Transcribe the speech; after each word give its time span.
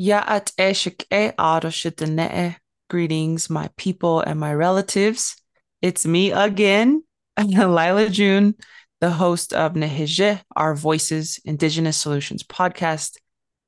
Ya'at 0.00 0.50
e 0.58 1.30
aroshitane. 1.38 2.56
Greetings, 2.90 3.48
my 3.48 3.70
people 3.76 4.20
and 4.20 4.40
my 4.40 4.52
relatives. 4.52 5.36
It's 5.82 6.04
me 6.04 6.32
again, 6.32 7.04
Lyla 7.38 8.10
June, 8.10 8.56
the 9.00 9.10
host 9.10 9.52
of 9.52 9.74
Nehije, 9.74 10.42
Our 10.56 10.74
Voices 10.74 11.40
Indigenous 11.44 11.96
Solutions 11.96 12.42
podcast. 12.42 13.18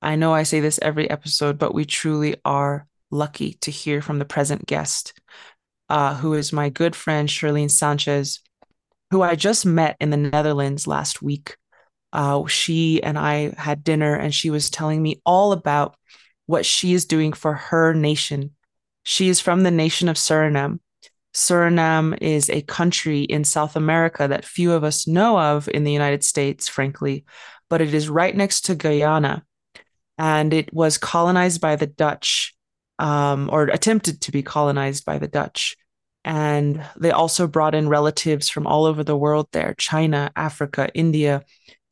I 0.02 0.16
know 0.16 0.34
I 0.34 0.42
say 0.42 0.60
this 0.60 0.80
every 0.82 1.08
episode, 1.08 1.58
but 1.58 1.74
we 1.74 1.84
truly 1.84 2.36
are 2.44 2.86
lucky 3.10 3.54
to 3.60 3.70
hear 3.70 4.02
from 4.02 4.18
the 4.18 4.24
present 4.24 4.66
guest, 4.66 5.14
uh, 5.88 6.16
who 6.16 6.34
is 6.34 6.52
my 6.52 6.70
good 6.70 6.96
friend, 6.96 7.28
Sherlien 7.28 7.70
Sanches, 7.70 8.40
who 9.12 9.22
I 9.22 9.36
just 9.36 9.64
met 9.64 9.96
in 10.00 10.10
the 10.10 10.16
Netherlands 10.16 10.88
last 10.88 11.22
week. 11.22 11.56
Uh, 12.16 12.46
she 12.46 13.02
and 13.02 13.18
I 13.18 13.52
had 13.58 13.84
dinner, 13.84 14.14
and 14.14 14.34
she 14.34 14.48
was 14.48 14.70
telling 14.70 15.02
me 15.02 15.20
all 15.26 15.52
about 15.52 15.96
what 16.46 16.64
she 16.64 16.94
is 16.94 17.04
doing 17.04 17.34
for 17.34 17.52
her 17.52 17.92
nation. 17.92 18.52
She 19.02 19.28
is 19.28 19.38
from 19.38 19.62
the 19.62 19.70
nation 19.70 20.08
of 20.08 20.16
Suriname. 20.16 20.80
Suriname 21.34 22.16
is 22.22 22.48
a 22.48 22.62
country 22.62 23.20
in 23.20 23.44
South 23.44 23.76
America 23.76 24.26
that 24.26 24.46
few 24.46 24.72
of 24.72 24.82
us 24.82 25.06
know 25.06 25.38
of 25.38 25.68
in 25.68 25.84
the 25.84 25.92
United 25.92 26.24
States, 26.24 26.68
frankly, 26.68 27.26
but 27.68 27.82
it 27.82 27.92
is 27.92 28.08
right 28.08 28.34
next 28.34 28.62
to 28.62 28.74
Guyana. 28.74 29.44
And 30.16 30.54
it 30.54 30.72
was 30.72 30.96
colonized 30.96 31.60
by 31.60 31.76
the 31.76 31.86
Dutch, 31.86 32.56
um, 32.98 33.50
or 33.52 33.64
attempted 33.64 34.22
to 34.22 34.32
be 34.32 34.42
colonized 34.42 35.04
by 35.04 35.18
the 35.18 35.28
Dutch. 35.28 35.76
And 36.24 36.82
they 36.96 37.10
also 37.10 37.46
brought 37.46 37.74
in 37.74 37.90
relatives 37.90 38.48
from 38.48 38.66
all 38.66 38.86
over 38.86 39.04
the 39.04 39.18
world 39.18 39.48
there 39.52 39.74
China, 39.76 40.32
Africa, 40.34 40.88
India. 40.94 41.44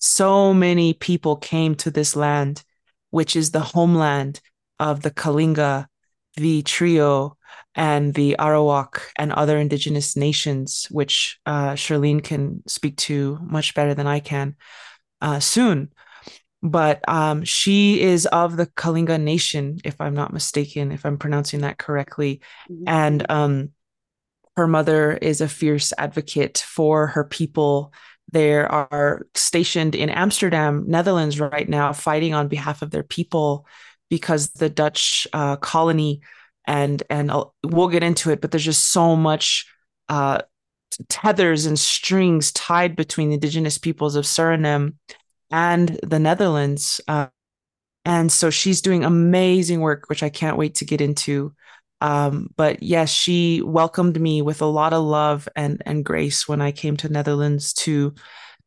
So 0.06 0.52
many 0.52 0.92
people 0.92 1.36
came 1.36 1.76
to 1.76 1.90
this 1.90 2.14
land 2.14 2.62
which 3.08 3.36
is 3.36 3.52
the 3.52 3.60
homeland 3.60 4.40
of 4.78 5.00
the 5.00 5.10
Kaliña, 5.10 5.86
the 6.36 6.62
Trio, 6.62 7.38
and 7.74 8.12
the 8.12 8.36
Arawak 8.38 9.00
and 9.16 9.32
other 9.32 9.56
indigenous 9.56 10.14
nations, 10.14 10.86
which 10.90 11.38
uh, 11.46 11.72
Sherlien 11.72 12.22
can 12.22 12.62
speak 12.66 12.96
to 12.98 13.38
much 13.40 13.72
better 13.74 13.94
than 13.94 14.06
I 14.06 14.20
can 14.20 14.56
uh, 15.22 15.40
soon. 15.40 15.90
But 16.62 17.08
um, 17.08 17.44
she 17.44 18.02
is 18.02 18.26
of 18.26 18.58
the 18.58 18.66
Kaliña 18.66 19.18
nation, 19.18 19.78
if 19.84 20.00
I'm 20.02 20.14
not 20.14 20.34
mistaken, 20.34 20.92
if 20.92 21.06
I'm 21.06 21.16
pronouncing 21.16 21.60
that 21.60 21.78
correctly. 21.78 22.42
Mm-hmm. 22.70 22.84
And 22.88 23.30
um, 23.30 23.70
her 24.56 24.66
mother 24.66 25.12
is 25.12 25.40
a 25.40 25.48
fierce 25.48 25.92
advocate 25.96 26.58
for 26.58 27.06
her 27.06 27.24
people 27.24 27.92
they 28.34 28.52
are 28.52 29.26
stationed 29.34 29.94
in 29.94 30.10
Amsterdam, 30.10 30.84
Netherlands, 30.88 31.40
right 31.40 31.68
now, 31.68 31.92
fighting 31.92 32.34
on 32.34 32.48
behalf 32.48 32.82
of 32.82 32.90
their 32.90 33.04
people 33.04 33.66
because 34.10 34.48
the 34.50 34.68
Dutch 34.68 35.26
uh, 35.32 35.56
colony 35.56 36.20
and 36.66 37.02
and 37.08 37.30
we'll 37.62 37.88
get 37.88 38.02
into 38.02 38.30
it, 38.30 38.40
but 38.40 38.50
there's 38.50 38.64
just 38.64 38.90
so 38.90 39.14
much 39.16 39.66
uh, 40.08 40.40
tethers 41.08 41.66
and 41.66 41.78
strings 41.78 42.52
tied 42.52 42.96
between 42.96 43.28
the 43.28 43.34
indigenous 43.34 43.78
peoples 43.78 44.16
of 44.16 44.24
Suriname 44.24 44.94
and 45.50 46.00
the 46.02 46.18
Netherlands. 46.18 47.00
Uh, 47.06 47.28
and 48.04 48.30
so 48.32 48.50
she's 48.50 48.82
doing 48.82 49.04
amazing 49.04 49.80
work, 49.80 50.08
which 50.08 50.22
I 50.22 50.28
can't 50.28 50.56
wait 50.56 50.76
to 50.76 50.84
get 50.84 51.00
into. 51.00 51.54
Um, 52.04 52.50
but 52.58 52.82
yes, 52.82 53.08
she 53.08 53.62
welcomed 53.62 54.20
me 54.20 54.42
with 54.42 54.60
a 54.60 54.66
lot 54.66 54.92
of 54.92 55.02
love 55.02 55.48
and 55.56 55.82
and 55.86 56.04
grace 56.04 56.46
when 56.46 56.60
I 56.60 56.70
came 56.70 56.98
to 56.98 57.08
Netherlands 57.08 57.72
to 57.84 58.12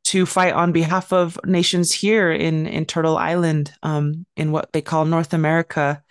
to 0.06 0.26
fight 0.26 0.54
on 0.54 0.72
behalf 0.72 1.14
of 1.14 1.40
nations 1.46 1.94
here 1.94 2.32
in 2.32 2.66
in 2.66 2.88
Turtle 2.88 3.16
Island, 3.16 3.72
um, 3.84 4.26
in 4.38 4.52
what 4.52 4.74
they 4.74 4.82
call 4.82 5.06
North 5.06 5.36
America. 5.36 6.02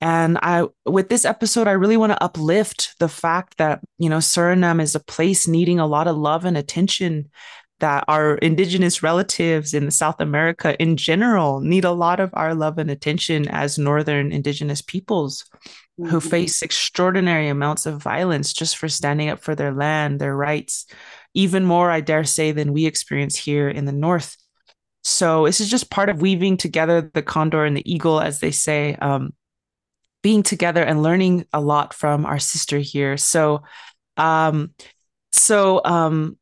And 0.00 0.38
I, 0.40 0.66
with 0.86 1.08
this 1.08 1.24
episode, 1.24 1.66
I 1.66 1.72
really 1.72 1.96
want 1.96 2.12
to 2.12 2.22
uplift 2.22 2.94
the 3.00 3.08
fact 3.08 3.58
that 3.58 3.80
you 3.98 4.08
know 4.08 4.18
Suriname 4.18 4.80
is 4.80 4.94
a 4.94 5.00
place 5.00 5.48
needing 5.48 5.80
a 5.80 5.86
lot 5.86 6.06
of 6.06 6.16
love 6.16 6.44
and 6.44 6.56
attention. 6.56 7.28
That 7.80 8.04
our 8.08 8.36
indigenous 8.38 9.02
relatives 9.04 9.74
in 9.74 9.90
South 9.90 10.20
America 10.20 10.80
in 10.80 10.96
general 10.96 11.60
need 11.60 11.84
a 11.84 11.92
lot 11.92 12.20
of 12.20 12.30
our 12.34 12.54
love 12.54 12.78
and 12.78 12.90
attention 12.90 13.48
as 13.48 13.78
Northern 13.78 14.30
indigenous 14.32 14.82
peoples 14.82 15.44
mm-hmm. 15.98 16.10
who 16.10 16.20
face 16.20 16.62
extraordinary 16.62 17.48
amounts 17.48 17.86
of 17.86 18.02
violence 18.02 18.52
just 18.52 18.76
for 18.76 18.88
standing 18.88 19.28
up 19.28 19.40
for 19.40 19.54
their 19.54 19.72
land, 19.72 20.20
their 20.20 20.36
rights, 20.36 20.86
even 21.34 21.64
more, 21.64 21.90
I 21.90 22.00
dare 22.00 22.24
say, 22.24 22.52
than 22.52 22.72
we 22.72 22.86
experience 22.86 23.36
here 23.36 23.68
in 23.68 23.84
the 23.84 23.92
North. 23.92 24.36
So 25.04 25.46
this 25.46 25.60
is 25.60 25.70
just 25.70 25.90
part 25.90 26.08
of 26.08 26.20
weaving 26.20 26.56
together 26.56 27.00
the 27.00 27.22
condor 27.22 27.64
and 27.64 27.76
the 27.76 27.90
eagle, 27.90 28.20
as 28.20 28.40
they 28.40 28.50
say, 28.50 28.94
um, 28.96 29.32
being 30.22 30.42
together 30.42 30.82
and 30.82 31.02
learning 31.02 31.46
a 31.52 31.60
lot 31.60 31.94
from 31.94 32.26
our 32.26 32.38
sister 32.38 32.78
here. 32.78 33.16
So, 33.16 33.62
um, 34.16 34.74
so 35.32 35.80
um, 35.84 36.36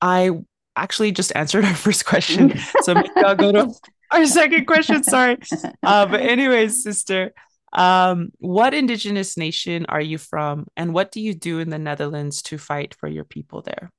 I 0.00 0.30
actually 0.76 1.12
just 1.12 1.34
answered 1.34 1.64
our 1.64 1.74
first 1.86 2.04
question. 2.04 2.58
so 2.82 2.94
maybe 2.94 3.08
I'll 3.16 3.34
go 3.34 3.52
to 3.52 3.74
our 4.10 4.26
second 4.26 4.66
question. 4.66 5.02
Sorry. 5.02 5.38
Uh, 5.82 6.06
but 6.06 6.20
anyways, 6.20 6.82
sister, 6.82 7.32
um, 7.72 8.30
what 8.38 8.74
indigenous 8.74 9.36
nation 9.36 9.86
are 9.88 10.00
you 10.00 10.18
from, 10.18 10.66
and 10.76 10.94
what 10.94 11.12
do 11.12 11.20
you 11.20 11.34
do 11.34 11.58
in 11.58 11.70
the 11.70 11.78
Netherlands 11.78 12.42
to 12.42 12.58
fight 12.58 12.94
for 12.94 13.08
your 13.08 13.24
people 13.24 13.62
there? 13.62 13.90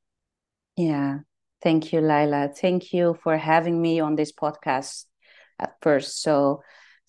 Yeah, 0.75 1.19
thank 1.61 1.91
you, 1.91 2.01
Lyla. 2.01 2.49
Thank 2.55 2.93
you 2.93 3.17
for 3.23 3.37
having 3.37 3.81
me 3.81 3.99
on 3.99 4.15
this 4.15 4.31
podcast 4.31 5.05
at 5.59 5.75
first. 5.81 6.21
So, 6.21 6.61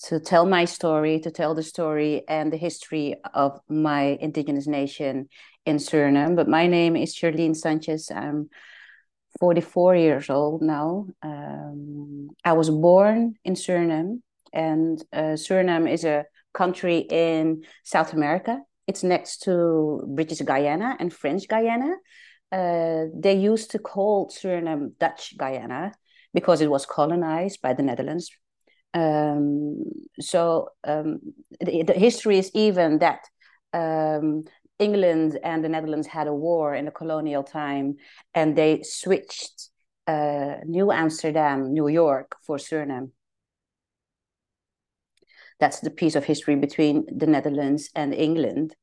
to 0.05 0.21
tell 0.21 0.47
my 0.47 0.65
story, 0.65 1.21
to 1.21 1.31
tell 1.31 1.55
the 1.55 1.63
story 1.63 2.23
and 2.29 2.53
the 2.53 2.57
history 2.57 3.17
of 3.35 3.61
my 3.69 4.17
indigenous 4.21 4.67
nation 4.67 5.29
in 5.67 5.77
Suriname. 5.77 6.37
But 6.37 6.49
my 6.49 6.67
name 6.67 6.97
is 6.97 7.15
Sherlien 7.15 7.57
Sanches. 7.57 8.15
I'm 8.15 8.49
44 9.41 9.97
years 9.97 10.31
old 10.31 10.63
now. 10.63 11.07
Um, 11.23 12.31
I 12.45 12.53
was 12.53 12.71
born 12.71 13.35
in 13.45 13.55
Suriname, 13.55 14.23
and 14.53 15.03
uh, 15.13 15.37
Suriname 15.37 15.93
is 15.93 16.05
a 16.05 16.25
country 16.63 16.99
in 17.27 17.63
South 17.85 18.13
America. 18.13 18.55
It's 18.87 19.05
next 19.15 19.33
to 19.45 19.55
British 20.19 20.41
Guyana 20.41 20.97
and 21.01 21.13
French 21.13 21.47
Guyana. 21.55 21.93
Uh, 22.51 23.05
they 23.25 23.37
used 23.53 23.71
to 23.73 23.79
call 23.79 24.31
Suriname 24.31 24.87
Dutch 24.99 25.37
Guyana 25.37 25.93
because 26.33 26.61
it 26.61 26.71
was 26.71 26.87
colonized 26.87 27.61
by 27.63 27.75
the 27.75 27.83
Netherlands. 27.83 28.31
Um, 28.95 29.83
so 30.19 30.71
um, 30.85 31.21
the, 31.61 31.83
the, 31.83 31.93
history 31.93 32.39
is 32.39 32.51
even 32.55 32.99
that 32.99 33.21
um, 33.73 34.45
England 34.79 35.39
and 35.43 35.63
the 35.63 35.69
Netherlands 35.69 36.09
had 36.09 36.27
a 36.27 36.35
war 36.35 36.75
in 36.75 36.87
the 36.87 36.91
colonial 36.91 37.43
time, 37.43 37.97
and 38.35 38.57
they 38.57 38.83
switched 38.83 39.69
uh, 40.07 40.55
New 40.65 40.91
Amsterdam, 40.91 41.73
New 41.73 41.89
York, 41.89 42.37
for 42.47 42.57
Suriname. 42.57 43.11
That's 45.61 45.81
the 45.81 45.91
piece 45.91 46.15
of 46.15 46.25
history 46.25 46.57
between 46.57 47.05
the 47.15 47.27
Netherlands 47.27 47.91
and 47.95 48.15
England. 48.15 48.75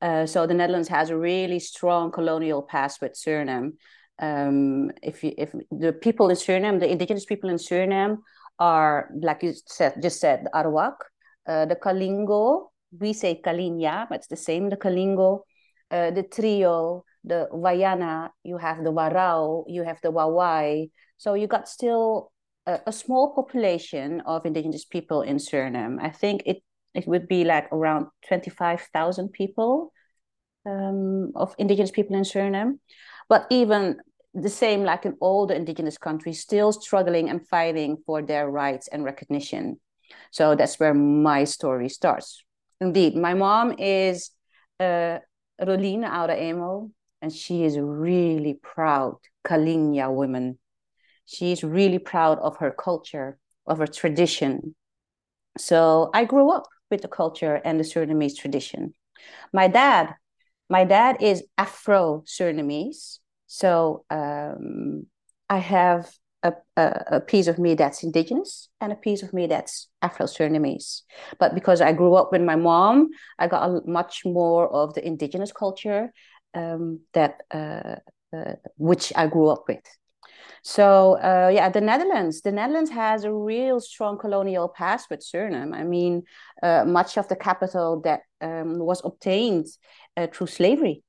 Uh, 0.00 0.26
so 0.26 0.46
the 0.46 0.54
Netherlands 0.54 0.88
has 0.88 1.10
a 1.10 1.16
really 1.16 1.58
strong 1.58 2.10
colonial 2.10 2.62
past 2.62 3.00
with 3.00 3.12
Suriname. 3.12 3.72
Um, 4.18 4.90
if 5.02 5.24
you, 5.24 5.32
if 5.36 5.54
the 5.70 5.92
people 5.92 6.30
in 6.30 6.36
Suriname, 6.36 6.80
the 6.80 6.90
indigenous 6.90 7.24
people 7.24 7.50
in 7.50 7.56
Suriname 7.56 8.18
are 8.58 9.10
like 9.20 9.42
you 9.42 9.54
said, 9.66 10.00
just 10.02 10.20
said, 10.20 10.44
the 10.44 10.50
Arawak, 10.50 10.96
uh, 11.46 11.66
the 11.66 11.76
Kalingo. 11.76 12.68
We 12.98 13.12
say 13.12 13.40
Kaliña, 13.44 14.06
but 14.08 14.18
it's 14.18 14.26
the 14.26 14.36
same. 14.36 14.68
The 14.68 14.76
Kalingo, 14.76 15.40
uh, 15.90 16.10
the 16.10 16.24
Trio, 16.24 17.04
the 17.24 17.48
Wayana. 17.52 18.30
You 18.42 18.58
have 18.58 18.82
the 18.82 18.92
Warao. 18.92 19.64
You 19.68 19.84
have 19.84 20.00
the 20.02 20.10
Wawai. 20.12 20.90
So 21.16 21.34
you 21.34 21.46
got 21.46 21.68
still 21.68 22.32
a, 22.70 22.80
a, 22.86 22.92
small 22.92 23.34
population 23.34 24.20
of 24.26 24.46
indigenous 24.46 24.84
people 24.84 25.22
in 25.22 25.36
Suriname. 25.36 25.98
I 26.00 26.10
think 26.10 26.42
it 26.46 26.62
it 26.94 27.06
would 27.06 27.26
be 27.28 27.44
like 27.44 27.66
around 27.72 28.06
twenty 28.26 28.50
five 28.50 28.80
thousand 28.92 29.32
people 29.32 29.92
um, 30.66 31.32
of 31.34 31.54
indigenous 31.58 31.90
people 31.90 32.16
in 32.16 32.22
Suriname, 32.22 32.78
but 33.28 33.46
even 33.50 33.96
the 34.34 34.48
same 34.48 34.84
like 34.84 35.04
in 35.06 35.16
all 35.20 35.46
the 35.46 35.56
indigenous 35.56 35.98
countries, 35.98 36.40
still 36.40 36.72
struggling 36.72 37.28
and 37.30 37.46
fighting 37.48 37.96
for 38.06 38.22
their 38.22 38.48
rights 38.48 38.88
and 38.88 39.04
recognition. 39.04 39.80
So 40.30 40.54
that's 40.54 40.78
where 40.78 40.94
my 40.94 41.44
story 41.44 41.88
starts. 41.88 42.44
Indeed, 42.80 43.16
my 43.16 43.34
mom 43.34 43.74
is 43.78 44.30
uh, 44.78 45.18
Rolina 45.60 46.08
Aura 46.10 46.36
Emo, 46.40 46.90
and 47.20 47.32
she 47.32 47.64
is 47.64 47.78
really 47.78 48.54
proud 48.62 49.18
Kaliña 49.44 50.12
woman 50.12 50.59
she's 51.30 51.62
really 51.62 51.98
proud 51.98 52.38
of 52.40 52.56
her 52.58 52.70
culture, 52.70 53.38
of 53.66 53.78
her 53.78 53.86
tradition. 53.86 54.74
So 55.56 56.10
I 56.12 56.24
grew 56.24 56.50
up 56.50 56.64
with 56.90 57.02
the 57.02 57.08
culture 57.08 57.60
and 57.64 57.78
the 57.78 57.84
Surinamese 57.84 58.36
tradition. 58.36 58.94
My 59.52 59.68
dad, 59.68 60.14
my 60.68 60.84
dad 60.84 61.18
is 61.20 61.44
Afro 61.56 62.24
Surinamese. 62.26 63.18
So 63.46 64.04
um, 64.10 65.06
I 65.48 65.58
have 65.58 66.10
a, 66.42 66.52
a, 66.76 67.04
a, 67.16 67.20
piece 67.20 67.48
of 67.48 67.58
me 67.58 67.74
that's 67.74 68.02
indigenous 68.02 68.68
and 68.80 68.92
a 68.92 68.96
piece 68.96 69.22
of 69.22 69.32
me 69.32 69.46
that's 69.46 69.88
Afro-Surinamese. 70.00 71.02
But 71.38 71.54
because 71.54 71.80
I 71.80 71.92
grew 71.92 72.14
up 72.14 72.32
with 72.32 72.40
my 72.40 72.56
mom, 72.56 73.10
I 73.38 73.46
got 73.46 73.68
a, 73.68 73.80
much 73.86 74.22
more 74.24 74.72
of 74.72 74.94
the 74.94 75.06
indigenous 75.06 75.52
culture 75.52 76.12
um, 76.54 77.00
that 77.12 77.42
uh, 77.50 77.96
uh, 78.34 78.54
which 78.76 79.12
I 79.16 79.26
grew 79.26 79.48
up 79.48 79.64
with. 79.68 79.84
So 80.62 81.18
uh, 81.18 81.50
yeah, 81.52 81.68
the 81.68 81.80
Netherlands. 81.80 82.42
The 82.42 82.52
Netherlands 82.52 82.90
has 82.90 83.24
a 83.24 83.32
real 83.32 83.80
strong 83.80 84.18
colonial 84.18 84.68
past 84.68 85.08
with 85.10 85.20
Suriname. 85.20 85.74
I 85.74 85.84
mean, 85.84 86.22
uh, 86.62 86.84
much 86.84 87.16
of 87.16 87.28
the 87.28 87.36
capital 87.36 88.00
that 88.02 88.20
um, 88.40 88.78
was 88.78 89.02
obtained 89.04 89.66
uh, 90.16 90.26
through 90.32 90.48
slavery. 90.48 91.02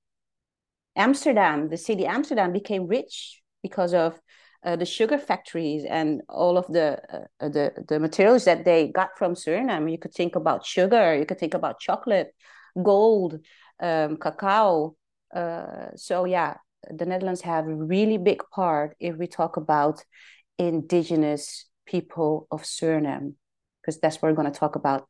Amsterdam, 0.96 1.70
the 1.70 1.78
city 1.78 2.06
Amsterdam, 2.06 2.52
became 2.52 2.88
rich 2.88 3.42
because 3.64 3.94
of 3.94 4.20
uh, 4.64 4.76
the 4.76 4.86
sugar 4.86 5.18
factories 5.18 5.86
and 5.86 6.22
all 6.30 6.58
of 6.58 6.68
the 6.68 7.00
uh, 7.12 7.50
the 7.50 7.72
the 7.88 8.00
materials 8.00 8.46
that 8.46 8.66
they 8.66 8.88
got 8.88 9.18
from 9.18 9.34
Suriname. 9.34 9.92
You 9.92 9.98
could 9.98 10.14
think 10.14 10.36
about 10.36 10.66
sugar. 10.66 11.16
You 11.16 11.26
could 11.26 11.40
think 11.40 11.54
about 11.54 11.80
chocolate, 11.80 12.34
gold, 12.82 13.40
um, 13.80 14.18
cacao. 14.18 14.96
Uh, 15.34 15.88
so 15.96 16.26
yeah, 16.26 16.56
the 16.90 17.06
Netherlands 17.06 17.42
have 17.42 17.68
a 17.68 17.76
really 17.76 18.18
big 18.18 18.42
part 18.52 18.96
if 19.00 19.16
we 19.18 19.28
talk 19.28 19.58
about 19.58 20.04
indigenous 20.58 21.66
people 21.86 22.48
of 22.52 22.64
Suriname, 22.64 23.34
because 23.82 24.00
that's 24.00 24.18
what 24.18 24.30
we're 24.30 24.36
going 24.36 24.52
to 24.52 24.60
talk 24.60 24.76
about 24.76 25.08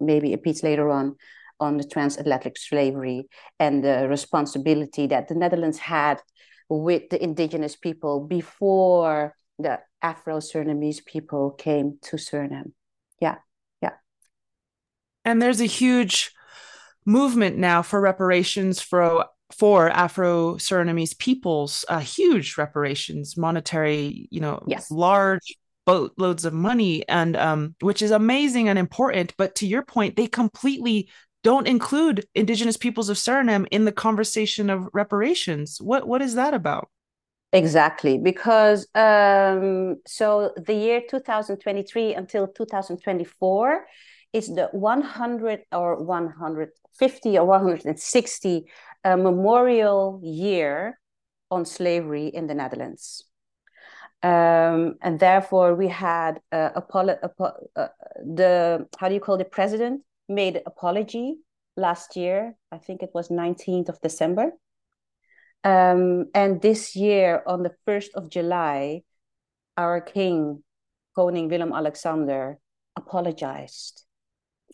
maybe 0.00 0.32
a 0.32 0.38
piece 0.38 0.62
later 0.62 0.90
on 0.90 1.16
on 1.60 1.76
the 1.76 1.84
transatlantic 1.84 2.56
slavery 2.56 3.28
and 3.58 3.82
the 3.82 4.06
responsibility 4.08 5.06
that 5.08 5.28
the 5.28 5.34
Netherlands 5.34 5.78
had 5.78 6.20
with 6.68 7.08
the 7.10 7.22
indigenous 7.22 7.74
people 7.74 8.20
before 8.20 9.34
the 9.58 9.80
Afro-Surinamese 10.02 11.04
people 11.04 11.50
came 11.50 11.98
to 12.02 12.16
Suriname. 12.16 12.72
Yeah, 13.20 13.36
yeah. 13.82 13.94
And 15.24 15.42
there's 15.42 15.60
a 15.60 15.66
huge 15.66 16.32
movement 17.04 17.56
now 17.56 17.82
for 17.82 18.00
reparations 18.00 18.80
for 18.80 19.26
for 19.52 19.88
Afro 19.88 20.54
Surinamese 20.54 21.18
peoples, 21.18 21.84
uh, 21.88 22.00
huge 22.00 22.58
reparations, 22.58 23.36
monetary, 23.36 24.28
you 24.30 24.40
know, 24.40 24.62
yes. 24.66 24.90
large 24.90 25.56
boatloads 25.86 26.44
of 26.44 26.52
money, 26.52 27.08
and 27.08 27.36
um, 27.36 27.74
which 27.80 28.02
is 28.02 28.10
amazing 28.10 28.68
and 28.68 28.78
important. 28.78 29.34
But 29.38 29.54
to 29.56 29.66
your 29.66 29.82
point, 29.82 30.16
they 30.16 30.26
completely 30.26 31.08
don't 31.42 31.66
include 31.66 32.26
Indigenous 32.34 32.76
peoples 32.76 33.08
of 33.08 33.16
Suriname 33.16 33.66
in 33.70 33.84
the 33.84 33.92
conversation 33.92 34.68
of 34.68 34.88
reparations. 34.92 35.80
What 35.80 36.06
what 36.06 36.20
is 36.20 36.34
that 36.34 36.52
about? 36.52 36.90
Exactly, 37.52 38.18
because 38.18 38.86
um, 38.94 39.96
so 40.06 40.52
the 40.58 40.74
year 40.74 41.00
2023 41.08 42.14
until 42.14 42.48
2024 42.48 43.86
is 44.32 44.48
the 44.54 44.68
100 44.72 45.62
or 45.72 46.02
150 46.02 47.38
or 47.38 47.44
160 47.46 48.66
a 49.04 49.16
memorial 49.16 50.20
year 50.22 50.98
on 51.50 51.64
slavery 51.64 52.28
in 52.28 52.46
the 52.46 52.54
Netherlands. 52.54 53.24
Um, 54.22 54.96
and 55.00 55.20
therefore, 55.20 55.74
we 55.74 55.88
had 55.88 56.40
uh, 56.50 56.70
apolo- 56.80 57.18
uh, 57.76 57.88
the 58.18 58.86
how 58.98 59.08
do 59.08 59.14
you 59.14 59.20
call 59.20 59.38
the 59.38 59.44
president 59.44 60.02
made 60.28 60.60
apology 60.66 61.36
last 61.76 62.16
year. 62.16 62.54
I 62.72 62.78
think 62.78 63.02
it 63.02 63.10
was 63.14 63.28
19th 63.28 63.88
of 63.88 64.00
December. 64.00 64.50
Um, 65.62 66.26
and 66.34 66.60
this 66.60 66.96
year, 66.96 67.42
on 67.46 67.62
the 67.62 67.74
1st 67.86 68.10
of 68.14 68.28
July, 68.28 69.02
our 69.76 70.00
king, 70.00 70.64
Koning 71.14 71.48
Willem 71.48 71.72
Alexander, 71.72 72.58
apologized 72.96 74.04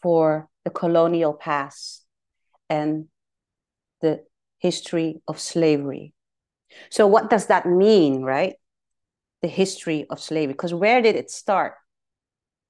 for 0.05 0.51
the 0.65 0.71
colonial 0.71 1.33
past 1.33 2.05
and 2.69 3.07
the 4.03 4.23
history 4.59 5.23
of 5.27 5.41
slavery. 5.41 6.13
So, 6.91 7.07
what 7.07 7.31
does 7.31 7.47
that 7.47 7.65
mean, 7.65 8.21
right? 8.21 8.57
The 9.41 9.49
history 9.49 10.05
of 10.11 10.21
slavery. 10.21 10.53
Because 10.53 10.75
where 10.75 11.01
did 11.01 11.17
it 11.17 11.31
start? 11.31 11.73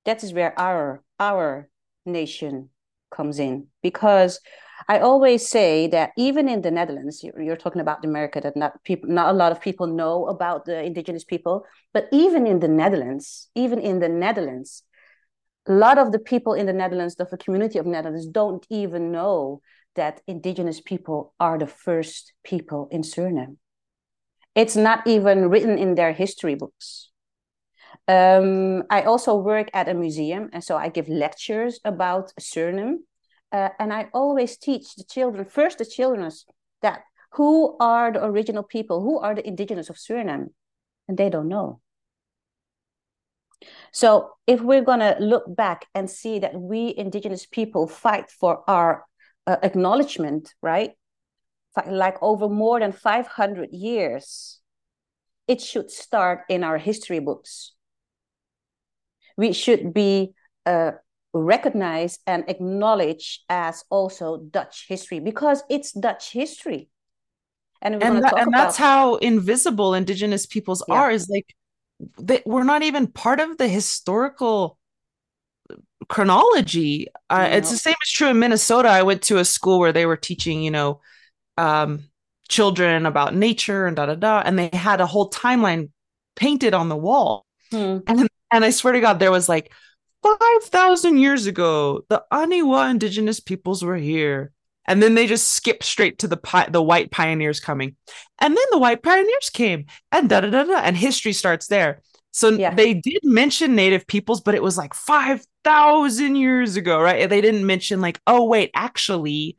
That 0.04 0.22
is 0.22 0.32
where 0.32 0.56
our 0.56 1.02
our 1.18 1.68
nation 2.06 2.70
comes 3.10 3.40
in. 3.40 3.66
Because 3.82 4.38
I 4.86 5.00
always 5.00 5.48
say 5.48 5.88
that 5.88 6.10
even 6.16 6.48
in 6.48 6.62
the 6.62 6.70
Netherlands, 6.70 7.24
you're 7.24 7.56
talking 7.56 7.82
about 7.82 8.04
America, 8.04 8.40
that 8.42 8.56
not 8.56 8.84
people, 8.84 9.08
not 9.10 9.34
a 9.34 9.38
lot 9.42 9.50
of 9.50 9.60
people 9.60 9.88
know 9.88 10.26
about 10.28 10.66
the 10.66 10.84
indigenous 10.84 11.24
people. 11.24 11.66
But 11.92 12.06
even 12.12 12.46
in 12.46 12.60
the 12.60 12.68
Netherlands, 12.68 13.48
even 13.56 13.80
in 13.80 13.98
the 13.98 14.08
Netherlands, 14.08 14.84
a 15.66 15.72
lot 15.72 15.98
of 15.98 16.12
the 16.12 16.18
people 16.18 16.52
in 16.54 16.66
the 16.66 16.72
Netherlands, 16.72 17.14
of 17.16 17.30
the 17.30 17.38
community 17.38 17.78
of 17.78 17.86
Netherlands, 17.86 18.26
don't 18.26 18.66
even 18.70 19.10
know 19.10 19.60
that 19.94 20.20
indigenous 20.26 20.80
people 20.80 21.34
are 21.38 21.58
the 21.58 21.66
first 21.66 22.32
people 22.42 22.88
in 22.90 23.02
Suriname. 23.02 23.56
It's 24.54 24.76
not 24.76 25.06
even 25.06 25.48
written 25.48 25.78
in 25.78 25.94
their 25.94 26.12
history 26.12 26.54
books. 26.54 27.10
Um, 28.06 28.84
I 28.90 29.02
also 29.02 29.36
work 29.36 29.70
at 29.72 29.88
a 29.88 29.94
museum, 29.94 30.50
and 30.52 30.62
so 30.62 30.76
I 30.76 30.88
give 30.88 31.08
lectures 31.08 31.80
about 31.84 32.32
Suriname. 32.40 32.98
Uh, 33.50 33.70
and 33.78 33.92
I 33.92 34.08
always 34.12 34.56
teach 34.56 34.96
the 34.96 35.04
children, 35.04 35.44
first 35.44 35.78
the 35.78 35.84
children, 35.84 36.30
that 36.82 37.02
who 37.32 37.76
are 37.80 38.12
the 38.12 38.24
original 38.24 38.62
people, 38.62 39.00
who 39.00 39.18
are 39.18 39.34
the 39.34 39.46
indigenous 39.46 39.90
of 39.90 39.96
Suriname, 39.96 40.48
and 41.08 41.16
they 41.16 41.30
don't 41.30 41.48
know. 41.48 41.80
So 43.92 44.30
if 44.46 44.60
we're 44.60 44.84
gonna 44.84 45.16
look 45.20 45.44
back 45.54 45.86
and 45.94 46.10
see 46.10 46.38
that 46.40 46.54
we 46.54 46.94
indigenous 46.96 47.46
people 47.46 47.86
fight 47.86 48.30
for 48.30 48.68
our 48.68 49.04
uh, 49.46 49.56
acknowledgement, 49.62 50.54
right? 50.62 50.92
Like 51.86 52.22
over 52.22 52.48
more 52.48 52.80
than 52.80 52.92
500 52.92 53.70
years, 53.72 54.60
it 55.48 55.60
should 55.60 55.90
start 55.90 56.42
in 56.48 56.64
our 56.64 56.78
history 56.78 57.18
books. 57.18 57.72
We 59.36 59.52
should 59.52 59.92
be 59.92 60.34
uh, 60.64 60.92
recognized 61.32 62.20
and 62.26 62.44
acknowledged 62.48 63.42
as 63.48 63.84
also 63.90 64.38
Dutch 64.38 64.86
history 64.88 65.18
because 65.18 65.62
it's 65.68 65.92
Dutch 65.92 66.30
history. 66.30 66.88
And, 67.82 68.02
and, 68.02 68.24
that, 68.24 68.38
and 68.38 68.52
that's 68.52 68.78
how 68.78 69.16
invisible 69.16 69.92
indigenous 69.92 70.46
peoples 70.46 70.82
yeah. 70.88 70.94
are 70.94 71.10
is 71.10 71.28
like 71.28 71.54
they, 72.18 72.42
we're 72.46 72.64
not 72.64 72.82
even 72.82 73.06
part 73.06 73.40
of 73.40 73.58
the 73.58 73.68
historical 73.68 74.78
chronology. 76.08 77.08
Uh, 77.30 77.48
It's 77.50 77.70
the 77.70 77.76
same 77.76 77.94
as 78.02 78.10
true 78.10 78.28
in 78.28 78.38
Minnesota. 78.38 78.88
I 78.88 79.02
went 79.02 79.22
to 79.22 79.38
a 79.38 79.44
school 79.44 79.78
where 79.78 79.92
they 79.92 80.06
were 80.06 80.16
teaching, 80.16 80.62
you 80.62 80.70
know, 80.70 81.00
um, 81.56 82.04
children 82.48 83.06
about 83.06 83.34
nature 83.34 83.86
and 83.86 83.96
da 83.96 84.06
da 84.06 84.14
da, 84.14 84.42
and 84.44 84.58
they 84.58 84.70
had 84.72 85.00
a 85.00 85.06
whole 85.06 85.30
timeline 85.30 85.90
painted 86.36 86.74
on 86.74 86.88
the 86.88 86.96
wall. 86.96 87.46
Hmm. 87.70 87.98
And 88.06 88.28
and 88.50 88.64
I 88.64 88.70
swear 88.70 88.92
to 88.92 89.00
God, 89.00 89.18
there 89.18 89.32
was 89.32 89.48
like 89.48 89.72
five 90.22 90.64
thousand 90.64 91.18
years 91.18 91.46
ago, 91.46 92.04
the 92.08 92.24
Aniwa 92.32 92.90
indigenous 92.90 93.40
peoples 93.40 93.82
were 93.82 93.96
here. 93.96 94.52
And 94.86 95.02
then 95.02 95.14
they 95.14 95.26
just 95.26 95.50
skip 95.50 95.82
straight 95.82 96.18
to 96.18 96.28
the 96.28 96.36
pi- 96.36 96.68
the 96.68 96.82
white 96.82 97.10
pioneers 97.10 97.60
coming, 97.60 97.96
and 98.40 98.56
then 98.56 98.64
the 98.70 98.78
white 98.78 99.02
pioneers 99.02 99.50
came, 99.52 99.86
and 100.12 100.28
da 100.28 100.40
da 100.40 100.50
da 100.50 100.64
da, 100.64 100.78
and 100.78 100.96
history 100.96 101.32
starts 101.32 101.68
there. 101.68 102.02
So 102.32 102.48
yeah. 102.48 102.74
they 102.74 102.94
did 102.94 103.20
mention 103.22 103.76
native 103.76 104.08
peoples, 104.08 104.40
but 104.40 104.56
it 104.56 104.62
was 104.62 104.76
like 104.76 104.92
5,000 104.92 106.34
years 106.34 106.74
ago, 106.74 107.00
right? 107.00 107.30
They 107.30 107.40
didn't 107.40 107.64
mention, 107.64 108.00
like, 108.00 108.20
oh, 108.26 108.44
wait, 108.44 108.72
actually, 108.74 109.56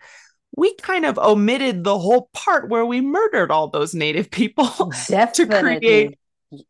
we 0.57 0.75
kind 0.75 1.05
of 1.05 1.17
omitted 1.17 1.85
the 1.85 1.97
whole 1.97 2.29
part 2.33 2.69
where 2.69 2.85
we 2.85 2.99
murdered 2.99 3.49
all 3.49 3.69
those 3.69 3.93
native 3.95 4.29
people 4.29 4.67
to 5.07 5.47
create 5.47 6.17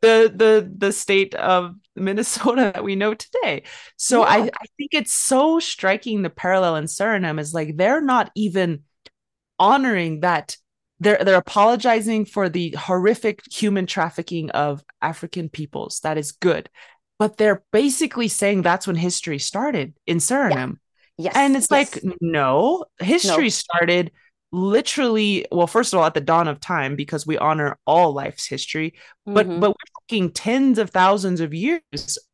the 0.00 0.32
the 0.34 0.72
the 0.76 0.92
state 0.92 1.34
of 1.34 1.74
Minnesota 1.96 2.72
that 2.74 2.84
we 2.84 2.96
know 2.96 3.14
today. 3.14 3.64
So 3.96 4.20
yeah. 4.20 4.28
I, 4.28 4.36
I 4.38 4.66
think 4.76 4.90
it's 4.92 5.12
so 5.12 5.58
striking 5.58 6.22
the 6.22 6.30
parallel 6.30 6.76
in 6.76 6.84
Suriname 6.84 7.40
is 7.40 7.54
like 7.54 7.76
they're 7.76 8.00
not 8.00 8.30
even 8.34 8.82
honoring 9.58 10.20
that 10.20 10.56
they're 11.00 11.22
they're 11.22 11.36
apologizing 11.36 12.24
for 12.24 12.48
the 12.48 12.70
horrific 12.70 13.42
human 13.52 13.86
trafficking 13.86 14.50
of 14.50 14.82
African 15.02 15.48
peoples. 15.48 16.00
That 16.00 16.18
is 16.18 16.32
good. 16.32 16.68
But 17.18 17.36
they're 17.36 17.64
basically 17.72 18.28
saying 18.28 18.62
that's 18.62 18.86
when 18.86 18.96
history 18.96 19.38
started 19.38 19.94
in 20.06 20.18
Suriname. 20.18 20.78
Yeah. 21.18 21.24
Yes. 21.24 21.32
And 21.34 21.56
it's 21.56 21.68
yes. 21.70 21.94
like, 22.04 22.04
no, 22.20 22.84
history 22.98 23.44
no. 23.44 23.48
started 23.48 24.12
literally, 24.56 25.44
well, 25.52 25.66
first 25.66 25.92
of 25.92 25.98
all, 25.98 26.06
at 26.06 26.14
the 26.14 26.20
dawn 26.20 26.48
of 26.48 26.60
time, 26.60 26.96
because 26.96 27.26
we 27.26 27.36
honor 27.36 27.78
all 27.86 28.12
life's 28.12 28.46
history, 28.46 28.94
but 29.26 29.46
mm-hmm. 29.46 29.60
but 29.60 29.70
we're 29.70 30.00
talking 30.00 30.32
tens 30.32 30.78
of 30.78 30.90
thousands 30.90 31.40
of 31.40 31.52
years, 31.52 31.82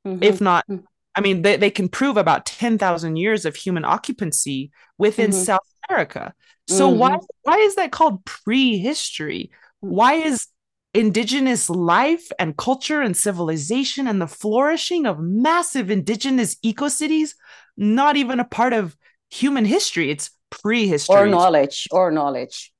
mm-hmm. 0.06 0.22
if 0.22 0.40
not, 0.40 0.64
mm-hmm. 0.68 0.84
I 1.14 1.20
mean, 1.20 1.42
they, 1.42 1.56
they 1.56 1.70
can 1.70 1.88
prove 1.88 2.16
about 2.16 2.46
10,000 2.46 3.16
years 3.16 3.44
of 3.44 3.56
human 3.56 3.84
occupancy 3.84 4.70
within 4.98 5.30
mm-hmm. 5.30 5.42
South 5.42 5.66
America. 5.88 6.32
So 6.68 6.88
mm-hmm. 6.88 6.98
why 6.98 7.18
why 7.42 7.56
is 7.56 7.74
that 7.74 7.90
called 7.90 8.24
prehistory? 8.24 9.50
Why 9.80 10.14
is 10.14 10.46
indigenous 10.94 11.68
life 11.68 12.30
and 12.38 12.56
culture 12.56 13.00
and 13.00 13.16
civilization 13.16 14.06
and 14.06 14.20
the 14.20 14.26
flourishing 14.28 15.06
of 15.06 15.18
massive 15.18 15.90
indigenous 15.90 16.56
eco-cities 16.62 17.34
not 17.78 18.16
even 18.18 18.38
a 18.38 18.44
part 18.44 18.74
of 18.74 18.94
human 19.30 19.64
history 19.64 20.10
it's 20.10 20.30
prehistory. 20.62 21.16
Or 21.16 21.26
knowledge 21.26 21.88
or 21.90 22.11
knowledge. 22.11 22.73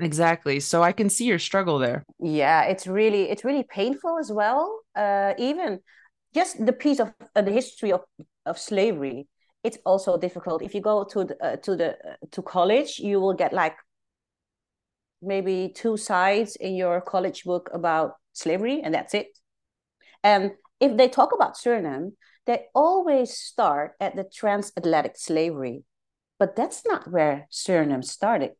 Exactly. 0.00 0.60
So 0.60 0.82
i 0.82 0.92
can 0.92 1.08
see 1.08 1.24
your 1.24 1.38
struggle 1.38 1.78
there. 1.78 2.04
Yeah 2.20 2.62
it's 2.64 2.86
really 2.86 3.30
it's 3.30 3.44
really 3.44 3.64
painful 3.64 4.18
as 4.18 4.30
well. 4.32 4.80
Uh, 4.96 5.34
even 5.38 5.80
just 6.34 6.64
the 6.64 6.72
piece 6.72 7.00
of 7.00 7.12
uh, 7.36 7.42
the 7.42 7.52
history 7.52 7.92
of, 7.92 8.02
of 8.46 8.58
slavery 8.58 9.26
it's 9.62 9.78
also 9.86 10.18
difficult. 10.18 10.62
If 10.62 10.74
you 10.74 10.82
go 10.82 11.04
to 11.04 11.24
the, 11.24 11.36
uh, 11.42 11.56
to 11.56 11.76
the 11.76 11.90
uh, 11.92 12.16
to 12.32 12.42
college 12.42 12.98
you 12.98 13.20
will 13.20 13.34
get 13.34 13.52
like 13.52 13.76
maybe 15.22 15.72
two 15.74 15.96
sides 15.96 16.56
in 16.56 16.74
your 16.74 17.00
college 17.00 17.44
book 17.44 17.70
about 17.72 18.16
slavery 18.32 18.82
and 18.82 18.92
that's 18.94 19.14
it. 19.14 19.28
And 20.22 20.52
if 20.80 20.96
they 20.96 21.08
talk 21.08 21.32
about 21.32 21.56
suriname 21.56 22.12
they 22.46 22.66
always 22.74 23.38
start 23.38 23.92
at 24.00 24.16
the 24.16 24.24
transatlantic 24.24 25.16
slavery 25.16 25.84
but 26.38 26.56
that's 26.56 26.84
not 26.84 27.10
where 27.10 27.46
suriname 27.52 28.04
started 28.04 28.52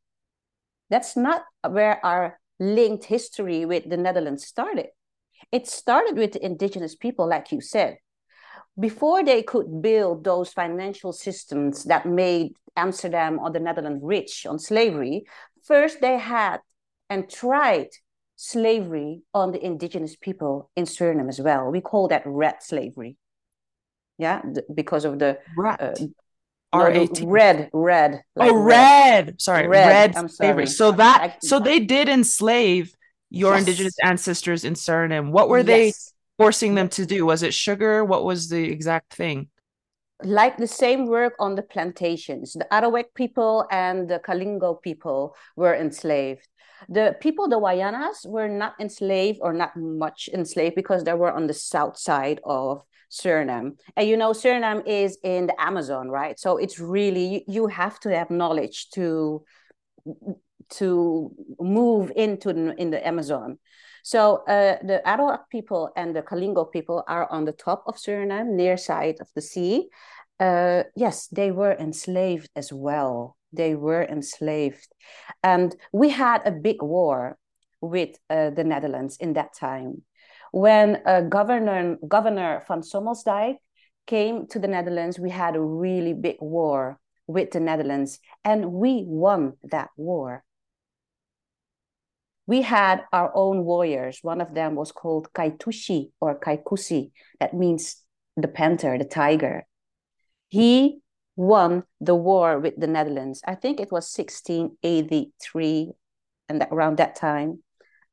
that's 0.91 1.17
not 1.17 1.43
where 1.69 2.05
our 2.05 2.39
linked 2.61 3.05
history 3.05 3.65
with 3.65 3.89
the 3.89 3.97
netherlands 3.97 4.47
started 4.47 4.87
it 5.53 5.67
started 5.67 6.17
with 6.17 6.33
the 6.33 6.45
indigenous 6.45 6.95
people 6.95 7.29
like 7.29 7.51
you 7.53 7.61
said 7.61 7.97
before 8.79 9.25
they 9.25 9.43
could 9.43 9.83
build 9.83 10.25
those 10.25 10.53
financial 10.53 11.13
systems 11.13 11.85
that 11.85 12.07
made 12.07 12.53
Amsterdam 12.77 13.39
or 13.39 13.51
the 13.51 13.61
Netherlands 13.61 14.01
rich 14.03 14.47
on 14.47 14.59
slavery, 14.59 15.25
first 15.63 16.01
they 16.01 16.19
had 16.19 16.59
and 17.09 17.31
tried 17.31 17.89
slavery 18.37 19.23
on 19.33 19.53
the 19.53 19.65
indigenous 19.65 20.17
people 20.17 20.71
in 20.75 20.85
Suriname 20.85 21.29
as 21.29 21.41
well. 21.41 21.71
We 21.71 21.81
call 21.81 22.09
that 22.09 22.23
red 22.27 22.63
slavery. 22.63 23.17
Yeah, 24.19 24.43
because 24.73 25.05
of 25.05 25.19
the 25.19 25.39
red. 25.57 25.81
Uh, 25.81 26.07
no, 26.75 27.27
red, 27.27 27.71
red. 27.73 28.23
Like 28.37 28.51
oh, 28.51 28.57
red. 28.57 29.27
red. 29.27 29.41
Sorry, 29.41 29.67
red. 29.67 29.87
red 29.87 30.17
I'm 30.17 30.29
sorry. 30.29 30.67
So 30.67 30.93
that 30.93 31.45
so 31.45 31.59
they 31.59 31.81
did 31.81 32.09
enslave 32.09 32.95
your 33.31 33.53
yes. 33.53 33.61
indigenous 33.61 33.97
ancestors 34.03 34.65
in 34.65 34.75
Suriname. 34.75 35.31
What 35.31 35.49
were 35.49 35.59
yes. 35.59 35.67
they 35.67 35.93
forcing 36.39 36.75
them 36.75 36.89
to 36.91 37.07
do? 37.07 37.27
Was 37.27 37.43
it 37.43 37.55
sugar? 37.55 38.05
What 38.05 38.25
was 38.25 38.49
the 38.49 38.65
exact 38.65 39.15
thing? 39.15 39.49
like 40.23 40.57
the 40.57 40.67
same 40.67 41.07
work 41.07 41.35
on 41.39 41.55
the 41.55 41.63
plantations. 41.63 42.55
The 42.55 42.67
Arawak 42.71 43.15
people 43.15 43.67
and 43.71 44.09
the 44.09 44.19
Kalingo 44.19 44.81
people 44.81 45.37
were 45.57 45.75
enslaved. 45.75 46.49
The 46.89 47.17
people, 47.21 47.49
the 47.49 47.59
Wayanas, 47.59 48.27
were 48.27 48.49
not 48.49 48.75
enslaved 48.79 49.39
or 49.43 49.53
not 49.53 49.77
much 49.77 50.29
enslaved 50.33 50.75
because 50.75 51.05
they 51.05 51.15
were 51.15 51.33
on 51.33 51.47
the 51.47 51.55
south 51.55 51.97
side 51.97 52.41
of 52.45 52.83
Suriname. 53.15 53.77
And 53.97 54.09
you 54.09 54.17
know, 54.17 54.33
Suriname 54.33 54.83
is 54.87 55.19
in 55.23 55.47
the 55.47 55.61
Amazon, 55.61 56.09
right? 56.09 56.39
So 56.39 56.57
it's 56.57 56.79
really 56.81 57.45
you 57.47 57.69
have 57.69 58.01
to 58.01 58.17
have 58.17 58.31
knowledge 58.31 58.89
to 58.95 59.45
to 60.71 61.31
move 61.61 62.11
into 62.17 62.53
the, 62.53 62.75
in 62.77 62.91
the 62.91 63.07
Amazon. 63.07 63.59
So 64.03 64.45
uh, 64.49 64.79
the 64.83 65.01
Arawak 65.07 65.49
people 65.51 65.91
and 65.97 66.15
the 66.15 66.23
Kalingo 66.23 66.71
people 66.71 67.05
are 67.09 67.31
on 67.31 67.45
the 67.45 67.53
top 67.53 67.85
of 67.87 67.97
Suriname, 67.97 68.49
near 68.49 68.77
side 68.77 69.17
of 69.21 69.29
the 69.35 69.41
sea. 69.41 69.89
Uh, 70.41 70.83
yes, 70.97 71.29
they 71.29 71.51
were 71.53 71.73
enslaved 71.73 72.51
as 72.57 72.73
well. 72.73 73.37
They 73.53 73.77
were 73.77 74.03
enslaved, 74.03 74.89
and 75.45 75.77
we 75.93 76.11
had 76.11 76.43
a 76.45 76.51
big 76.51 76.83
war 76.83 77.39
with 77.81 78.19
uh, 78.29 78.51
the 78.51 78.65
Netherlands 78.65 79.17
in 79.21 79.35
that 79.35 79.55
time. 79.55 80.03
When 80.55 81.03
Governor 81.29 81.97
Governor 82.07 82.63
van 82.69 82.83
Sommelsdijck 82.83 83.57
came 84.07 84.47
to 84.49 84.59
the 84.59 84.69
Netherlands, 84.69 85.19
we 85.19 85.31
had 85.31 85.57
a 85.57 85.61
really 85.61 86.15
big 86.15 86.37
war 86.41 87.01
with 87.27 87.51
the 87.51 87.61
Netherlands, 87.61 88.21
and 88.45 88.73
we 88.73 89.03
won 89.07 89.55
that 89.65 89.91
war 89.97 90.45
we 92.47 92.63
had 92.63 93.05
our 93.13 93.33
own 93.35 93.65
warriors. 93.65 94.19
One 94.23 94.41
of 94.41 94.55
them 94.55 94.75
was 94.75 94.93
called 94.93 95.33
Kaitushi 95.33 96.11
or 96.21 96.39
Kaikusi. 96.39 97.11
That 97.41 97.55
means 97.55 98.03
the 98.37 98.49
panther, 98.49 98.99
the 98.99 99.05
tiger. 99.05 99.67
He 100.49 100.99
won 101.37 101.85
the 102.01 102.15
war 102.15 102.59
with 102.59 102.75
the 102.79 102.87
Netherlands. 102.87 103.41
I 103.47 103.55
think 103.55 103.81
it 103.81 103.91
was 103.91 104.13
1683 104.17 105.93
and 106.49 106.61
that, 106.61 106.69
around 106.71 106.99
that 106.99 107.17
time. 107.17 107.64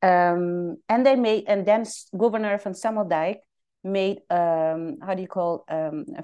Um, 0.02 0.78
and 0.90 1.06
they 1.06 1.16
made, 1.16 1.46
and 1.48 1.66
then 1.66 1.86
Governor 2.18 2.58
van 2.58 2.74
Sommelsdijck 2.74 3.38
made, 3.84 4.20
um, 4.30 4.98
how 5.02 5.14
do 5.14 5.22
you 5.22 5.28
call, 5.28 5.64
um, 5.70 6.06
a, 6.18 6.24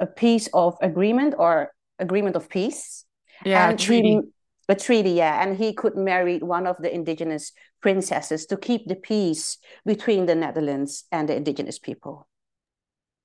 a 0.00 0.06
peace 0.06 0.48
of 0.52 0.76
agreement 0.82 1.34
or 1.38 1.72
agreement 1.98 2.36
of 2.36 2.48
peace. 2.48 3.04
Yeah, 3.44 3.70
and 3.70 3.78
treaty. 3.78 4.12
He, 4.12 4.20
a 4.68 4.74
treaty, 4.74 5.10
yeah, 5.10 5.42
and 5.42 5.56
he 5.56 5.72
could 5.72 5.96
marry 5.96 6.38
one 6.38 6.66
of 6.66 6.76
the 6.80 6.92
indigenous 6.92 7.52
princesses 7.82 8.46
to 8.46 8.56
keep 8.56 8.86
the 8.86 8.94
peace 8.94 9.58
between 9.84 10.26
the 10.26 10.34
Netherlands 10.34 11.04
and 11.12 11.28
the 11.28 11.36
indigenous 11.36 11.78
people. 11.78 12.26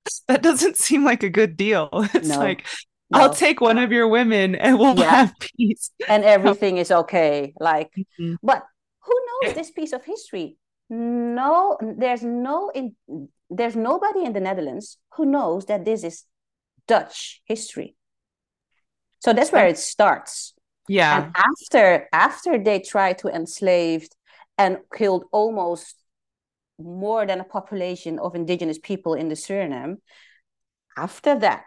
That 0.27 0.41
doesn't 0.43 0.77
seem 0.77 1.03
like 1.03 1.23
a 1.23 1.29
good 1.29 1.55
deal. 1.55 1.89
It's 2.13 2.27
no, 2.27 2.39
like 2.39 2.65
no. 3.11 3.19
I'll 3.19 3.33
take 3.33 3.61
one 3.61 3.77
of 3.77 3.91
your 3.91 4.07
women 4.07 4.55
and 4.55 4.77
we'll 4.77 4.97
yeah. 4.97 5.09
have 5.09 5.33
peace. 5.57 5.91
And 6.07 6.23
everything 6.23 6.77
is 6.77 6.91
okay. 6.91 7.53
Like, 7.59 7.91
mm-hmm. 7.97 8.35
but 8.43 8.63
this 9.41 9.71
piece 9.71 9.93
of 9.93 10.03
history? 10.05 10.57
No, 10.89 11.77
there's 11.81 12.23
no 12.23 12.71
in 12.73 12.95
there's 13.49 13.75
nobody 13.75 14.25
in 14.25 14.33
the 14.33 14.39
Netherlands 14.39 14.97
who 15.15 15.25
knows 15.25 15.65
that 15.65 15.85
this 15.85 16.03
is 16.03 16.25
Dutch 16.87 17.41
history. 17.45 17.95
So 19.19 19.33
that's 19.33 19.51
where 19.51 19.67
it 19.67 19.77
starts 19.77 20.53
yeah. 20.89 21.25
And 21.25 21.35
after 21.35 22.09
after 22.11 22.57
they 22.57 22.79
tried 22.79 23.19
to 23.19 23.29
enslave 23.29 24.09
and 24.57 24.79
killed 24.93 25.25
almost 25.31 25.95
more 26.79 27.25
than 27.25 27.39
a 27.39 27.43
population 27.43 28.17
of 28.19 28.35
indigenous 28.35 28.79
people 28.79 29.13
in 29.13 29.29
the 29.29 29.35
Suriname, 29.35 29.97
after 30.97 31.37
that 31.39 31.65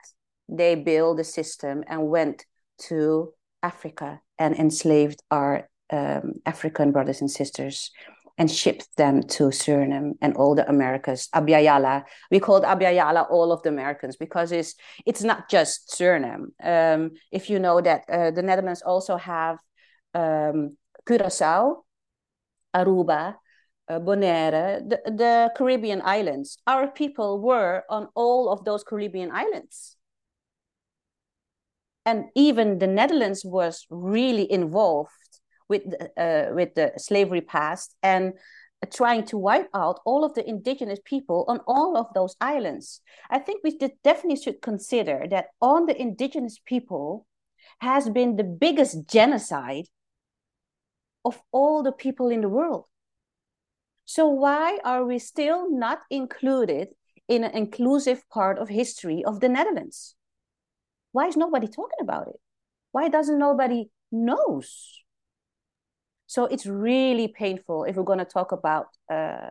they 0.48 0.74
built 0.74 1.20
a 1.20 1.24
system 1.24 1.84
and 1.86 2.08
went 2.08 2.44
to 2.88 3.32
Africa 3.62 4.20
and 4.38 4.56
enslaved 4.56 5.22
our 5.30 5.68
um, 5.92 6.34
African 6.46 6.90
brothers 6.90 7.20
and 7.20 7.30
sisters 7.30 7.90
and 8.38 8.50
shipped 8.50 8.88
them 8.96 9.22
to 9.22 9.44
Suriname 9.44 10.12
and 10.22 10.34
all 10.36 10.54
the 10.54 10.68
Americas. 10.68 11.28
Abya 11.34 12.02
we 12.30 12.40
called 12.40 12.64
Abya 12.64 13.26
all 13.30 13.52
of 13.52 13.62
the 13.62 13.68
Americans 13.68 14.16
because 14.16 14.52
it's 14.52 14.74
it's 15.06 15.22
not 15.22 15.50
just 15.50 15.94
Suriname. 15.96 16.46
Um, 16.62 17.10
if 17.30 17.50
you 17.50 17.58
know 17.58 17.80
that 17.80 18.04
uh, 18.08 18.30
the 18.30 18.42
Netherlands 18.42 18.82
also 18.82 19.16
have 19.16 19.58
um, 20.14 20.76
Curacao, 21.06 21.84
Aruba, 22.74 23.34
uh, 23.88 23.98
Bonaire, 23.98 24.80
the, 24.88 25.00
the 25.06 25.52
Caribbean 25.56 26.00
islands. 26.02 26.58
Our 26.66 26.88
people 26.88 27.40
were 27.40 27.84
on 27.90 28.08
all 28.14 28.50
of 28.50 28.64
those 28.64 28.82
Caribbean 28.84 29.30
islands. 29.30 29.96
And 32.04 32.24
even 32.34 32.78
the 32.78 32.86
Netherlands 32.86 33.44
was 33.44 33.86
really 33.88 34.50
involved 34.50 35.21
with 35.72 35.84
uh, 36.16 36.46
with 36.58 36.74
the 36.74 36.92
slavery 36.98 37.40
past 37.40 37.96
and 38.02 38.34
trying 38.92 39.24
to 39.24 39.38
wipe 39.38 39.68
out 39.74 40.00
all 40.04 40.24
of 40.24 40.34
the 40.34 40.48
indigenous 40.48 40.98
people 41.04 41.44
on 41.48 41.60
all 41.66 41.96
of 41.96 42.06
those 42.14 42.36
islands. 42.40 43.00
I 43.30 43.38
think 43.38 43.62
we 43.62 43.78
definitely 44.04 44.42
should 44.42 44.60
consider 44.60 45.26
that 45.30 45.46
on 45.60 45.86
the 45.86 46.00
indigenous 46.00 46.58
people 46.72 47.26
has 47.78 48.10
been 48.10 48.36
the 48.36 48.44
biggest 48.44 49.08
genocide 49.08 49.86
of 51.24 51.40
all 51.52 51.82
the 51.82 51.92
people 51.92 52.28
in 52.28 52.40
the 52.40 52.48
world. 52.48 52.84
So 54.04 54.28
why 54.28 54.78
are 54.84 55.04
we 55.04 55.18
still 55.18 55.70
not 55.70 56.00
included 56.10 56.88
in 57.28 57.44
an 57.44 57.52
inclusive 57.56 58.28
part 58.28 58.58
of 58.58 58.68
history 58.68 59.22
of 59.24 59.40
the 59.40 59.48
Netherlands? 59.48 60.16
Why 61.12 61.28
is 61.28 61.36
nobody 61.36 61.68
talking 61.68 62.00
about 62.00 62.28
it? 62.28 62.40
Why 62.90 63.08
doesn't 63.08 63.38
nobody 63.38 63.90
knows? 64.10 65.01
So 66.32 66.46
it's 66.46 66.64
really 66.64 67.28
painful 67.28 67.84
if 67.84 67.96
we're 67.96 68.04
going 68.04 68.18
to 68.18 68.24
talk 68.24 68.52
about, 68.52 68.86
uh, 69.12 69.50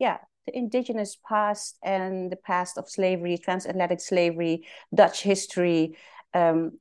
yeah, 0.00 0.18
the 0.44 0.58
indigenous 0.58 1.16
past 1.24 1.78
and 1.84 2.32
the 2.32 2.36
past 2.36 2.78
of 2.78 2.90
slavery, 2.90 3.38
transatlantic 3.38 4.00
slavery, 4.00 4.66
Dutch 4.92 5.22
history, 5.22 5.96
um, 6.34 6.80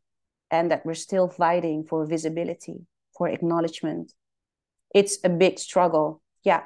and 0.50 0.72
that 0.72 0.84
we're 0.84 0.96
still 0.96 1.28
fighting 1.28 1.84
for 1.84 2.08
visibility, 2.08 2.88
for 3.16 3.30
acknowledgement. 3.30 4.14
It's 4.96 5.20
a 5.24 5.30
big 5.30 5.60
struggle. 5.60 6.24
Yeah. 6.44 6.64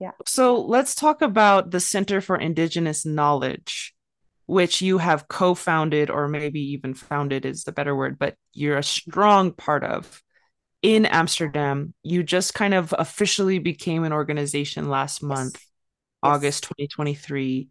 Yeah. 0.00 0.18
So 0.26 0.60
let's 0.60 0.96
talk 0.96 1.22
about 1.22 1.70
the 1.70 1.78
Center 1.78 2.20
for 2.20 2.36
Indigenous 2.36 3.06
Knowledge, 3.06 3.94
which 4.46 4.82
you 4.82 4.98
have 4.98 5.28
co 5.28 5.54
founded, 5.54 6.10
or 6.10 6.26
maybe 6.26 6.72
even 6.72 6.92
founded 6.92 7.46
is 7.46 7.62
the 7.62 7.70
better 7.70 7.94
word, 7.94 8.18
but 8.18 8.34
you're 8.52 8.78
a 8.78 8.82
strong 8.82 9.52
part 9.52 9.84
of 9.84 10.24
in 10.86 11.04
Amsterdam. 11.04 11.92
You 12.04 12.22
just 12.22 12.54
kind 12.54 12.72
of 12.72 12.94
officially 12.96 13.58
became 13.58 14.04
an 14.04 14.12
organization 14.12 14.88
last 14.88 15.20
month, 15.20 15.54
yes. 15.54 15.66
August 16.22 16.62
2023. 16.62 17.68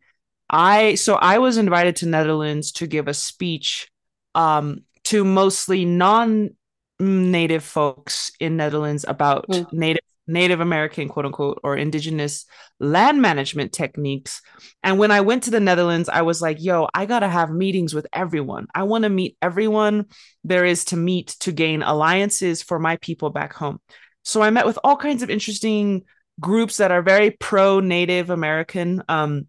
I 0.50 0.96
so 0.96 1.16
I 1.16 1.38
was 1.38 1.58
invited 1.58 1.96
to 1.98 2.08
Netherlands 2.08 2.74
to 2.74 2.88
give 2.88 3.08
a 3.08 3.14
speech 3.14 3.90
um, 4.36 4.82
to 5.06 5.24
mostly 5.24 5.86
non-native 5.86 7.64
folks 7.64 8.32
in 8.42 8.58
Netherlands 8.58 9.06
about 9.08 9.48
mm. 9.48 9.72
native 9.72 10.04
Native 10.28 10.60
American, 10.60 11.08
quote 11.08 11.26
unquote, 11.26 11.60
or 11.64 11.78
indigenous 11.78 12.46
land 12.80 13.22
management 13.22 13.74
techniques. 13.74 14.42
And 14.84 14.98
when 14.98 15.12
I 15.12 15.22
went 15.22 15.44
to 15.44 15.52
the 15.52 15.60
Netherlands, 15.60 16.10
I 16.10 16.24
was 16.24 16.42
like, 16.42 16.58
yo, 16.60 16.88
I 16.94 17.06
got 17.06 17.20
to 17.20 17.30
have 17.30 17.52
meetings 17.52 17.94
with 17.94 18.08
everyone. 18.12 18.68
I 18.74 18.84
want 18.84 19.04
to 19.04 19.10
meet 19.10 19.38
everyone 19.42 20.06
there 20.44 20.66
is 20.66 20.86
to 20.86 20.98
meet 20.98 21.36
to 21.42 21.52
gain 21.52 21.84
alliances 21.84 22.62
for 22.62 22.80
my 22.80 22.98
people 22.98 23.30
back 23.30 23.54
home. 23.54 23.80
So 24.24 24.42
I 24.42 24.50
met 24.50 24.66
with 24.66 24.80
all 24.84 24.98
kinds 24.98 25.22
of 25.22 25.30
interesting 25.30 26.04
groups 26.40 26.78
that 26.78 26.92
are 26.92 27.02
very 27.02 27.32
pro 27.32 27.80
Native 27.80 28.30
American. 28.30 29.04
Um, 29.08 29.48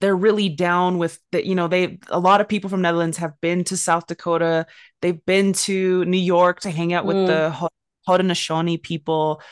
they're 0.00 0.16
really 0.16 0.48
down 0.48 0.98
with 0.98 1.18
that 1.32 1.44
you 1.44 1.54
know 1.54 1.68
they 1.68 1.98
a 2.08 2.18
lot 2.18 2.40
of 2.40 2.48
people 2.48 2.70
from 2.70 2.80
netherlands 2.80 3.18
have 3.18 3.38
been 3.40 3.64
to 3.64 3.76
south 3.76 4.06
dakota 4.06 4.66
they've 5.02 5.24
been 5.26 5.52
to 5.52 6.04
new 6.06 6.16
york 6.16 6.60
to 6.60 6.70
hang 6.70 6.92
out 6.92 7.04
with 7.04 7.16
mm. 7.16 7.26
the 7.26 7.70
haudenosaunee 8.08 8.82
people 8.82 9.42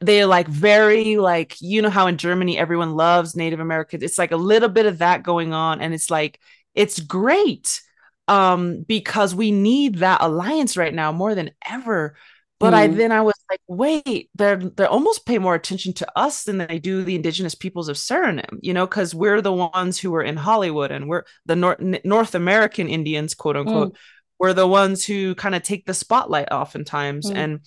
they're 0.00 0.26
like 0.26 0.48
very 0.48 1.16
like 1.16 1.56
you 1.60 1.82
know 1.82 1.90
how 1.90 2.06
in 2.06 2.16
Germany 2.16 2.58
everyone 2.58 2.94
loves 2.94 3.36
Native 3.36 3.60
Americans. 3.60 4.02
It's 4.02 4.18
like 4.18 4.32
a 4.32 4.36
little 4.36 4.68
bit 4.68 4.86
of 4.86 4.98
that 4.98 5.22
going 5.22 5.52
on, 5.52 5.80
and 5.80 5.94
it's 5.94 6.10
like 6.10 6.40
it's 6.74 7.00
great 7.00 7.82
um 8.28 8.82
because 8.88 9.34
we 9.34 9.52
need 9.52 9.96
that 9.96 10.20
alliance 10.20 10.76
right 10.76 10.94
now 10.94 11.12
more 11.12 11.34
than 11.34 11.50
ever. 11.68 12.16
But 12.58 12.72
mm. 12.72 12.76
I 12.76 12.86
then 12.88 13.12
I 13.12 13.20
was 13.20 13.34
like, 13.50 13.60
wait, 13.68 14.30
they're 14.34 14.56
they 14.56 14.86
almost 14.86 15.26
pay 15.26 15.38
more 15.38 15.54
attention 15.54 15.92
to 15.94 16.18
us 16.18 16.44
than 16.44 16.58
they 16.58 16.78
do 16.78 17.04
the 17.04 17.14
indigenous 17.14 17.54
peoples 17.54 17.88
of 17.88 17.96
Suriname, 17.96 18.58
you 18.62 18.72
know, 18.72 18.86
because 18.86 19.14
we're 19.14 19.42
the 19.42 19.52
ones 19.52 19.98
who 19.98 20.10
were 20.10 20.22
in 20.22 20.36
Hollywood 20.36 20.90
and 20.90 21.08
we're 21.08 21.24
the 21.44 21.56
North 21.56 21.80
North 22.04 22.34
American 22.34 22.88
Indians, 22.88 23.34
quote 23.34 23.56
unquote. 23.56 23.92
Mm. 23.92 23.96
We're 24.38 24.54
the 24.54 24.66
ones 24.66 25.04
who 25.04 25.34
kind 25.34 25.54
of 25.54 25.62
take 25.62 25.86
the 25.86 25.94
spotlight 25.94 26.50
oftentimes, 26.50 27.30
mm. 27.30 27.36
and 27.36 27.60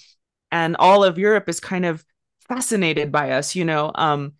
and 0.52 0.76
all 0.78 1.04
of 1.04 1.20
Europe 1.20 1.48
is 1.48 1.60
kind 1.60 1.86
of 1.86 2.04
fascinated 2.50 3.12
by 3.12 3.32
us, 3.32 3.56
you 3.56 3.64
know. 3.64 3.92
Um, 3.96 4.34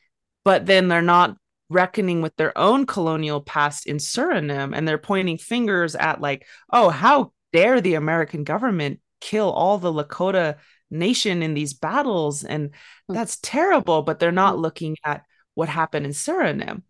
but 0.44 0.66
then 0.66 0.88
they're 0.88 1.02
not 1.02 1.38
reckoning 1.70 2.22
with 2.22 2.36
their 2.36 2.58
own 2.58 2.86
colonial 2.86 3.42
past 3.42 3.86
in 3.86 3.98
Suriname 3.98 4.76
and 4.76 4.88
they're 4.88 4.98
pointing 4.98 5.38
fingers 5.38 5.96
at 5.96 6.20
like, 6.20 6.46
oh, 6.74 6.90
how 6.90 7.32
dare 7.54 7.80
the 7.80 7.94
American 7.94 8.44
government 8.44 9.00
kill 9.22 9.52
all 9.52 9.78
the 9.78 9.94
Lakota 9.94 10.56
nation 10.90 11.44
in 11.44 11.54
these 11.54 11.74
battles 11.74 12.44
and 12.44 12.72
hmm. 13.08 13.14
that's 13.14 13.38
terrible 13.42 14.02
but 14.02 14.18
they're 14.18 14.32
not 14.32 14.56
hmm. 14.56 14.62
looking 14.62 14.98
at 15.06 15.24
what 15.54 15.70
happened 15.70 16.06
in 16.06 16.12
Suriname. 16.12 16.82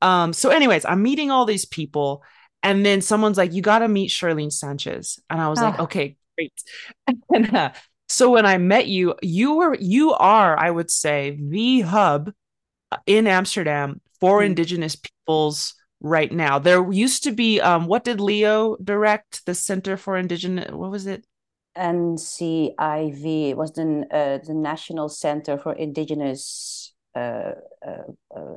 Um, 0.00 0.32
so 0.32 0.50
anyways, 0.50 0.84
I'm 0.84 1.02
meeting 1.02 1.30
all 1.30 1.44
these 1.44 1.64
people 1.64 2.22
and 2.62 2.84
then 2.84 3.00
someone's 3.00 3.38
like 3.38 3.52
you 3.52 3.62
got 3.62 3.80
to 3.80 3.88
meet 3.88 4.10
Sherlien 4.10 4.52
Sanches 4.52 5.18
and 5.28 5.40
I 5.40 5.48
was 5.48 5.58
oh. 5.58 5.62
like 5.62 5.80
okay 5.80 6.16
great 6.36 6.52
and 7.34 7.54
uh, 7.54 7.72
so 8.08 8.30
when 8.30 8.46
I 8.46 8.58
met 8.58 8.86
you, 8.86 9.14
you 9.22 9.54
were 9.54 9.76
you 9.78 10.12
are, 10.14 10.58
I 10.58 10.70
would 10.70 10.90
say, 10.90 11.38
the 11.40 11.80
hub 11.82 12.32
in 13.06 13.26
Amsterdam 13.26 14.00
for 14.20 14.40
mm. 14.40 14.46
indigenous 14.46 14.96
peoples 14.96 15.74
right 16.00 16.32
now. 16.32 16.58
There 16.58 16.90
used 16.92 17.24
to 17.24 17.32
be 17.32 17.60
um 17.60 17.86
what 17.86 18.04
did 18.04 18.20
Leo 18.20 18.76
direct? 18.82 19.44
The 19.46 19.54
Center 19.54 19.96
for 19.96 20.16
Indigenous 20.16 20.70
what 20.72 20.90
was 20.90 21.06
it? 21.06 21.26
NCIV. 21.76 23.50
It 23.50 23.56
was 23.56 23.72
the 23.72 24.06
uh, 24.10 24.38
the 24.44 24.54
National 24.54 25.08
Center 25.08 25.58
for 25.58 25.72
Indigenous 25.74 26.92
uh, 27.14 27.52
uh, 27.86 28.12
uh 28.34 28.54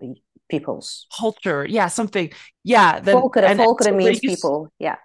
peoples. 0.49 1.07
Culture. 1.17 1.65
Yeah, 1.65 1.87
something. 1.87 2.31
Yeah, 2.63 2.99
the 2.99 3.13
Volkeren, 3.13 3.57
Volkeren 3.57 3.95
means 3.95 4.19
people. 4.19 4.71
Yeah. 4.79 4.95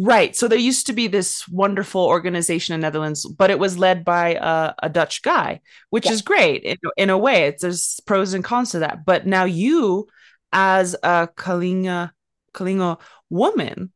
Right. 0.00 0.36
So 0.36 0.46
there 0.46 0.58
used 0.60 0.86
to 0.86 0.92
be 0.92 1.08
this 1.08 1.48
wonderful 1.48 2.02
organization 2.02 2.72
in 2.72 2.80
Netherlands, 2.80 3.26
but 3.26 3.50
it 3.50 3.58
was 3.58 3.76
led 3.78 4.04
by 4.04 4.34
a, 4.40 4.72
a 4.84 4.88
Dutch 4.88 5.22
guy, 5.22 5.60
which 5.90 6.06
yeah. 6.06 6.12
is 6.12 6.22
great 6.22 6.62
in, 6.62 6.76
in, 6.96 7.10
a 7.10 7.18
way. 7.18 7.46
It's 7.46 7.62
there's 7.62 7.98
pros 8.06 8.32
and 8.32 8.44
cons 8.44 8.70
to 8.70 8.78
that. 8.78 9.04
But 9.04 9.26
now 9.26 9.42
you, 9.42 10.06
as 10.52 10.94
a 11.02 11.28
Kaliña 11.36 12.12
Kaliña 12.54 13.00
woman, 13.28 13.92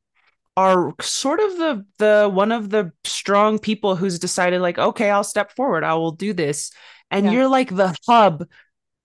are 0.57 0.93
sort 1.01 1.39
of 1.39 1.57
the 1.59 1.87
the 1.99 2.29
one 2.29 2.51
of 2.51 2.71
the 2.71 2.93
strong 3.05 3.61
people 3.61 3.95
who's 3.95 4.19
decided 4.19 4.61
like, 4.61 4.79
okay, 4.79 5.09
I'll 5.09 5.23
step 5.23 5.55
forward. 5.55 5.85
I 5.85 5.95
will 5.95 6.11
do 6.11 6.33
this. 6.33 6.73
And 7.13 7.27
yeah. 7.27 7.33
you're 7.33 7.49
like 7.49 7.75
the 7.75 7.95
hub. 8.09 8.49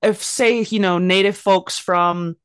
If 0.02 0.24
say 0.24 0.62
you 0.62 0.80
know 0.80 0.98
native 0.98 1.38
folks 1.38 1.78
from 1.78 2.38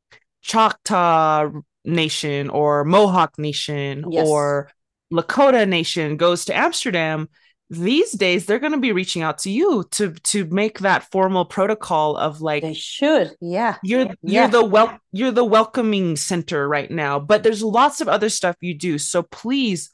Choctaw 0.42 1.52
Nation 1.84 2.50
or 2.50 2.84
Mohawk 2.84 3.38
Nation 3.38 4.04
yes. 4.10 4.26
or 4.26 4.70
Lakota 5.12 5.68
Nation 5.68 6.16
goes 6.16 6.44
to 6.46 6.56
Amsterdam, 6.56 7.28
these 7.72 8.12
days 8.12 8.44
they're 8.44 8.58
going 8.58 8.72
to 8.72 8.78
be 8.78 8.92
reaching 8.92 9.22
out 9.22 9.38
to 9.38 9.50
you 9.50 9.82
to 9.90 10.12
to 10.24 10.44
make 10.46 10.80
that 10.80 11.10
formal 11.10 11.46
protocol 11.46 12.18
of 12.18 12.42
like 12.42 12.62
they 12.62 12.74
should 12.74 13.34
yeah 13.40 13.76
you're 13.82 14.04
yeah. 14.22 14.42
you're 14.42 14.48
the 14.48 14.62
well 14.62 14.98
you're 15.10 15.30
the 15.30 15.44
welcoming 15.44 16.14
center 16.14 16.68
right 16.68 16.90
now 16.90 17.18
but 17.18 17.42
there's 17.42 17.62
lots 17.62 18.02
of 18.02 18.08
other 18.08 18.28
stuff 18.28 18.54
you 18.60 18.74
do 18.74 18.98
so 18.98 19.22
please 19.22 19.88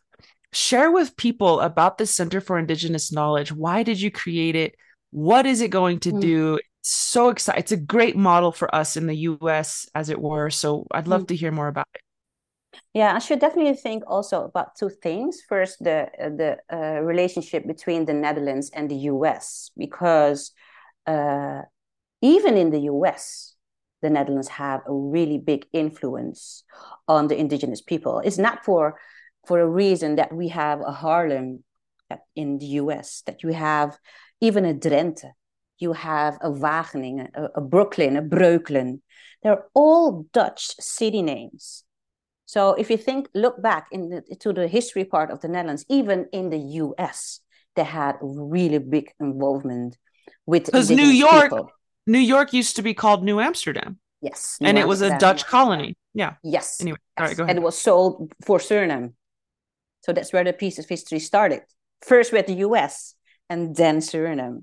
share 0.53 0.91
with 0.91 1.17
people 1.17 1.61
about 1.61 1.99
the 1.99 2.07
center 2.07 2.41
for 2.41 2.59
indigenous 2.59 3.13
knowledge 3.13 3.53
why 3.53 3.85
did 3.85 4.01
you 4.01 4.11
create 4.11 4.57
it 4.57 4.75
what 5.13 5.47
is 5.47 5.61
it 5.61 5.71
going 5.71 6.01
to 6.01 6.11
mm. 6.11 6.21
do 6.21 6.59
so 6.91 7.29
excited. 7.29 7.61
It's 7.61 7.73
a 7.73 7.77
great 7.77 8.17
model 8.17 8.53
for 8.53 8.73
us 8.75 8.97
in 8.97 9.07
the 9.07 9.17
US, 9.17 9.89
as 9.95 10.09
it 10.09 10.21
were. 10.21 10.51
So 10.51 10.87
I'd 10.91 11.09
love 11.09 11.23
mm. 11.23 11.29
to 11.29 11.37
hear 11.37 11.53
more 11.53 11.69
about 11.69 11.89
it. 11.95 12.01
Yeah, 12.95 13.15
I 13.15 13.19
should 13.19 13.39
definitely 13.39 13.75
think 13.75 14.05
also 14.07 14.45
about 14.45 14.77
two 14.77 14.89
things. 14.89 15.41
First, 15.49 15.83
the 15.83 16.09
the 16.19 16.59
uh, 16.73 17.01
relationship 17.03 17.67
between 17.67 18.05
the 18.05 18.15
Netherlands 18.15 18.71
and 18.75 18.91
the 18.91 18.97
US, 19.13 19.71
because 19.77 20.53
uh, 21.07 21.63
even 22.23 22.57
in 22.57 22.71
the 22.71 22.81
US, 22.93 23.55
the 24.03 24.11
Netherlands 24.11 24.49
have 24.49 24.81
a 24.87 24.93
really 24.93 25.39
big 25.39 25.67
influence 25.73 26.65
on 27.07 27.29
the 27.29 27.39
indigenous 27.39 27.81
people. 27.81 28.21
It's 28.21 28.39
not 28.39 28.65
for 28.65 28.99
for 29.47 29.61
a 29.61 29.69
reason 29.69 30.17
that 30.17 30.33
we 30.33 30.49
have 30.49 30.81
a 30.81 30.93
Harlem 30.93 31.65
in 32.35 32.59
the 32.59 32.67
US, 32.83 33.23
that 33.27 33.43
you 33.43 33.53
have 33.53 33.99
even 34.41 34.65
a 34.65 34.75
Drenthe 34.75 35.25
you 35.79 35.93
have 35.93 36.39
a 36.41 36.51
Wageningen, 36.51 37.29
a, 37.35 37.49
a 37.57 37.61
Brooklyn, 37.61 38.17
a 38.17 38.23
Breukelen. 38.23 39.01
They're 39.43 39.65
all 39.75 40.27
Dutch 40.33 40.75
city 40.81 41.23
names. 41.23 41.85
So 42.47 42.73
if 42.75 42.91
you 42.91 42.97
think, 42.97 43.29
look 43.35 43.61
back 43.63 43.89
in 43.93 44.09
the, 44.09 44.37
to 44.41 44.53
the 44.53 44.69
history 44.69 45.05
part 45.05 45.31
of 45.31 45.41
the 45.41 45.49
Netherlands, 45.49 45.85
even 45.89 46.27
in 46.33 46.51
the 46.51 46.59
U.S., 46.59 47.41
they 47.77 47.85
had 47.85 48.17
really 48.23 48.79
big 48.79 49.13
involvement 49.21 49.97
with 50.47 50.67
because 50.67 50.91
New 50.91 51.05
York, 51.05 51.51
people. 51.51 51.71
New 52.07 52.19
York 52.19 52.53
used 52.53 52.77
to 52.77 52.83
be 52.83 52.95
called 52.95 53.23
New 53.23 53.39
Amsterdam. 53.39 53.99
Yes, 54.21 54.57
New 54.61 54.69
and 54.69 54.79
Amsterdam. 54.79 54.87
it 54.87 54.89
was 54.89 55.03
a 55.03 55.19
Dutch 55.19 55.47
colony. 55.47 55.95
Yeah. 56.15 56.35
Yes. 56.43 56.81
Anyway, 56.81 56.99
yes. 56.99 57.21
all 57.21 57.27
right, 57.27 57.37
go 57.37 57.43
ahead. 57.45 57.51
And 57.51 57.59
it 57.59 57.63
was 57.63 57.79
sold 57.79 58.33
for 58.45 58.59
Suriname. 58.59 59.13
So 60.03 60.13
that's 60.13 60.33
where 60.33 60.43
the 60.43 60.53
piece 60.53 60.79
of 60.79 60.89
history 60.89 61.19
started. 61.19 61.61
First 62.03 62.33
with 62.33 62.47
the 62.47 62.55
U.S. 62.55 63.15
and 63.49 63.77
then 63.77 63.99
Suriname 63.99 64.63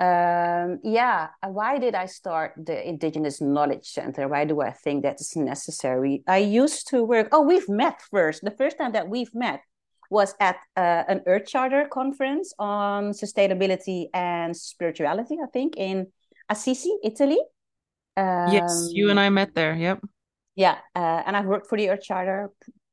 um, 0.00 0.80
yeah 0.82 1.28
uh, 1.42 1.48
why 1.48 1.78
did 1.78 1.94
i 1.94 2.06
start 2.06 2.52
the 2.56 2.88
indigenous 2.88 3.40
knowledge 3.40 3.86
center? 3.86 4.26
Why 4.26 4.44
do 4.44 4.60
i 4.60 4.70
think 4.70 5.02
that's 5.02 5.36
necessary? 5.36 6.22
I 6.26 6.38
used 6.38 6.88
to 6.88 7.04
work 7.04 7.28
oh 7.32 7.42
we've 7.42 7.68
met 7.68 8.02
first. 8.10 8.42
The 8.42 8.50
first 8.50 8.78
time 8.78 8.92
that 8.92 9.08
we've 9.08 9.34
met 9.34 9.60
was 10.10 10.34
at 10.40 10.56
uh, 10.76 11.04
an 11.08 11.22
earth 11.26 11.46
charter 11.46 11.86
conference 11.90 12.52
on 12.58 13.12
sustainability 13.12 14.06
and 14.12 14.56
spirituality 14.56 15.36
i 15.42 15.46
think 15.46 15.76
in 15.76 16.06
assisi 16.48 16.92
italy. 17.02 17.38
Um, 18.16 18.52
yes 18.52 18.88
you 18.92 19.10
and 19.10 19.18
i 19.18 19.28
met 19.28 19.54
there 19.54 19.74
yep. 19.74 20.00
yeah 20.54 20.78
uh, 20.94 21.22
and 21.26 21.36
i've 21.36 21.46
worked 21.46 21.68
for 21.68 21.76
the 21.76 21.90
earth 21.90 22.02
charter 22.02 22.50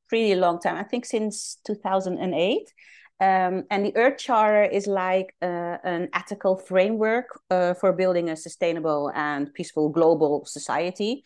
pretty 0.09 0.35
long 0.35 0.59
time 0.59 0.77
i 0.77 0.83
think 0.83 1.05
since 1.05 1.57
2008 1.65 2.73
um, 3.21 3.65
and 3.69 3.85
the 3.85 3.95
Earth 3.95 4.17
Charter 4.17 4.63
is 4.63 4.87
like 4.87 5.35
uh, 5.43 5.77
an 5.83 6.09
ethical 6.13 6.57
framework 6.57 7.27
uh, 7.51 7.75
for 7.75 7.93
building 7.93 8.29
a 8.29 8.35
sustainable 8.35 9.11
and 9.13 9.53
peaceful 9.53 9.89
global 9.89 10.43
society. 10.45 11.23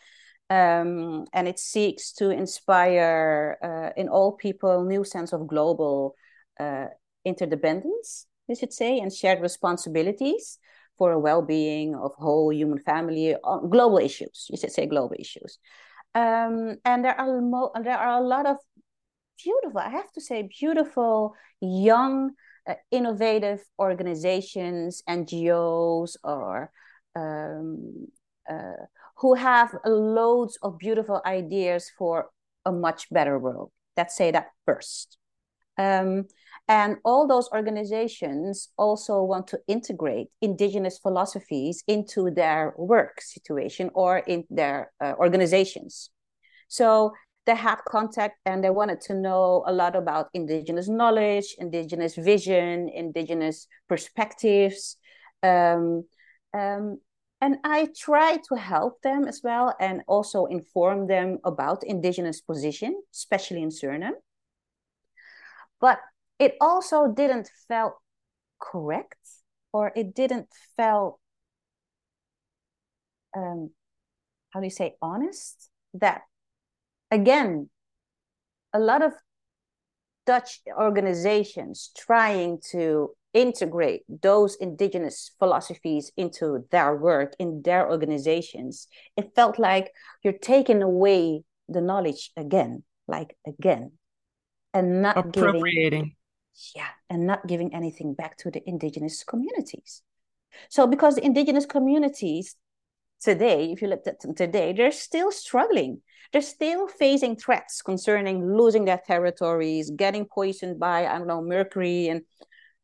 Um, 0.50 1.24
and 1.32 1.48
it 1.48 1.58
seeks 1.58 2.12
to 2.12 2.30
inspire 2.30 3.58
uh, 3.62 4.00
in 4.00 4.08
all 4.08 4.32
people 4.32 4.84
new 4.84 5.04
sense 5.04 5.32
of 5.32 5.48
global 5.48 6.14
uh, 6.60 6.88
interdependence, 7.24 8.26
you 8.46 8.54
should 8.54 8.74
say, 8.74 8.98
and 8.98 9.10
shared 9.10 9.40
responsibilities 9.40 10.58
for 10.98 11.12
a 11.12 11.18
well-being 11.18 11.94
of 11.94 12.12
whole 12.14 12.52
human 12.52 12.78
family 12.78 13.34
on 13.42 13.70
global 13.70 13.98
issues. 13.98 14.46
You 14.50 14.58
should 14.58 14.72
say 14.72 14.86
global 14.86 15.16
issues. 15.18 15.58
Um, 16.14 16.76
and 16.84 17.04
there 17.04 17.18
are 17.18 17.40
mo- 17.40 17.72
there 17.82 17.98
are 17.98 18.18
a 18.18 18.26
lot 18.26 18.46
of 18.46 18.56
beautiful, 19.42 19.80
I 19.80 19.90
have 19.90 20.10
to 20.12 20.20
say, 20.20 20.48
beautiful 20.60 21.34
young 21.60 22.32
uh, 22.68 22.74
innovative 22.90 23.64
organizations, 23.78 25.02
NGOs, 25.08 26.16
or 26.24 26.70
um, 27.14 28.08
uh, 28.48 28.86
who 29.18 29.34
have 29.34 29.74
loads 29.84 30.58
of 30.62 30.78
beautiful 30.78 31.22
ideas 31.24 31.90
for 31.98 32.30
a 32.64 32.72
much 32.72 33.08
better 33.10 33.38
world. 33.38 33.70
Let's 33.96 34.16
say 34.16 34.30
that 34.32 34.48
first. 34.64 35.16
Um, 35.78 36.26
and 36.68 36.96
all 37.04 37.28
those 37.28 37.48
organizations 37.52 38.68
also 38.76 39.22
want 39.22 39.46
to 39.48 39.60
integrate 39.68 40.28
indigenous 40.42 40.98
philosophies 40.98 41.84
into 41.86 42.30
their 42.30 42.74
work 42.76 43.20
situation 43.20 43.90
or 43.94 44.18
in 44.18 44.44
their 44.50 44.90
uh, 45.00 45.12
organizations. 45.18 46.10
So 46.68 47.12
they 47.46 47.54
had 47.54 47.76
contact 47.88 48.38
and 48.44 48.62
they 48.62 48.70
wanted 48.70 49.00
to 49.02 49.14
know 49.14 49.64
a 49.66 49.72
lot 49.72 49.94
about 49.94 50.28
indigenous 50.34 50.88
knowledge, 50.88 51.54
indigenous 51.58 52.16
vision, 52.16 52.88
indigenous 52.88 53.68
perspectives. 53.88 54.96
Um, 55.42 56.04
um, 56.52 56.98
and 57.40 57.58
I 57.62 57.88
try 57.96 58.38
to 58.48 58.56
help 58.56 59.00
them 59.02 59.28
as 59.28 59.42
well 59.44 59.74
and 59.78 60.02
also 60.08 60.46
inform 60.46 61.06
them 61.06 61.38
about 61.44 61.84
indigenous 61.84 62.40
position, 62.40 63.00
especially 63.14 63.62
in 63.62 63.68
Suriname. 63.68 64.18
But 65.80 66.00
it 66.38 66.54
also 66.60 67.12
didn't 67.14 67.48
felt 67.68 67.94
correct 68.58 69.18
or 69.72 69.92
it 69.94 70.14
didn't 70.14 70.48
felt 70.76 71.20
um, 73.36 73.70
how 74.50 74.60
do 74.60 74.66
you 74.66 74.70
say 74.70 74.94
honest 75.02 75.70
that 75.94 76.22
again 77.20 77.68
a 78.72 78.78
lot 78.78 79.02
of 79.02 79.12
dutch 80.26 80.60
organizations 80.76 81.90
trying 81.96 82.58
to 82.70 83.10
integrate 83.32 84.02
those 84.22 84.56
indigenous 84.56 85.30
philosophies 85.38 86.10
into 86.16 86.64
their 86.70 86.96
work 86.96 87.34
in 87.38 87.62
their 87.62 87.90
organizations 87.90 88.88
it 89.16 89.34
felt 89.34 89.58
like 89.58 89.92
you're 90.22 90.42
taking 90.54 90.82
away 90.82 91.42
the 91.68 91.80
knowledge 91.80 92.30
again 92.36 92.82
like 93.06 93.36
again 93.46 93.92
and 94.76 95.02
not 95.02 95.16
appropriating. 95.16 95.90
Giving, 95.90 96.16
yeah 96.74 96.92
and 97.08 97.26
not 97.26 97.46
giving 97.46 97.74
anything 97.74 98.14
back 98.14 98.36
to 98.38 98.50
the 98.50 98.62
indigenous 98.68 99.24
communities. 99.24 100.02
So 100.68 100.86
because 100.86 101.16
the 101.16 101.24
indigenous 101.24 101.66
communities 101.66 102.56
today 103.20 103.72
if 103.72 103.82
you 103.82 103.88
look 103.88 104.06
at 104.06 104.20
them 104.20 104.34
today 104.34 104.72
they're 104.72 104.92
still 104.92 105.32
struggling 105.32 106.00
they're 106.32 106.42
still 106.42 106.86
facing 106.86 107.36
threats 107.36 107.82
concerning 107.82 108.56
losing 108.56 108.84
their 108.84 109.00
territories 109.06 109.90
getting 109.96 110.24
poisoned 110.24 110.78
by 110.78 111.06
i 111.06 111.18
don't 111.18 111.26
know 111.26 111.42
mercury 111.42 112.08
and 112.08 112.22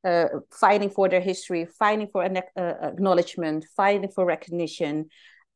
uh, 0.05 0.27
fighting 0.51 0.91
for 0.91 1.09
their 1.09 1.21
history, 1.21 1.67
fighting 1.79 2.09
for 2.11 2.23
an, 2.23 2.39
uh, 2.57 2.75
acknowledgement, 2.83 3.67
fighting 3.77 4.11
for 4.11 4.25
recognition. 4.25 5.09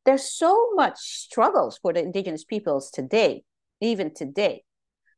There's 0.04 0.30
so 0.30 0.70
much 0.74 0.98
struggles 0.98 1.78
for 1.78 1.92
the 1.92 2.00
indigenous 2.00 2.44
peoples 2.44 2.90
today, 2.90 3.42
even 3.80 4.14
today. 4.14 4.62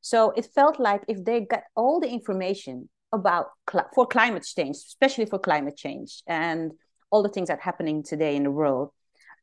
So 0.00 0.30
it 0.30 0.46
felt 0.54 0.80
like 0.80 1.02
if 1.08 1.24
they 1.24 1.42
got 1.42 1.64
all 1.76 2.00
the 2.00 2.08
information 2.08 2.88
about 3.12 3.48
cl- 3.70 3.88
for 3.94 4.06
climate 4.06 4.44
change, 4.44 4.76
especially 4.76 5.26
for 5.26 5.38
climate 5.38 5.76
change 5.76 6.22
and 6.26 6.72
all 7.10 7.22
the 7.22 7.28
things 7.28 7.48
that 7.48 7.58
are 7.58 7.62
happening 7.62 8.02
today 8.02 8.36
in 8.36 8.44
the 8.44 8.50
world, 8.50 8.90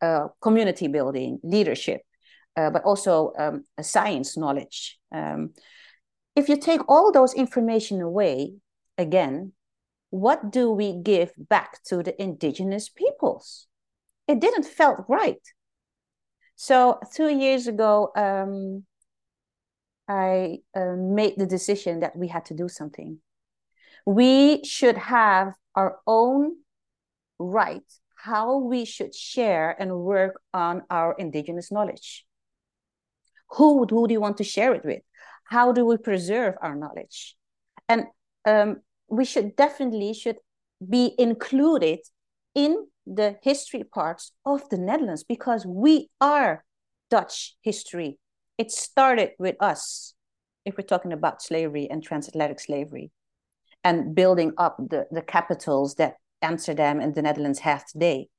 uh, 0.01 0.27
community 0.41 0.87
building, 0.87 1.39
leadership, 1.43 2.01
uh, 2.55 2.69
but 2.69 2.83
also 2.83 3.33
um, 3.37 3.63
science 3.81 4.37
knowledge. 4.37 4.97
Um, 5.11 5.53
if 6.35 6.49
you 6.49 6.57
take 6.57 6.81
all 6.89 7.11
those 7.11 7.33
information 7.33 8.01
away, 8.01 8.55
again, 8.97 9.53
what 10.09 10.51
do 10.51 10.71
we 10.71 10.93
give 10.93 11.33
back 11.37 11.83
to 11.85 12.03
the 12.03 12.19
indigenous 12.21 12.89
peoples? 12.89 13.67
It 14.27 14.39
didn't 14.39 14.65
felt 14.65 15.05
right. 15.07 15.41
So 16.55 16.99
two 17.13 17.29
years 17.29 17.67
ago, 17.67 18.11
um, 18.15 18.85
I 20.07 20.59
uh, 20.75 20.95
made 20.95 21.33
the 21.37 21.45
decision 21.45 21.99
that 21.99 22.15
we 22.15 22.27
had 22.27 22.45
to 22.45 22.53
do 22.53 22.69
something. 22.69 23.19
We 24.05 24.63
should 24.63 24.97
have 24.97 25.53
our 25.75 25.99
own 26.05 26.57
right 27.39 27.83
how 28.25 28.57
we 28.57 28.85
should 28.85 29.13
share 29.13 29.75
and 29.79 29.99
work 29.99 30.41
on 30.51 30.81
our 30.89 31.13
indigenous 31.19 31.71
knowledge. 31.71 32.25
Who, 33.51 33.85
who 33.85 34.07
do 34.07 34.13
you 34.13 34.21
want 34.21 34.37
to 34.37 34.43
share 34.43 34.73
it 34.73 34.83
with? 34.83 35.03
How 35.43 35.71
do 35.71 35.85
we 35.85 35.97
preserve 35.97 36.55
our 36.59 36.75
knowledge? 36.75 37.35
And 37.87 38.05
um, 38.45 38.77
we 39.07 39.25
should 39.25 39.55
definitely 39.55 40.13
should 40.15 40.37
be 40.97 41.13
included 41.19 41.99
in 42.55 42.87
the 43.05 43.37
history 43.43 43.83
parts 43.83 44.31
of 44.43 44.67
the 44.69 44.77
Netherlands 44.79 45.23
because 45.23 45.63
we 45.63 46.09
are 46.19 46.65
Dutch 47.11 47.55
history. 47.61 48.17
It 48.57 48.71
started 48.71 49.31
with 49.37 49.55
us, 49.59 50.15
if 50.65 50.77
we're 50.77 50.87
talking 50.87 51.13
about 51.13 51.43
slavery 51.43 51.87
and 51.91 52.01
transatlantic 52.01 52.59
slavery, 52.59 53.11
and 53.83 54.15
building 54.15 54.53
up 54.57 54.77
the, 54.77 55.05
the 55.11 55.21
capitals 55.21 55.93
that 55.95 56.15
Amsterdam 56.41 56.99
and 56.99 57.15
the 57.15 57.21
Netherlands 57.21 57.59
have 57.59 57.85
today. 57.85 58.29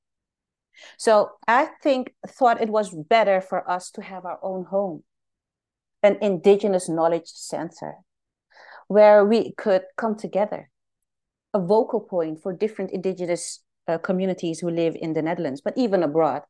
So 0.98 1.30
I 1.48 1.68
think 1.82 2.14
thought 2.26 2.60
it 2.60 2.68
was 2.68 2.94
better 2.94 3.40
for 3.40 3.68
us 3.70 3.90
to 3.92 4.02
have 4.02 4.24
our 4.24 4.38
own 4.42 4.64
home, 4.66 5.04
an 6.02 6.18
indigenous 6.20 6.88
knowledge 6.88 7.28
center 7.28 7.96
where 8.88 9.24
we 9.24 9.52
could 9.54 9.82
come 9.96 10.16
together, 10.16 10.70
a 11.54 11.60
vocal 11.60 12.00
point 12.00 12.42
for 12.42 12.52
different 12.52 12.92
indigenous 12.92 13.62
uh, 13.88 13.98
communities 13.98 14.60
who 14.60 14.70
live 14.70 14.96
in 15.00 15.12
the 15.12 15.22
Netherlands, 15.22 15.60
but 15.64 15.76
even 15.76 16.02
abroad, 16.02 16.42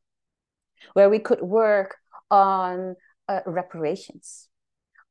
where 0.93 1.09
we 1.09 1.19
could 1.19 1.41
work 1.41 1.97
on 2.29 2.95
uh, 3.27 3.39
reparations, 3.45 4.46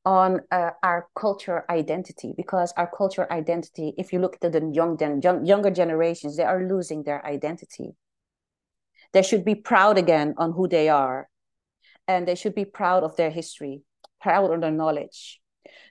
on 0.07 0.40
uh, 0.51 0.71
our 0.83 1.09
culture 1.14 1.64
identity, 1.69 2.33
because 2.37 2.73
our 2.79 2.90
culture 2.97 3.31
identity, 3.31 3.92
if 3.99 4.12
you 4.12 4.21
look 4.21 4.38
at 4.40 4.53
the 4.53 4.71
young, 4.73 4.97
young, 5.23 5.45
younger 5.45 5.71
generations, 5.71 6.37
they 6.37 6.45
are 6.45 6.62
losing 6.66 7.03
their 7.03 7.27
identity. 7.27 7.95
They 9.12 9.23
should 9.23 9.45
be 9.45 9.57
proud 9.57 9.99
again 9.99 10.35
on 10.38 10.53
who 10.53 10.69
they 10.69 10.88
are, 10.88 11.29
and 12.07 12.27
they 12.27 12.37
should 12.37 12.55
be 12.55 12.64
proud 12.64 13.03
of 13.03 13.16
their 13.16 13.31
history, 13.31 13.83
proud 14.21 14.51
of 14.51 14.61
their 14.61 14.71
knowledge, 14.71 15.40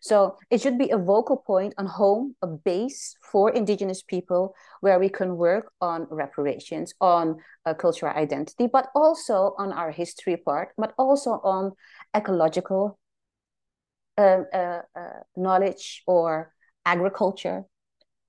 so 0.01 0.37
it 0.49 0.61
should 0.61 0.77
be 0.77 0.91
a 0.91 0.97
vocal 0.97 1.37
point 1.37 1.73
on 1.77 1.87
home, 1.87 2.35
a 2.41 2.47
base 2.47 3.17
for 3.21 3.49
Indigenous 3.49 4.01
people 4.01 4.55
where 4.81 4.99
we 4.99 5.09
can 5.09 5.35
work 5.37 5.71
on 5.81 6.07
reparations, 6.09 6.93
on 7.01 7.37
uh, 7.65 7.73
cultural 7.73 8.13
identity, 8.15 8.67
but 8.67 8.89
also 8.95 9.55
on 9.57 9.71
our 9.71 9.91
history 9.91 10.37
part, 10.37 10.69
but 10.77 10.93
also 10.97 11.41
on 11.43 11.73
ecological 12.15 12.97
um, 14.17 14.45
uh, 14.53 14.81
uh, 14.95 15.19
knowledge 15.35 16.03
or 16.07 16.53
agriculture 16.85 17.63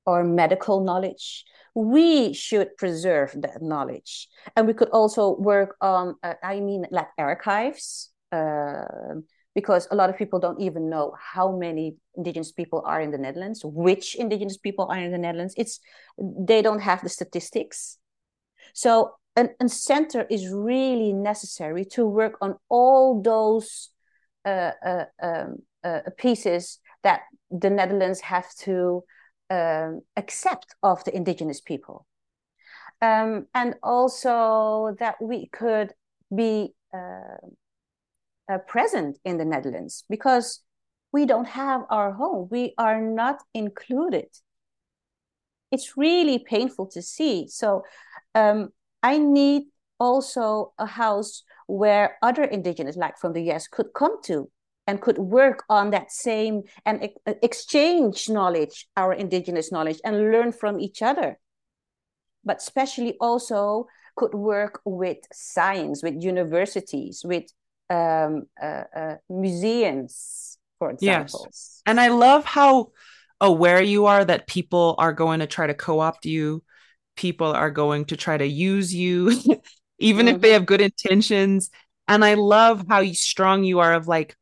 or 0.04 0.24
medical 0.24 0.82
knowledge. 0.82 1.44
We 1.74 2.32
should 2.32 2.76
preserve 2.76 3.34
that 3.36 3.60
knowledge. 3.60 4.28
And 4.54 4.66
we 4.66 4.74
could 4.74 4.88
also 4.90 5.36
work 5.36 5.76
on, 5.80 6.16
uh, 6.22 6.34
I 6.42 6.60
mean, 6.60 6.86
like 6.90 7.08
archives. 7.18 8.10
Uh, 8.32 8.84
because 9.54 9.88
a 9.90 9.94
lot 9.94 10.10
of 10.10 10.18
people 10.18 10.38
don't 10.38 10.60
even 10.60 10.90
know 10.90 11.14
how 11.18 11.50
many 11.50 11.96
indigenous 12.14 12.52
people 12.52 12.82
are 12.84 13.00
in 13.00 13.10
the 13.10 13.16
Netherlands, 13.16 13.62
which 13.64 14.14
indigenous 14.14 14.58
people 14.58 14.86
are 14.90 14.98
in 14.98 15.10
the 15.10 15.18
Netherlands. 15.18 15.54
It's 15.56 15.80
they 16.18 16.60
don't 16.60 16.80
have 16.80 17.02
the 17.02 17.08
statistics. 17.08 17.96
So 18.74 19.12
an, 19.34 19.50
a 19.58 19.68
center 19.70 20.26
is 20.28 20.50
really 20.50 21.14
necessary 21.14 21.86
to 21.92 22.04
work 22.04 22.36
on 22.42 22.56
all 22.68 23.22
those 23.22 23.90
uh, 24.44 24.72
uh, 24.84 25.04
um, 25.22 25.62
pieces 26.16 26.78
that 27.02 27.20
the 27.50 27.70
Netherlands 27.70 28.20
have 28.20 28.52
to 28.56 29.04
um, 29.50 30.02
accept 30.16 30.74
of 30.82 31.04
the 31.04 31.14
indigenous 31.14 31.60
people. 31.60 32.06
Um, 33.00 33.46
and 33.54 33.74
also 33.82 34.96
that 34.98 35.16
we 35.20 35.48
could 35.48 35.92
be 36.34 36.74
uh, 36.94 37.38
uh, 38.52 38.58
present 38.66 39.18
in 39.24 39.38
the 39.38 39.44
Netherlands 39.44 40.04
because 40.08 40.62
we 41.12 41.26
don't 41.26 41.46
have 41.46 41.82
our 41.90 42.12
home. 42.12 42.48
We 42.50 42.74
are 42.78 43.00
not 43.00 43.42
included. 43.54 44.28
It's 45.70 45.96
really 45.96 46.38
painful 46.38 46.86
to 46.88 47.02
see. 47.02 47.48
So 47.48 47.84
um, 48.34 48.70
I 49.02 49.18
need 49.18 49.64
also 49.98 50.72
a 50.78 50.86
house 50.86 51.42
where 51.66 52.16
other 52.22 52.44
indigenous, 52.44 52.96
like 52.96 53.18
from 53.18 53.32
the 53.32 53.50
US, 53.52 53.66
could 53.68 53.92
come 53.94 54.22
to 54.24 54.50
and 54.86 55.00
could 55.00 55.18
work 55.18 55.64
on 55.68 55.90
that 55.90 56.12
same 56.12 56.62
and 56.84 57.04
e- 57.04 57.14
exchange 57.42 58.28
knowledge, 58.28 58.88
our 58.96 59.12
indigenous 59.12 59.72
knowledge, 59.72 60.00
and 60.04 60.16
learn 60.16 60.52
from 60.52 60.80
each 60.80 61.02
other. 61.02 61.38
But 62.44 62.58
especially 62.58 63.16
also 63.20 63.88
could 64.14 64.34
work 64.34 64.80
with 64.84 65.18
science, 65.32 66.02
with 66.02 66.22
universities, 66.22 67.22
with 67.24 67.44
um, 67.90 68.46
uh, 68.60 68.84
uh, 68.94 69.14
museums, 69.28 70.58
for 70.78 70.90
example. 70.90 71.42
Yes. 71.46 71.82
And 71.86 72.00
I 72.00 72.08
love 72.08 72.44
how 72.44 72.92
aware 73.40 73.82
you 73.82 74.06
are 74.06 74.24
that 74.24 74.46
people 74.46 74.94
are 74.98 75.12
going 75.12 75.40
to 75.40 75.46
try 75.46 75.66
to 75.66 75.74
co-opt 75.74 76.24
you 76.24 76.62
people 77.16 77.48
are 77.48 77.70
going 77.70 78.04
to 78.04 78.16
try 78.16 78.36
to 78.36 78.46
use 78.46 78.94
you 78.94 79.28
even 79.98 80.26
mm-hmm. 80.26 80.36
if 80.36 80.40
they 80.40 80.48
mm-hmm. 80.48 80.54
have 80.54 80.66
good 80.66 80.80
intentions 80.80 81.70
and 82.08 82.24
i 82.24 82.34
love 82.34 82.84
how 82.88 83.04
strong 83.12 83.64
you 83.64 83.78
are 83.78 83.94
of 83.94 84.08
like 84.08 84.36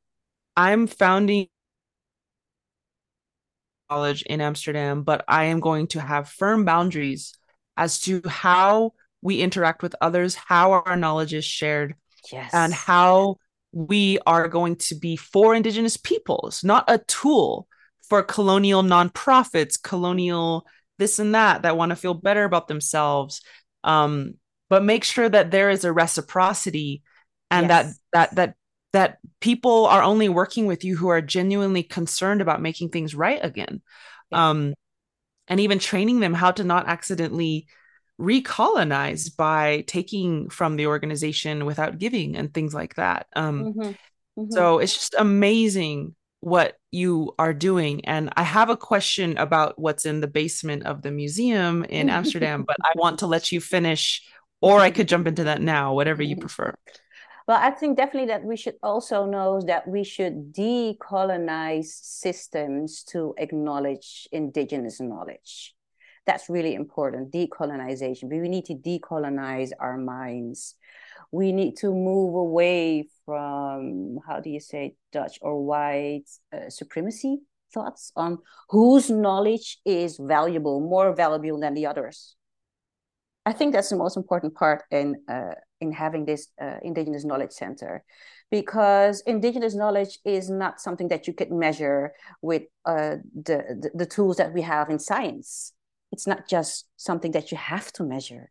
i'm 0.57 0.87
founding 0.87 1.47
college 3.89 4.23
in 4.23 4.41
amsterdam 4.41 5.03
but 5.03 5.25
i 5.29 5.45
am 5.45 5.61
going 5.61 5.87
to 5.87 6.01
have 6.01 6.29
firm 6.29 6.65
boundaries 6.65 7.35
as 7.77 8.01
to 8.01 8.23
how 8.27 8.93
we 9.23 9.41
interact 9.41 9.83
with 9.83 9.95
others 10.01 10.35
how 10.35 10.73
our 10.73 10.97
knowledge 10.97 11.35
is 11.35 11.45
shared 11.45 11.95
yes. 12.33 12.51
and 12.53 12.73
how 12.73 13.37
we 13.73 14.19
are 14.27 14.49
going 14.49 14.77
to 14.77 14.95
be 14.95 15.17
for 15.17 15.55
indigenous 15.55 15.97
peoples 15.97 16.65
not 16.65 16.85
a 16.89 16.99
tool 16.99 17.69
for 18.09 18.23
colonial 18.23 18.83
nonprofits, 18.83 19.81
colonial 19.83 20.67
this 20.99 21.19
and 21.19 21.35
that 21.35 21.63
that 21.63 21.77
want 21.77 21.91
to 21.91 21.97
feel 21.97 22.15
better 22.15 22.45
about 22.45 22.69
themselves. 22.69 23.41
Um, 23.83 24.35
but 24.71 24.85
make 24.85 25.05
sure 25.05 25.29
that 25.29 25.51
there 25.51 25.71
is 25.71 25.85
a 25.85 25.93
reciprocity 25.93 27.03
and 27.51 27.69
yes. 27.69 27.99
that 28.13 28.31
that 28.31 28.37
that 28.37 28.57
that 28.95 29.19
people 29.41 29.87
are 29.87 30.05
only 30.05 30.29
working 30.29 30.67
with 30.67 30.85
you 30.85 30.97
who 30.97 31.09
are 31.09 31.21
genuinely 31.21 31.83
concerned 31.83 32.41
about 32.41 32.63
making 32.63 32.91
things 32.91 33.13
right 33.13 33.41
again. 33.43 33.83
Um, 34.31 34.73
and 35.49 35.59
even 35.59 35.81
training 35.81 36.21
them 36.21 36.33
how 36.33 36.53
to 36.53 36.63
not 36.63 36.87
accidentally 36.87 37.67
recolonize 38.21 39.37
by 39.37 39.83
taking 39.89 40.49
from 40.49 40.77
the 40.77 40.87
organization 40.87 41.67
without 41.67 41.99
giving 41.99 42.37
and 42.37 42.55
things 42.55 42.73
like 42.73 42.95
that. 42.95 43.27
Um, 43.35 43.65
mm-hmm. 43.65 43.81
Mm-hmm. 43.81 44.53
So 44.53 44.79
it's 44.79 44.95
just 44.95 45.17
amazing 45.19 46.15
what 46.39 46.77
you 46.93 47.35
are 47.37 47.53
doing. 47.53 48.05
And 48.05 48.33
I 48.37 48.45
have 48.45 48.71
a 48.71 48.77
question 48.77 49.39
about 49.39 49.77
what's 49.77 50.07
in 50.07 50.21
the 50.21 50.29
basement 50.29 50.85
of 50.85 51.03
the 51.03 51.11
museum 51.11 51.83
in 51.83 52.11
Amsterdam, 52.19 52.63
but 52.65 52.77
I 52.81 52.93
want 52.95 53.19
to 53.19 53.27
let 53.27 53.51
you 53.51 53.61
finish, 53.61 54.23
or 54.61 54.79
I 54.79 54.93
could 54.93 55.09
jump 55.09 55.27
into 55.27 55.45
that 55.45 55.61
now, 55.61 55.95
whatever 55.95 56.23
you 56.23 56.37
prefer. 56.37 56.77
Well, 57.47 57.59
I 57.61 57.71
think 57.71 57.97
definitely 57.97 58.29
that 58.29 58.45
we 58.45 58.57
should 58.57 58.77
also 58.83 59.27
know 59.27 59.61
that 59.67 59.87
we 59.87 60.03
should 60.03 60.55
decolonize 60.55 61.87
systems 61.87 63.03
to 63.09 63.35
acknowledge 63.37 64.27
indigenous 64.33 65.01
knowledge. 65.01 65.75
That's 66.27 66.49
really 66.49 66.75
important. 66.75 67.33
Decolonization. 67.33 68.31
We 68.31 68.49
need 68.49 68.65
to 68.67 68.75
decolonize 68.75 69.73
our 69.79 69.99
minds 69.99 70.77
we 71.35 71.51
need 71.51 71.77
to 71.77 71.93
move 71.93 72.37
away 72.37 73.09
from 73.27 74.19
how 74.25 74.39
do 74.39 74.51
you 74.51 74.61
say 74.61 74.95
Dutch 75.13 75.39
or 75.43 75.65
white 75.65 76.31
uh, 76.53 76.71
supremacy 76.71 77.41
thoughts 77.73 78.13
on 78.15 78.39
whose 78.71 79.11
knowledge 79.11 79.79
is 79.85 80.17
valuable, 80.17 80.81
more 80.81 81.13
valuable 81.13 81.59
than 81.59 81.75
the 81.75 81.87
others. 81.87 82.37
I 83.47 83.53
think 83.53 83.73
that's 83.73 83.91
the 83.91 83.97
most 83.97 84.17
important 84.17 84.55
part 84.55 84.85
in 84.91 85.17
uh, 85.29 85.55
in 85.81 85.93
having 85.93 86.25
this 86.25 86.49
uh, 86.61 86.79
Indigenous 86.83 87.25
Knowledge 87.25 87.53
Center, 87.53 88.03
because 88.51 89.23
Indigenous 89.27 89.75
knowledge 89.75 90.19
is 90.25 90.49
not 90.49 90.81
something 90.81 91.09
that 91.09 91.27
you 91.27 91.35
can 91.35 91.59
measure 91.59 92.13
with 92.41 92.63
uh, 92.87 93.17
the, 93.35 93.59
the 93.83 93.91
the 93.95 94.07
tools 94.07 94.39
that 94.39 94.55
we 94.55 94.63
have 94.63 94.89
in 94.89 94.99
science. 94.99 95.73
It's 96.11 96.27
not 96.27 96.49
just 96.49 96.87
something 96.97 97.33
that 97.33 97.51
you 97.51 97.59
have 97.59 97.93
to 97.95 98.05
measure. 98.05 98.51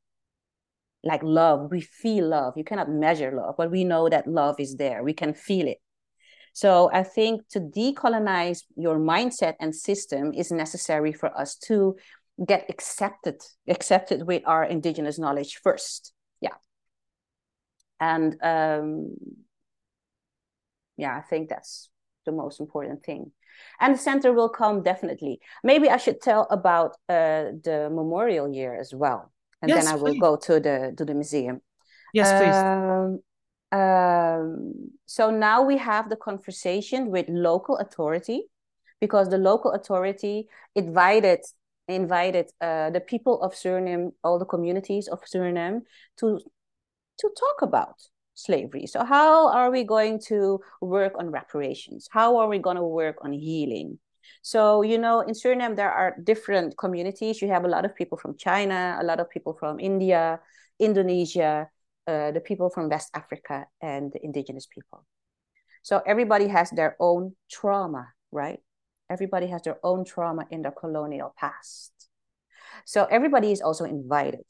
Like 1.03 1.23
love 1.23 1.71
we 1.71 1.81
feel 1.81 2.27
love. 2.27 2.53
You 2.55 2.63
cannot 2.63 2.89
measure 2.89 3.31
love 3.31 3.55
but 3.57 3.71
we 3.71 3.83
know 3.83 4.09
that 4.09 4.27
love 4.27 4.59
is 4.59 4.75
there. 4.75 5.03
We 5.03 5.13
can 5.13 5.33
feel 5.33 5.67
it. 5.67 5.79
So 6.53 6.89
i 6.93 7.03
think 7.03 7.41
to 7.49 7.59
decolonize 7.59 8.59
your 8.75 8.97
mindset 8.99 9.55
and 9.59 9.75
system 9.75 10.33
is 10.33 10.51
necessary 10.51 11.11
for 11.11 11.35
us 11.35 11.55
to 11.67 11.95
get 12.45 12.65
accepted 12.69 13.41
accepted 13.67 14.25
with 14.25 14.41
our 14.45 14.63
indigenous 14.63 15.19
knowledge 15.19 15.59
first 15.63 16.13
yeah 16.41 16.55
and 17.99 18.35
um 18.41 19.15
yeah 20.97 21.15
i 21.15 21.21
think 21.21 21.49
that's 21.49 21.89
the 22.25 22.31
most 22.31 22.59
important 22.59 23.03
thing 23.03 23.31
and 23.79 23.93
the 23.93 23.99
center 23.99 24.33
will 24.33 24.49
come 24.49 24.81
definitely 24.81 25.39
maybe 25.63 25.89
i 25.89 25.97
should 25.97 26.19
tell 26.21 26.47
about 26.49 26.91
uh, 27.09 27.53
the 27.63 27.89
memorial 27.91 28.51
year 28.51 28.79
as 28.79 28.93
well 28.93 29.33
and 29.63 29.69
yes, 29.69 29.85
then 29.85 29.93
I 29.93 29.95
will 29.95 30.11
please. 30.11 30.19
go 30.19 30.35
to 30.35 30.59
the 30.59 30.93
to 30.97 31.05
the 31.05 31.13
museum. 31.13 31.61
Yes, 32.13 32.29
please. 32.37 32.59
Um, 32.67 33.79
um, 33.79 34.91
so 35.05 35.31
now 35.31 35.63
we 35.63 35.77
have 35.77 36.09
the 36.09 36.17
conversation 36.17 37.09
with 37.09 37.27
local 37.29 37.77
authority, 37.77 38.43
because 38.99 39.29
the 39.29 39.37
local 39.37 39.71
authority 39.71 40.49
invited 40.75 41.39
invited 41.87 42.51
uh, 42.61 42.89
the 42.89 43.01
people 43.01 43.41
of 43.41 43.53
Suriname, 43.53 44.11
all 44.23 44.39
the 44.39 44.45
communities 44.45 45.07
of 45.07 45.21
Suriname, 45.23 45.81
to 46.17 46.39
to 47.19 47.29
talk 47.39 47.61
about 47.61 47.95
slavery. 48.33 48.87
So 48.87 49.03
how 49.03 49.49
are 49.49 49.69
we 49.69 49.83
going 49.83 50.19
to 50.27 50.59
work 50.81 51.13
on 51.17 51.29
reparations? 51.29 52.07
How 52.11 52.37
are 52.37 52.47
we 52.47 52.59
going 52.59 52.77
to 52.77 52.83
work 52.83 53.17
on 53.21 53.33
healing? 53.33 53.99
So, 54.41 54.81
you 54.81 54.97
know, 54.97 55.21
in 55.21 55.33
Suriname, 55.33 55.75
there 55.75 55.91
are 55.91 56.15
different 56.23 56.77
communities. 56.77 57.41
You 57.41 57.49
have 57.49 57.65
a 57.65 57.67
lot 57.67 57.85
of 57.85 57.95
people 57.95 58.17
from 58.17 58.35
China, 58.37 58.97
a 58.99 59.03
lot 59.03 59.19
of 59.19 59.29
people 59.29 59.53
from 59.53 59.79
India, 59.79 60.39
Indonesia, 60.79 61.69
uh, 62.07 62.31
the 62.31 62.41
people 62.41 62.69
from 62.69 62.89
West 62.89 63.09
Africa, 63.13 63.67
and 63.81 64.11
the 64.11 64.23
indigenous 64.23 64.65
people. 64.65 65.05
So 65.83 66.01
everybody 66.05 66.47
has 66.47 66.71
their 66.71 66.95
own 66.99 67.35
trauma, 67.51 68.07
right? 68.31 68.59
Everybody 69.13 69.47
has 69.47 69.61
their 69.61 69.77
own 69.83 70.03
trauma 70.03 70.47
in 70.49 70.63
the 70.63 70.71
colonial 70.71 71.35
past. 71.39 71.91
So 72.85 73.05
everybody 73.05 73.51
is 73.51 73.61
also 73.61 73.85
invited. 73.85 74.45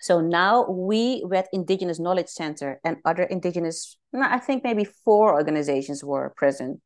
So 0.00 0.22
now 0.22 0.66
we 0.70 1.22
with 1.22 1.46
Indigenous 1.52 2.00
Knowledge 2.00 2.28
Center 2.28 2.80
and 2.82 2.96
other 3.04 3.24
Indigenous, 3.24 3.98
I 4.14 4.38
think 4.38 4.64
maybe 4.64 4.84
four 4.84 5.34
organizations 5.34 6.02
were 6.02 6.32
present. 6.36 6.80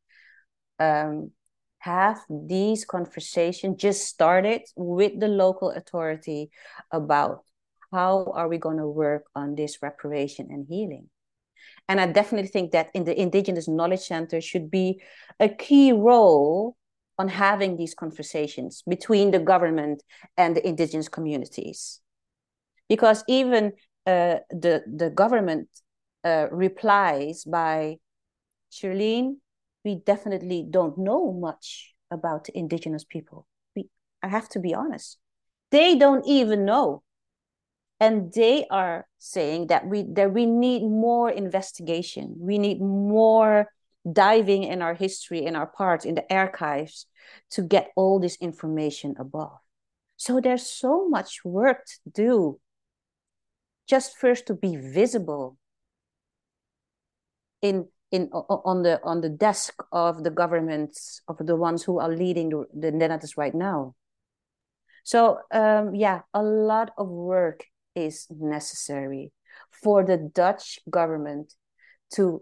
Um, 0.77 1.31
have 1.79 2.19
these 2.29 2.85
conversations 2.85 3.81
just 3.81 4.05
started 4.05 4.61
with 4.75 5.19
the 5.19 5.27
local 5.27 5.71
authority 5.71 6.51
about 6.91 7.43
how 7.91 8.31
are 8.35 8.47
we 8.47 8.57
going 8.57 8.77
to 8.77 8.87
work 8.87 9.23
on 9.35 9.55
this 9.55 9.81
reparation 9.81 10.47
and 10.51 10.67
healing 10.69 11.09
and 11.87 11.99
i 11.99 12.05
definitely 12.05 12.49
think 12.49 12.71
that 12.71 12.89
in 12.93 13.03
the 13.03 13.19
indigenous 13.19 13.67
knowledge 13.67 14.01
center 14.01 14.41
should 14.41 14.69
be 14.69 15.01
a 15.39 15.49
key 15.49 15.91
role 15.91 16.75
on 17.17 17.27
having 17.27 17.77
these 17.77 17.93
conversations 17.93 18.83
between 18.87 19.31
the 19.31 19.39
government 19.39 20.01
and 20.37 20.55
the 20.55 20.67
indigenous 20.67 21.09
communities 21.09 22.01
because 22.89 23.23
even 23.27 23.73
uh, 24.05 24.37
the 24.49 24.83
the 24.85 25.09
government 25.09 25.69
uh, 26.23 26.47
replies 26.51 27.43
by 27.45 27.97
Sherlien, 28.71 29.37
we 29.85 29.95
definitely 29.95 30.65
don't 30.69 30.97
know 30.97 31.31
much 31.31 31.93
about 32.09 32.49
indigenous 32.49 33.03
people. 33.03 33.47
We, 33.75 33.87
I 34.21 34.27
have 34.27 34.49
to 34.49 34.59
be 34.59 34.73
honest. 34.73 35.17
They 35.71 35.95
don't 35.95 36.25
even 36.27 36.65
know. 36.65 37.03
And 38.01 38.33
they 38.33 38.65
are 38.71 39.05
saying 39.19 39.67
that 39.67 39.85
we 39.85 40.03
that 40.13 40.33
we 40.33 40.47
need 40.47 40.81
more 40.81 41.29
investigation. 41.29 42.33
We 42.39 42.57
need 42.57 42.81
more 42.81 43.69
diving 44.11 44.63
in 44.63 44.81
our 44.81 44.95
history, 44.95 45.45
in 45.45 45.55
our 45.55 45.67
parts, 45.67 46.03
in 46.03 46.15
the 46.15 46.25
archives 46.33 47.05
to 47.51 47.61
get 47.61 47.91
all 47.95 48.19
this 48.19 48.37
information 48.41 49.13
above. 49.19 49.59
So 50.17 50.41
there's 50.41 50.65
so 50.65 51.07
much 51.07 51.45
work 51.45 51.85
to 51.85 52.09
do. 52.09 52.59
Just 53.87 54.17
first 54.17 54.47
to 54.47 54.55
be 54.55 54.77
visible 54.77 55.57
in 57.61 57.87
in 58.09 58.29
on 58.33 58.81
the 58.81 58.99
on 59.03 59.21
the 59.21 59.29
desk 59.29 59.77
of 59.91 60.23
the 60.23 60.31
governments 60.31 61.21
of 61.27 61.37
the 61.37 61.55
ones 61.55 61.83
who 61.83 61.99
are 61.99 62.09
leading 62.09 62.49
the, 62.49 62.65
the 62.73 62.91
Netherlands 62.91 63.37
right 63.37 63.53
now. 63.53 63.93
So 65.03 65.37
um, 65.51 65.93
yeah, 65.93 66.21
a 66.33 66.41
lot 66.41 66.91
of 66.97 67.07
work 67.07 67.65
is 67.95 68.27
necessary 68.29 69.31
for 69.83 70.03
the 70.03 70.17
Dutch 70.17 70.79
government 70.89 71.53
to 72.15 72.41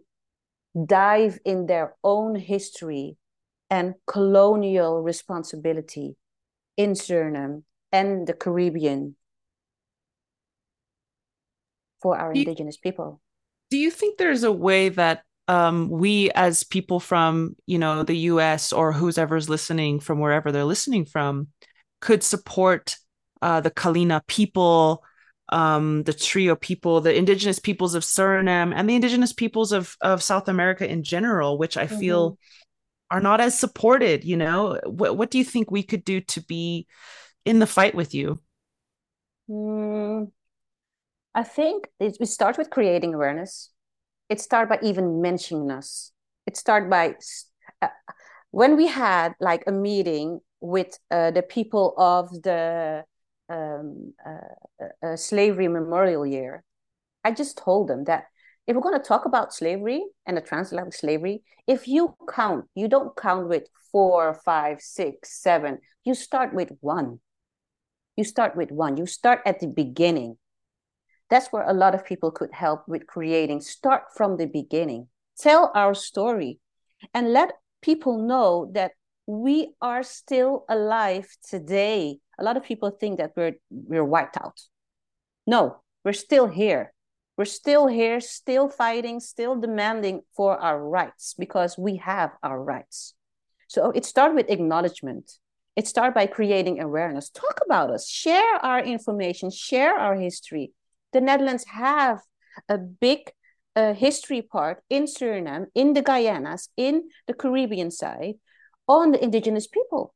dive 0.85 1.39
in 1.45 1.65
their 1.65 1.95
own 2.03 2.35
history 2.35 3.17
and 3.69 3.95
colonial 4.07 5.01
responsibility 5.01 6.15
in 6.77 6.93
Suriname 6.93 7.63
and 7.91 8.27
the 8.27 8.33
Caribbean 8.33 9.15
for 12.01 12.17
our 12.17 12.33
do 12.33 12.39
indigenous 12.39 12.77
you, 12.77 12.91
people. 12.91 13.21
Do 13.69 13.77
you 13.77 13.91
think 13.91 14.17
there's 14.17 14.43
a 14.43 14.51
way 14.51 14.89
that 14.89 15.23
um, 15.47 15.89
we 15.89 16.29
as 16.31 16.63
people 16.63 16.99
from 16.99 17.55
you 17.65 17.79
know 17.79 18.03
the 18.03 18.15
us 18.15 18.71
or 18.71 18.91
who's 18.91 19.17
ever's 19.17 19.49
listening 19.49 19.99
from 19.99 20.19
wherever 20.19 20.51
they're 20.51 20.63
listening 20.63 21.05
from 21.05 21.47
could 22.01 22.23
support 22.23 22.95
uh, 23.41 23.59
the 23.59 23.71
kalina 23.71 24.21
people 24.27 25.03
um, 25.51 26.03
the 26.03 26.13
trio 26.13 26.55
people 26.55 27.01
the 27.01 27.15
indigenous 27.15 27.59
peoples 27.59 27.95
of 27.95 28.03
suriname 28.03 28.73
and 28.75 28.89
the 28.89 28.95
indigenous 28.95 29.33
peoples 29.33 29.71
of, 29.71 29.95
of 30.01 30.21
south 30.21 30.47
america 30.47 30.89
in 30.89 31.03
general 31.03 31.57
which 31.57 31.77
i 31.77 31.85
mm-hmm. 31.85 31.99
feel 31.99 32.37
are 33.11 33.19
not 33.19 33.41
as 33.41 33.57
supported 33.57 34.23
you 34.23 34.37
know? 34.37 34.79
What, 34.85 35.17
what 35.17 35.31
do 35.31 35.37
you 35.37 35.43
think 35.43 35.71
we 35.71 35.83
could 35.83 36.03
do 36.03 36.21
to 36.21 36.41
be 36.41 36.87
in 37.45 37.59
the 37.59 37.67
fight 37.67 37.95
with 37.95 38.13
you? 38.13 38.39
Mm, 39.49 40.31
i 41.33 41.43
think 41.43 41.89
it, 41.99 42.17
we 42.19 42.25
start 42.25 42.57
with 42.57 42.69
creating 42.69 43.13
awareness. 43.13 43.71
It 44.29 44.39
start 44.39 44.69
by 44.69 44.77
even 44.83 45.21
mentioning 45.21 45.71
us. 45.71 46.11
It 46.45 46.55
start 46.55 46.87
by 46.87 47.15
uh, 47.81 47.87
when 48.51 48.77
we 48.77 48.85
had 48.85 49.33
like 49.39 49.63
a 49.65 49.71
meeting 49.71 50.41
with 50.61 50.99
uh, 51.09 51.31
the 51.31 51.41
people 51.41 51.95
of 51.97 52.29
the 52.43 53.05
um, 53.49 54.13
uh 54.25 55.15
slavery 55.15 55.67
memorial 55.67 56.25
year 56.25 56.63
i 57.23 57.31
just 57.31 57.57
told 57.57 57.87
them 57.87 58.03
that 58.05 58.25
if 58.69 58.75
we're 58.75 58.83
going 58.83 58.99
to 59.01 59.03
talk 59.03 59.25
about 59.25 59.51
slavery 59.51 60.03
and 60.27 60.37
the 60.37 60.41
transatlantic 60.41 60.93
slavery, 60.93 61.41
if 61.65 61.87
you 61.87 62.15
count, 62.31 62.65
you 62.75 62.87
don't 62.87 63.17
count 63.17 63.49
with 63.49 63.63
four, 63.91 64.35
five, 64.45 64.79
six, 64.79 65.41
seven. 65.41 65.79
You 66.03 66.13
start 66.13 66.53
with 66.53 66.69
one. 66.79 67.19
You 68.15 68.23
start 68.23 68.55
with 68.55 68.69
one. 68.69 68.95
You 68.95 69.07
start 69.07 69.39
at 69.43 69.59
the 69.59 69.65
beginning. 69.65 70.37
That's 71.31 71.47
where 71.47 71.67
a 71.67 71.73
lot 71.73 71.95
of 71.95 72.05
people 72.05 72.29
could 72.29 72.53
help 72.53 72.87
with 72.87 73.07
creating. 73.07 73.61
Start 73.61 74.03
from 74.15 74.37
the 74.37 74.45
beginning. 74.45 75.07
Tell 75.39 75.71
our 75.73 75.95
story 75.95 76.59
and 77.11 77.33
let 77.33 77.53
people 77.81 78.21
know 78.21 78.69
that 78.75 78.91
we 79.25 79.73
are 79.81 80.03
still 80.03 80.65
alive 80.69 81.27
today. 81.49 82.19
A 82.39 82.43
lot 82.43 82.57
of 82.57 82.63
people 82.63 82.89
think 82.91 83.17
that 83.17 83.33
we're 83.35 83.55
we're 83.69 84.05
wiped 84.05 84.37
out. 84.37 84.61
No, 85.45 85.81
we're 86.03 86.13
still 86.13 86.47
here 86.47 86.93
we're 87.39 87.45
still 87.45 87.87
here, 87.87 88.19
still 88.19 88.67
fighting, 88.67 89.21
still 89.21 89.55
demanding 89.55 90.23
for 90.35 90.57
our 90.57 90.77
rights 90.77 91.35
because 91.39 91.77
we 91.77 91.95
have 91.95 92.31
our 92.43 92.61
rights. 92.61 93.13
So 93.69 93.91
it 93.91 94.03
starts 94.03 94.35
with 94.35 94.49
acknowledgement. 94.49 95.31
It 95.77 95.87
starts 95.87 96.13
by 96.13 96.25
creating 96.27 96.81
awareness. 96.81 97.29
Talk 97.29 97.61
about 97.65 97.91
us, 97.91 98.09
share 98.09 98.55
our 98.55 98.81
information, 98.81 99.51
share 99.51 99.97
our 99.97 100.15
history. 100.15 100.73
The 101.13 101.21
Netherlands 101.21 101.63
have 101.71 102.19
a 102.67 102.77
big 102.77 103.31
uh, 103.73 103.93
history 103.93 104.41
part 104.41 104.83
in 104.89 105.05
Suriname, 105.05 105.67
in 105.73 105.93
the 105.93 106.03
Guyanas, 106.03 106.67
in 106.75 107.03
the 107.25 107.33
Caribbean 107.33 107.89
side, 107.89 108.33
on 108.85 109.13
the 109.13 109.23
indigenous 109.23 109.65
people. 109.65 110.13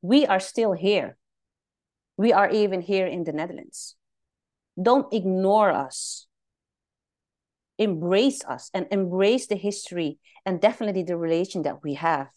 We 0.00 0.26
are 0.26 0.38
still 0.38 0.74
here. 0.74 1.16
We 2.16 2.32
are 2.32 2.50
even 2.50 2.80
here 2.80 3.06
in 3.06 3.24
the 3.24 3.32
Netherlands. 3.32 3.94
Don't 4.80 5.12
ignore 5.12 5.70
us 5.70 6.26
embrace 7.78 8.42
us 8.44 8.70
and 8.72 8.86
embrace 8.90 9.46
the 9.46 9.56
history 9.56 10.18
and 10.44 10.60
definitely 10.60 11.02
the 11.02 11.16
relation 11.16 11.62
that 11.62 11.82
we 11.82 11.94
have. 11.94 12.28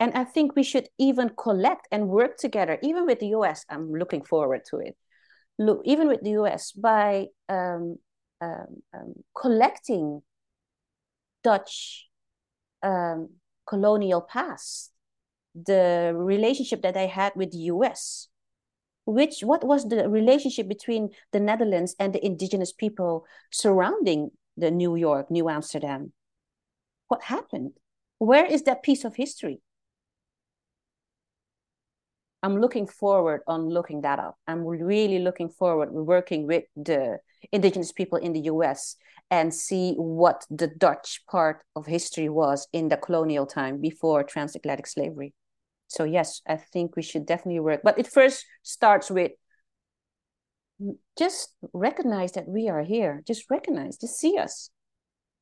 And 0.00 0.14
I 0.14 0.24
think 0.24 0.54
we 0.54 0.62
should 0.62 0.88
even 0.98 1.30
collect 1.30 1.88
and 1.90 2.08
work 2.08 2.36
together, 2.38 2.78
even 2.82 3.04
with 3.04 3.18
the 3.18 3.28
US. 3.28 3.64
I'm 3.68 3.92
looking 3.92 4.22
forward 4.22 4.62
to 4.70 4.78
it. 4.78 4.96
Look, 5.58 5.82
even 5.84 6.06
with 6.06 6.22
the 6.22 6.30
US, 6.42 6.72
by 6.72 7.26
um, 7.48 7.96
um, 8.40 8.82
um, 8.94 9.14
collecting 9.36 10.22
Dutch 11.42 12.08
um, 12.82 13.30
colonial 13.66 14.20
past, 14.20 14.92
the 15.54 16.12
relationship 16.14 16.82
that 16.82 16.96
I 16.96 17.06
had 17.06 17.32
with 17.34 17.50
the 17.50 17.72
US, 17.74 18.28
which 19.08 19.40
what 19.40 19.64
was 19.64 19.88
the 19.88 20.06
relationship 20.08 20.68
between 20.68 21.08
the 21.32 21.40
Netherlands 21.40 21.96
and 21.98 22.12
the 22.12 22.24
indigenous 22.24 22.72
people 22.72 23.24
surrounding 23.50 24.30
the 24.56 24.70
New 24.70 24.96
York, 24.96 25.30
New 25.30 25.48
Amsterdam? 25.48 26.12
What 27.08 27.22
happened? 27.22 27.72
Where 28.18 28.44
is 28.44 28.64
that 28.64 28.82
piece 28.82 29.04
of 29.04 29.16
history? 29.16 29.62
I'm 32.42 32.60
looking 32.60 32.86
forward 32.86 33.40
on 33.46 33.70
looking 33.70 34.02
that 34.02 34.18
up. 34.18 34.36
I'm 34.46 34.64
really 34.64 35.20
looking 35.20 35.48
forward 35.48 35.86
to 35.86 36.02
working 36.04 36.46
with 36.46 36.64
the 36.76 37.18
indigenous 37.50 37.92
people 37.92 38.18
in 38.18 38.34
the 38.34 38.42
US 38.52 38.96
and 39.30 39.52
see 39.54 39.94
what 39.94 40.46
the 40.50 40.68
Dutch 40.68 41.22
part 41.30 41.62
of 41.74 41.86
history 41.86 42.28
was 42.28 42.68
in 42.74 42.88
the 42.88 42.96
colonial 42.98 43.46
time 43.46 43.80
before 43.80 44.22
transatlantic 44.22 44.86
slavery 44.86 45.32
so 45.88 46.04
yes 46.04 46.40
i 46.46 46.56
think 46.56 46.96
we 46.96 47.02
should 47.02 47.26
definitely 47.26 47.60
work. 47.60 47.80
But 47.82 47.98
it 47.98 48.06
first 48.06 48.44
starts 48.62 49.10
with 49.10 49.32
mm, 50.80 50.96
just 51.18 51.54
recognize 51.72 52.32
that 52.32 52.48
we 52.48 52.68
are 52.68 52.82
here. 52.82 53.22
Just 53.26 53.50
recognize 53.50 53.98
just 53.98 54.18
see 54.18 54.38
us. 54.38 54.70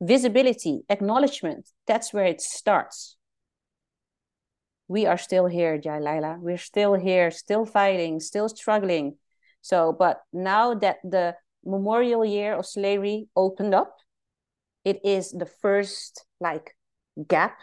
Visibility 0.01 0.83
acknowledgement 0.89 1.69
that's 1.87 2.13
where 2.13 2.27
it 2.27 2.41
starts. 2.41 3.17
We 4.89 5.05
are 5.07 5.19
still 5.19 5.47
here 5.47 5.79
Jailila. 5.79 6.39
we're 6.39 6.59
still 6.59 6.95
here 6.95 7.31
still 7.31 7.67
fighting 7.67 8.21
still 8.21 8.49
struggling. 8.49 9.17
So 9.63 9.93
but 9.93 10.23
now 10.33 10.75
that 10.75 10.99
the 11.03 11.35
memorial 11.65 12.25
year 12.25 12.55
of 12.55 12.65
slavery 12.67 13.27
opened 13.35 13.75
up 13.75 13.97
it 14.85 15.05
is 15.05 15.33
the 15.33 15.47
first 15.47 16.25
like 16.41 16.77
gap 17.27 17.59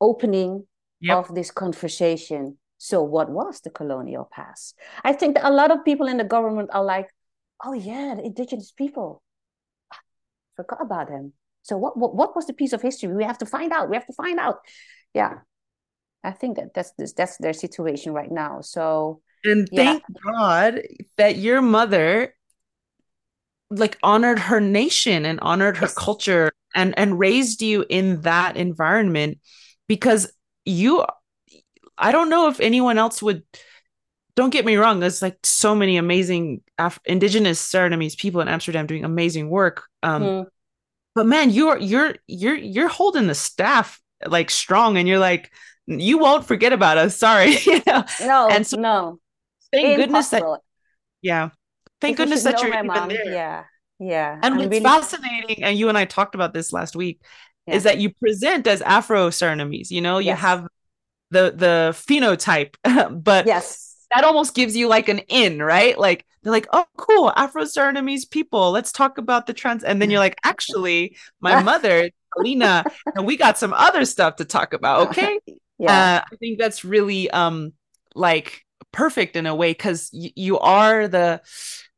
opening 0.00 0.67
yep. 1.00 1.18
of 1.18 1.34
this 1.34 1.50
conversation. 1.50 2.58
So, 2.78 3.02
what 3.02 3.30
was 3.30 3.60
the 3.60 3.70
colonial 3.70 4.28
past? 4.30 4.76
I 5.02 5.12
think 5.12 5.34
that 5.34 5.48
a 5.48 5.52
lot 5.52 5.70
of 5.70 5.84
people 5.84 6.06
in 6.06 6.16
the 6.16 6.24
government 6.24 6.70
are 6.72 6.84
like, 6.84 7.08
oh, 7.64 7.72
yeah, 7.72 8.14
the 8.16 8.24
indigenous 8.24 8.72
people. 8.72 9.22
Forgot 10.56 10.82
about 10.82 11.08
them. 11.08 11.32
So, 11.62 11.76
what, 11.76 11.96
what, 11.96 12.14
what 12.14 12.36
was 12.36 12.46
the 12.46 12.52
piece 12.52 12.72
of 12.72 12.82
history? 12.82 13.12
We 13.12 13.24
have 13.24 13.38
to 13.38 13.46
find 13.46 13.72
out. 13.72 13.90
We 13.90 13.96
have 13.96 14.06
to 14.06 14.12
find 14.12 14.38
out. 14.38 14.58
Yeah. 15.12 15.38
I 16.24 16.32
think 16.32 16.56
that 16.56 16.74
that's 16.74 16.92
that's 17.16 17.38
their 17.38 17.52
situation 17.52 18.12
right 18.12 18.30
now. 18.30 18.60
So, 18.60 19.22
and 19.44 19.68
thank 19.74 20.02
yeah. 20.08 20.32
God 20.32 20.82
that 21.16 21.36
your 21.36 21.62
mother 21.62 22.34
like 23.70 23.98
honored 24.02 24.38
her 24.38 24.60
nation 24.60 25.24
and 25.26 25.38
honored 25.40 25.76
her 25.76 25.86
yes. 25.86 25.94
culture 25.94 26.50
and 26.74 26.98
and 26.98 27.18
raised 27.18 27.62
you 27.62 27.84
in 27.88 28.22
that 28.22 28.56
environment 28.56 29.38
because 29.86 30.32
you 30.68 31.04
I 31.96 32.12
don't 32.12 32.30
know 32.30 32.48
if 32.48 32.60
anyone 32.60 32.98
else 32.98 33.22
would 33.22 33.42
don't 34.36 34.50
get 34.50 34.64
me 34.64 34.76
wrong 34.76 35.00
there's 35.00 35.22
like 35.22 35.38
so 35.44 35.74
many 35.74 35.96
amazing 35.96 36.60
Af- 36.78 37.00
indigenous 37.04 37.60
Surinamese 37.60 38.16
people 38.16 38.40
in 38.40 38.48
Amsterdam 38.48 38.86
doing 38.86 39.04
amazing 39.04 39.50
work 39.50 39.84
um 40.02 40.22
mm. 40.22 40.46
but 41.14 41.26
man 41.26 41.50
you're 41.50 41.78
you're 41.78 42.14
you're 42.26 42.54
you're 42.54 42.88
holding 42.88 43.26
the 43.26 43.34
staff 43.34 44.00
like 44.26 44.50
strong 44.50 44.96
and 44.96 45.08
you're 45.08 45.18
like 45.18 45.50
you 45.86 46.18
won't 46.18 46.44
forget 46.44 46.72
about 46.72 46.98
us 46.98 47.16
sorry 47.16 47.56
you 47.66 47.82
know? 47.86 48.04
no 48.20 48.48
and 48.48 48.66
so 48.66 48.76
no 48.76 49.18
thank 49.72 49.96
goodness 49.96 50.28
that 50.28 50.42
yeah 51.22 51.50
thank 52.00 52.16
goodness 52.16 52.44
that 52.44 52.60
you're 52.62 52.72
even 52.72 52.86
mom. 52.86 53.08
there 53.08 53.32
yeah 53.32 53.64
yeah 53.98 54.34
and 54.34 54.44
I'm 54.44 54.56
what's 54.58 54.70
really... 54.70 54.84
fascinating 54.84 55.64
and 55.64 55.76
you 55.76 55.88
and 55.88 55.98
I 55.98 56.04
talked 56.04 56.36
about 56.36 56.54
this 56.54 56.72
last 56.72 56.94
week 56.94 57.20
yeah. 57.68 57.76
is 57.76 57.84
that 57.84 57.98
you 57.98 58.12
present 58.14 58.66
as 58.66 58.82
Afro 58.82 59.30
Surinamese. 59.30 59.90
You 59.90 60.00
know, 60.00 60.18
you 60.18 60.26
yes. 60.26 60.40
have 60.40 60.66
the 61.30 61.52
the 61.54 61.90
phenotype, 61.94 62.74
but 63.22 63.46
yes, 63.46 64.06
that 64.14 64.24
almost 64.24 64.54
gives 64.54 64.76
you 64.76 64.88
like 64.88 65.08
an 65.08 65.20
in, 65.28 65.60
right? 65.60 65.98
Like 65.98 66.24
they're 66.42 66.52
like, 66.52 66.68
oh, 66.72 66.86
cool, 66.96 67.32
Afro 67.36 67.64
Surinamese 67.64 68.30
people. 68.30 68.70
Let's 68.70 68.92
talk 68.92 69.18
about 69.18 69.46
the 69.46 69.52
trans. 69.52 69.84
And 69.84 70.00
then 70.00 70.10
you're 70.10 70.20
like, 70.20 70.38
actually, 70.44 71.16
my 71.40 71.62
mother, 71.64 72.10
Alina, 72.38 72.84
and 73.14 73.26
we 73.26 73.36
got 73.36 73.58
some 73.58 73.74
other 73.74 74.04
stuff 74.04 74.36
to 74.36 74.44
talk 74.44 74.72
about. 74.72 75.08
Okay. 75.08 75.38
yeah. 75.78 76.22
Uh, 76.22 76.28
I 76.32 76.36
think 76.36 76.58
that's 76.58 76.84
really 76.84 77.30
um 77.30 77.72
like 78.14 78.64
perfect 78.92 79.36
in 79.36 79.46
a 79.46 79.54
way 79.54 79.70
because 79.70 80.10
y- 80.12 80.32
you 80.34 80.58
are 80.58 81.08
the 81.08 81.40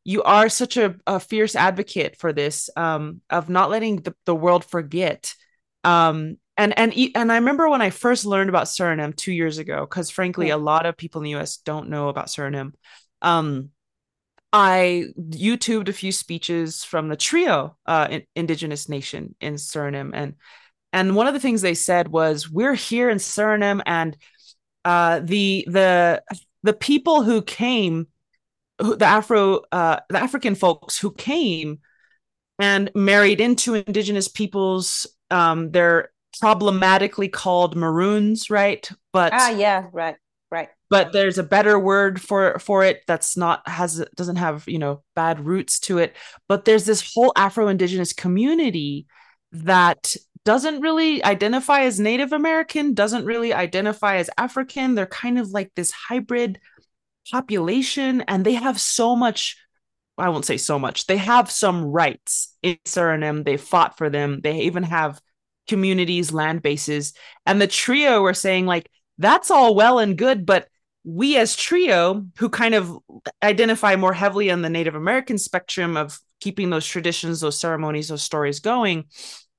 you 0.03 0.23
are 0.23 0.49
such 0.49 0.77
a, 0.77 0.97
a 1.07 1.21
fierce 1.21 1.55
advocate 1.55 2.17
for 2.17 2.33
this 2.33 2.71
um 2.77 3.21
of 3.31 3.49
not 3.49 3.71
letting 3.71 3.97
the, 3.97 4.15
the 4.25 4.35
world 4.35 4.65
forget 4.65 5.35
um, 5.85 6.37
and 6.57 6.79
and 6.79 6.93
and 7.15 7.33
I 7.33 7.37
remember 7.37 7.69
when 7.69 7.83
I 7.83 7.91
first 7.91 8.27
learned 8.27 8.51
about 8.51 8.67
Suriname 8.67 9.17
two 9.17 9.33
years 9.33 9.59
ago, 9.59 9.81
because 9.81 10.11
frankly, 10.11 10.49
yeah. 10.49 10.57
a 10.57 10.59
lot 10.59 10.87
of 10.87 10.97
people 10.97 11.21
in 11.21 11.25
the 11.25 11.31
U.S. 11.31 11.59
don't 11.59 11.89
know 11.89 12.09
about 12.09 12.27
Suriname. 12.27 12.75
Um, 13.23 13.71
I 14.53 15.05
YouTubed 15.19 15.89
a 15.89 15.93
few 15.93 16.13
speeches 16.13 16.85
from 16.85 17.09
the 17.09 17.17
trio, 17.17 17.77
uh, 17.87 18.09
in, 18.11 18.23
indigenous 18.35 18.89
nation 18.89 19.35
in 19.41 19.55
Suriname, 19.55 20.11
and 20.13 20.35
and 20.93 21.17
one 21.17 21.29
of 21.29 21.35
the 21.35 21.41
things 21.41 21.63
they 21.63 21.75
said 21.75 22.09
was, 22.09 22.51
"We're 22.51 22.75
here 22.75 23.09
in 23.09 23.19
Suriname, 23.19 23.81
and 23.87 24.17
uh, 24.85 25.21
the 25.21 25.65
the 25.67 26.23
the 26.63 26.75
people 26.75 27.23
who 27.23 27.41
came, 27.41 28.09
who, 28.81 28.97
the 28.97 29.07
Afro 29.07 29.61
uh, 29.73 30.01
the 30.11 30.19
African 30.19 30.55
folks 30.55 30.99
who 30.99 31.13
came 31.13 31.79
and 32.59 32.91
married 32.95 33.41
into 33.41 33.75
indigenous 33.75 34.29
peoples 34.29 35.07
um, 35.31 35.71
they're 35.71 36.11
problematically 36.39 37.29
called 37.29 37.77
maroons, 37.77 38.51
right? 38.51 38.89
But 39.13 39.33
ah, 39.33 39.51
yeah, 39.51 39.87
right, 39.93 40.17
right. 40.51 40.69
But 40.89 41.13
there's 41.13 41.39
a 41.39 41.45
better 41.45 41.79
word 41.79 42.21
for 42.21 42.59
for 42.59 42.85
it 42.85 43.03
that's 43.07 43.37
not 43.37 43.67
has 43.69 44.05
doesn't 44.17 44.37
have 44.37 44.65
you 44.67 44.79
know 44.79 45.03
bad 45.15 45.45
roots 45.45 45.81
to 45.81 45.99
it. 45.99 46.17
But 46.49 46.65
there's 46.65 46.85
this 46.85 47.13
whole 47.15 47.33
Afro 47.37 47.69
Indigenous 47.69 48.13
community 48.13 49.07
that 49.53 50.15
doesn't 50.45 50.81
really 50.81 51.23
identify 51.23 51.83
as 51.83 52.01
Native 52.01 52.33
American, 52.33 52.95
doesn't 52.95 53.25
really 53.25 53.53
identify 53.53 54.17
as 54.17 54.31
African. 54.39 54.95
They're 54.95 55.07
kind 55.07 55.39
of 55.39 55.51
like 55.51 55.73
this 55.75 55.91
hybrid 55.91 56.59
population, 57.31 58.23
and 58.23 58.45
they 58.45 58.55
have 58.55 58.81
so 58.81 59.15
much. 59.17 59.57
I 60.21 60.29
won't 60.29 60.45
say 60.45 60.57
so 60.57 60.79
much. 60.79 61.07
They 61.07 61.17
have 61.17 61.51
some 61.51 61.85
rights 61.85 62.55
in 62.63 62.77
Suriname. 62.85 63.45
They 63.45 63.57
fought 63.57 63.99
for 63.99 64.11
them. 64.11 64.41
They 64.43 64.61
even 64.61 64.85
have 64.85 65.21
communities, 65.69 66.33
land 66.33 66.63
bases. 66.63 67.15
And 67.47 67.61
the 67.61 67.67
trio 67.67 68.23
were 68.23 68.35
saying, 68.35 68.67
like, 68.67 68.91
that's 69.19 69.51
all 69.51 69.75
well 69.75 69.99
and 69.99 70.17
good, 70.17 70.47
but 70.47 70.69
we 71.05 71.37
as 71.37 71.57
trio 71.57 72.27
who 72.39 72.49
kind 72.49 72.75
of 72.75 72.99
identify 73.43 73.97
more 73.97 74.13
heavily 74.13 74.51
on 74.51 74.63
the 74.63 74.69
native 74.69 74.95
american 74.95 75.39
spectrum 75.39 75.97
of 75.97 76.19
keeping 76.41 76.71
those 76.71 76.87
traditions 76.87 77.41
those 77.41 77.59
ceremonies 77.59 78.09
those 78.09 78.23
stories 78.23 78.61
going 78.61 79.05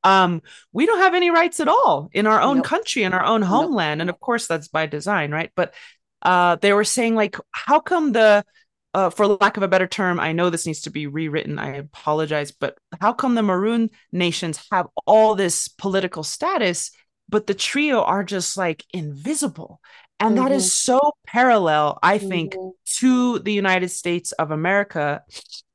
um 0.04 0.42
we 0.72 0.86
don't 0.86 1.00
have 1.00 1.16
any 1.16 1.32
rights 1.32 1.60
at 1.60 1.68
all 1.68 2.10
in 2.14 2.28
our 2.28 2.42
own 2.42 2.58
nope. 2.58 2.66
country 2.66 3.04
in 3.04 3.14
our 3.14 3.24
own 3.24 3.42
homeland 3.42 3.98
nope. 3.98 4.04
and 4.04 4.10
of 4.10 4.20
course 4.20 4.48
that's 4.48 4.68
by 4.68 4.86
design 4.86 5.32
right 5.32 5.52
but 5.56 5.74
uh 6.22 6.56
they 6.58 6.74
were 6.74 6.84
saying 6.84 7.16
like 7.16 7.36
how 7.52 7.80
come 7.80 8.12
the 8.12 8.46
uh, 8.94 9.10
for 9.10 9.28
lack 9.28 9.58
of 9.58 9.64
a 9.64 9.68
better 9.68 9.88
term, 9.88 10.20
I 10.20 10.34
know 10.34 10.50
this 10.50 10.66
needs 10.66 10.82
to 10.82 10.90
be 10.90 11.08
rewritten. 11.08 11.60
I 11.60 11.76
apologize, 11.78 12.52
but 12.52 12.78
how 13.00 13.14
come 13.14 13.36
the 13.36 13.44
Maroon 13.44 13.90
nations 14.12 14.66
have 14.72 14.88
all 15.06 15.36
this 15.36 15.68
political 15.68 16.24
status, 16.24 16.92
but 17.30 17.48
the 17.48 17.54
trio 17.54 18.02
are 18.02 18.24
just 18.24 18.58
like 18.58 18.84
invisible? 18.94 19.80
And 20.20 20.36
mm-hmm. 20.36 20.44
that 20.46 20.52
is 20.52 20.66
mm-hmm. 20.66 21.00
so 21.00 21.12
parallel, 21.26 22.00
I 22.04 22.18
think, 22.18 22.54
mm-hmm. 22.54 22.70
to 23.00 23.40
the 23.40 23.54
United 23.54 23.90
States 23.90 24.34
of 24.34 24.52
America, 24.52 25.24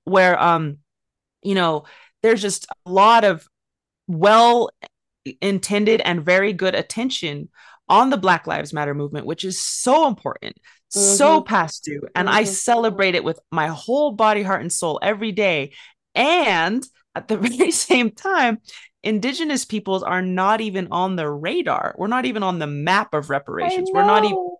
where, 0.04 0.40
um, 0.40 0.78
you 1.42 1.54
know, 1.54 1.84
there's 2.22 2.42
just 2.42 2.66
a 2.84 2.90
lot 2.90 3.24
of 3.24 3.48
well 4.06 4.70
intended 5.40 6.00
and 6.00 6.24
very 6.24 6.52
good 6.52 6.74
attention 6.74 7.48
on 7.88 8.10
the 8.10 8.16
Black 8.16 8.46
Lives 8.46 8.72
Matter 8.72 8.94
movement, 8.94 9.26
which 9.26 9.44
is 9.44 9.60
so 9.60 10.06
important, 10.06 10.56
mm-hmm. 10.96 11.16
so 11.16 11.40
past 11.40 11.84
due. 11.84 12.02
And 12.14 12.28
I 12.28 12.42
mm-hmm. 12.42 12.52
celebrate 12.52 13.14
it 13.14 13.24
with 13.24 13.38
my 13.50 13.68
whole 13.68 14.12
body, 14.12 14.42
heart, 14.42 14.62
and 14.62 14.72
soul 14.72 14.98
every 15.02 15.32
day. 15.32 15.72
And 16.14 16.84
at 17.14 17.28
the 17.28 17.36
very 17.38 17.70
same 17.70 18.10
time, 18.10 18.58
indigenous 19.02 19.64
peoples 19.64 20.02
are 20.02 20.22
not 20.22 20.60
even 20.60 20.88
on 20.90 21.16
the 21.16 21.28
radar. 21.28 21.94
We're 21.98 22.06
not 22.08 22.24
even 22.24 22.42
on 22.42 22.58
the 22.58 22.66
map 22.66 23.14
of 23.14 23.30
reparations. 23.30 23.90
We're 23.92 24.06
not 24.06 24.24
even 24.24 24.56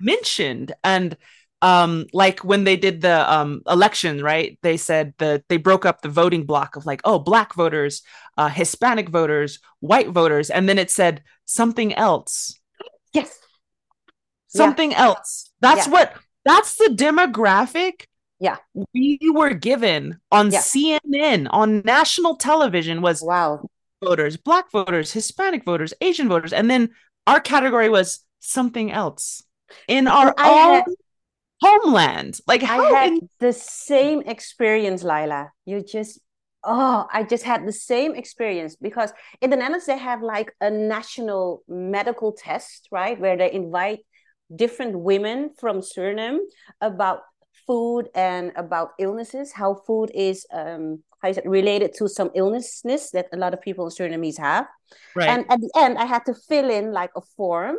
mentioned. 0.00 0.72
And 0.84 1.16
um 1.62 2.06
like 2.12 2.40
when 2.40 2.64
they 2.64 2.76
did 2.76 3.00
the 3.00 3.32
um 3.32 3.62
election 3.68 4.20
right 4.20 4.58
they 4.62 4.76
said 4.76 5.14
that 5.18 5.44
they 5.48 5.56
broke 5.56 5.86
up 5.86 6.02
the 6.02 6.08
voting 6.08 6.44
block 6.44 6.74
of 6.76 6.84
like 6.84 7.00
oh 7.04 7.18
black 7.20 7.54
voters 7.54 8.02
uh 8.36 8.48
hispanic 8.48 9.08
voters 9.08 9.60
white 9.78 10.08
voters 10.08 10.50
and 10.50 10.68
then 10.68 10.76
it 10.76 10.90
said 10.90 11.22
something 11.46 11.94
else 11.94 12.58
yes 13.12 13.38
something 14.54 14.92
yeah. 14.92 15.02
else. 15.02 15.50
That's 15.60 15.86
yeah. 15.86 15.92
what 15.92 16.14
that's 16.44 16.76
the 16.76 16.94
demographic 16.94 18.06
yeah. 18.40 18.56
we 18.92 19.18
were 19.32 19.54
given 19.54 20.18
on 20.32 20.50
yeah. 20.50 20.58
cnn 20.58 21.46
on 21.50 21.80
national 21.84 22.34
television 22.34 23.00
was 23.00 23.22
wow. 23.22 23.64
voters 24.02 24.36
black 24.36 24.68
voters 24.72 25.12
hispanic 25.12 25.64
voters 25.64 25.94
asian 26.00 26.28
voters 26.28 26.52
and 26.52 26.68
then 26.68 26.90
our 27.26 27.40
category 27.40 27.88
was 27.88 28.24
something 28.42 28.92
else. 28.92 29.44
In 29.88 30.06
our 30.06 30.34
own 30.38 30.74
had, 30.74 30.84
homeland. 31.60 32.40
Like 32.46 32.62
i 32.62 32.76
had 32.76 33.12
in- 33.12 33.28
the 33.38 33.52
same 33.52 34.22
experience 34.22 35.02
Lyla 35.02 35.50
you 35.64 35.82
just 35.82 36.20
oh 36.64 37.06
i 37.12 37.22
just 37.22 37.44
had 37.44 37.66
the 37.66 37.72
same 37.72 38.14
experience 38.14 38.76
because 38.76 39.12
in 39.40 39.50
the 39.50 39.56
netherlands 39.56 39.86
they 39.86 39.98
have 39.98 40.22
like 40.22 40.52
a 40.60 40.70
national 40.70 41.62
medical 41.68 42.32
test 42.32 42.88
right? 42.90 43.18
Where 43.18 43.36
they 43.36 43.52
invite 43.52 44.00
different 44.54 44.98
women 44.98 45.50
from 45.58 45.80
suriname 45.80 46.38
about 46.80 47.20
food 47.66 48.08
and 48.14 48.52
about 48.56 48.90
illnesses, 48.98 49.52
how 49.52 49.74
food 49.74 50.10
is 50.14 50.46
um, 50.52 51.02
how 51.22 51.28
is 51.28 51.38
it 51.38 51.46
related 51.46 51.94
to 51.94 52.08
some 52.08 52.30
illnesses 52.34 53.10
that 53.12 53.28
a 53.32 53.36
lot 53.36 53.54
of 53.54 53.60
people 53.60 53.86
in 53.86 53.92
Surinamese 53.92 54.38
have. 54.38 54.66
Right. 55.14 55.28
And 55.28 55.46
at 55.48 55.60
the 55.60 55.70
end, 55.78 55.96
I 55.96 56.04
had 56.04 56.26
to 56.26 56.34
fill 56.34 56.68
in 56.68 56.92
like 56.92 57.10
a 57.14 57.22
form, 57.36 57.76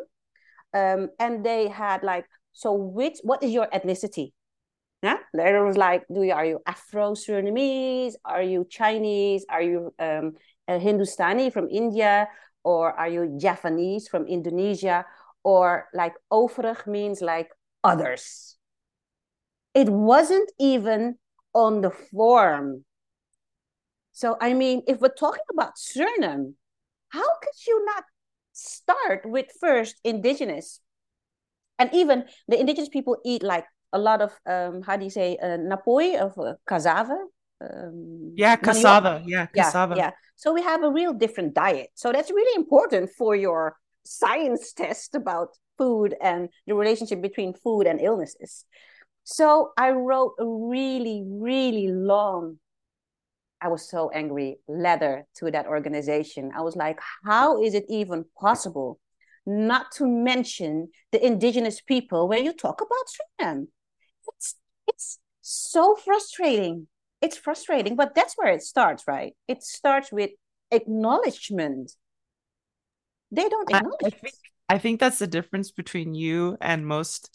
um, 0.73 1.09
and 1.19 1.45
they 1.45 1.67
had 1.67 2.03
like, 2.03 2.25
so 2.53 2.73
which 2.73 3.17
what 3.23 3.43
is 3.43 3.51
your 3.51 3.67
ethnicity? 3.67 4.31
Yeah, 5.03 5.17
there 5.33 5.65
was 5.65 5.75
like, 5.75 6.05
do 6.13 6.23
you 6.23 6.31
are 6.31 6.45
you 6.45 6.59
Afro 6.65 7.13
Surinamese? 7.13 8.13
Are 8.23 8.41
you 8.41 8.65
Chinese? 8.69 9.45
Are 9.49 9.61
you 9.61 9.93
um, 9.99 10.33
a 10.67 10.79
Hindustani 10.79 11.49
from 11.49 11.67
India? 11.69 12.29
Or 12.63 12.93
are 12.93 13.09
you 13.09 13.35
Japanese 13.37 14.07
from 14.07 14.25
Indonesia? 14.25 15.05
Or 15.43 15.87
like 15.93 16.13
overig 16.31 16.87
means 16.87 17.21
like 17.21 17.49
others 17.83 18.57
it 19.73 19.89
wasn't 19.89 20.51
even 20.59 21.15
on 21.53 21.81
the 21.81 21.89
form. 21.89 22.85
So, 24.11 24.37
I 24.39 24.53
mean, 24.53 24.83
if 24.87 24.99
we're 24.99 25.09
talking 25.09 25.43
about 25.51 25.73
Suriname, 25.75 26.53
how 27.09 27.25
could 27.41 27.67
you 27.67 27.83
not 27.85 28.03
start 28.53 29.25
with 29.25 29.47
first 29.59 29.95
indigenous? 30.03 30.79
And 31.79 31.89
even 31.93 32.25
the 32.47 32.59
indigenous 32.59 32.89
people 32.89 33.17
eat 33.25 33.41
like 33.41 33.65
a 33.91 33.97
lot 33.97 34.21
of, 34.21 34.31
um, 34.45 34.83
how 34.83 34.97
do 34.97 35.03
you 35.03 35.09
say, 35.09 35.37
uh, 35.41 35.57
napoi 35.57 36.17
of 36.19 36.37
uh, 36.37 36.53
cassava? 36.67 37.17
Um, 37.59 38.33
yeah, 38.35 38.55
cassava. 38.55 39.23
Yeah, 39.25 39.47
cassava. 39.47 39.95
Yeah, 39.95 40.05
yeah. 40.05 40.11
So 40.35 40.53
we 40.53 40.61
have 40.61 40.83
a 40.83 40.91
real 40.91 41.13
different 41.13 41.55
diet. 41.55 41.89
So 41.95 42.11
that's 42.11 42.29
really 42.29 42.55
important 42.55 43.09
for 43.17 43.35
your 43.35 43.75
science 44.05 44.73
test 44.73 45.15
about 45.15 45.49
food 45.77 46.15
and 46.21 46.49
the 46.67 46.75
relationship 46.75 47.21
between 47.21 47.53
food 47.53 47.87
and 47.87 48.01
illnesses. 48.01 48.65
So 49.23 49.71
I 49.77 49.91
wrote 49.91 50.35
a 50.39 50.45
really, 50.45 51.23
really 51.25 51.87
long, 51.87 52.57
I 53.61 53.69
was 53.69 53.89
so 53.89 54.09
angry, 54.09 54.57
letter 54.67 55.25
to 55.35 55.51
that 55.51 55.67
organization. 55.67 56.51
I 56.55 56.61
was 56.61 56.75
like, 56.75 56.99
how 57.23 57.61
is 57.61 57.73
it 57.73 57.85
even 57.87 58.25
possible 58.39 58.99
not 59.45 59.91
to 59.93 60.07
mention 60.07 60.89
the 61.11 61.25
indigenous 61.25 61.81
people 61.81 62.27
when 62.27 62.43
you 62.43 62.53
talk 62.53 62.81
about 62.81 63.45
Suriname? 63.45 63.67
It's, 64.35 64.55
it's 64.87 65.19
so 65.41 65.95
frustrating. 65.95 66.87
It's 67.21 67.37
frustrating, 67.37 67.95
but 67.95 68.15
that's 68.15 68.33
where 68.35 68.51
it 68.51 68.61
starts, 68.61 69.05
right? 69.07 69.33
It 69.47 69.63
starts 69.63 70.11
with 70.11 70.31
acknowledgement. 70.71 71.93
They 73.33 73.49
don't 73.49 73.69
acknowledge. 73.69 73.99
I, 74.03 74.07
I 74.07 74.09
think, 74.09 74.33
I 74.69 74.77
think 74.77 74.99
that's 74.99 75.19
the 75.19 75.27
difference 75.27 75.71
between 75.71 76.15
you 76.15 76.57
and 76.61 76.85
most 76.85 77.29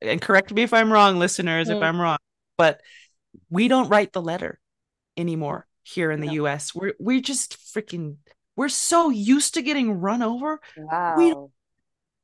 and 0.00 0.20
correct 0.20 0.52
me 0.52 0.62
if 0.62 0.72
I'm 0.72 0.92
wrong, 0.92 1.18
listeners, 1.18 1.68
mm. 1.68 1.76
if 1.76 1.82
I'm 1.82 2.00
wrong, 2.00 2.18
but 2.56 2.80
we 3.50 3.68
don't 3.68 3.88
write 3.88 4.12
the 4.12 4.22
letter 4.22 4.58
anymore 5.16 5.66
here 5.82 6.10
in 6.10 6.20
the 6.20 6.26
no. 6.26 6.44
US. 6.44 6.74
We're 6.74 6.94
we 6.98 7.20
just 7.20 7.58
freaking 7.74 8.16
we're 8.56 8.68
so 8.68 9.10
used 9.10 9.54
to 9.54 9.62
getting 9.62 10.00
run 10.00 10.22
over. 10.22 10.60
Wow. 10.76 11.14
We 11.16 11.30
don't, 11.30 11.50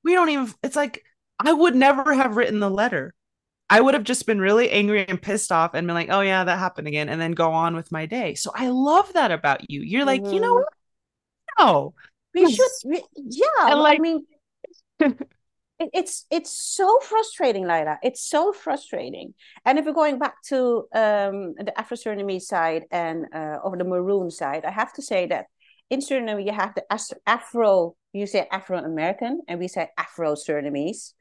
we 0.04 0.14
don't 0.14 0.28
even 0.30 0.52
it's 0.62 0.76
like 0.76 1.04
I 1.38 1.52
would 1.52 1.74
never 1.74 2.14
have 2.14 2.36
written 2.36 2.60
the 2.60 2.70
letter. 2.70 3.14
I 3.68 3.80
would 3.80 3.94
have 3.94 4.04
just 4.04 4.26
been 4.26 4.40
really 4.40 4.70
angry 4.70 5.06
and 5.08 5.20
pissed 5.20 5.50
off 5.50 5.72
and 5.72 5.86
been 5.86 5.94
like, 5.94 6.10
"Oh 6.10 6.20
yeah, 6.20 6.44
that 6.44 6.58
happened 6.58 6.88
again," 6.88 7.08
and 7.08 7.18
then 7.18 7.32
go 7.32 7.52
on 7.52 7.74
with 7.74 7.90
my 7.90 8.04
day. 8.04 8.34
So 8.34 8.50
I 8.54 8.68
love 8.68 9.10
that 9.14 9.30
about 9.30 9.70
you. 9.70 9.80
You're 9.80 10.04
like, 10.04 10.22
mm-hmm. 10.22 10.34
you 10.34 10.40
know 10.40 10.54
mm-hmm. 10.56 10.64
what? 11.56 11.64
No, 11.66 11.94
we 12.34 12.52
should. 12.52 12.70
We, 12.84 13.04
yeah, 13.16 13.74
like, 13.74 13.98
I 13.98 14.02
mean, 14.02 14.26
it, 15.00 15.90
it's 15.92 16.26
it's 16.30 16.50
so 16.50 16.98
frustrating, 17.00 17.66
Lyla. 17.66 17.98
It's 18.02 18.22
so 18.28 18.52
frustrating. 18.52 19.34
And 19.64 19.78
if 19.78 19.84
we're 19.84 19.92
going 19.92 20.18
back 20.18 20.42
to 20.48 20.86
um, 20.94 21.54
the 21.58 21.72
Afro 21.76 21.96
Surinamese 21.96 22.42
side 22.42 22.84
and 22.90 23.26
uh, 23.34 23.58
over 23.64 23.76
the 23.76 23.84
Maroon 23.84 24.30
side, 24.30 24.64
I 24.64 24.70
have 24.70 24.92
to 24.94 25.02
say 25.02 25.26
that 25.26 25.46
in 25.90 26.00
Suriname 26.00 26.44
you 26.44 26.52
have 26.52 26.74
the 26.74 26.84
Afro, 27.26 27.96
you 28.12 28.26
say 28.26 28.46
Afro 28.50 28.78
American, 28.78 29.42
and 29.48 29.58
we 29.58 29.68
say 29.68 29.88
Afro 29.98 30.34
Surinamese 30.34 31.12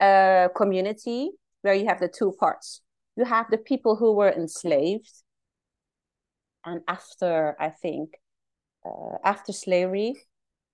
uh, 0.00 0.48
community, 0.56 1.30
where 1.62 1.74
you 1.74 1.86
have 1.86 2.00
the 2.00 2.08
two 2.08 2.32
parts. 2.38 2.80
You 3.16 3.24
have 3.24 3.46
the 3.50 3.58
people 3.58 3.96
who 3.96 4.12
were 4.14 4.30
enslaved, 4.30 5.12
and 6.64 6.82
after 6.86 7.56
I 7.58 7.70
think 7.70 8.14
uh, 8.86 9.18
after 9.24 9.52
slavery, 9.52 10.14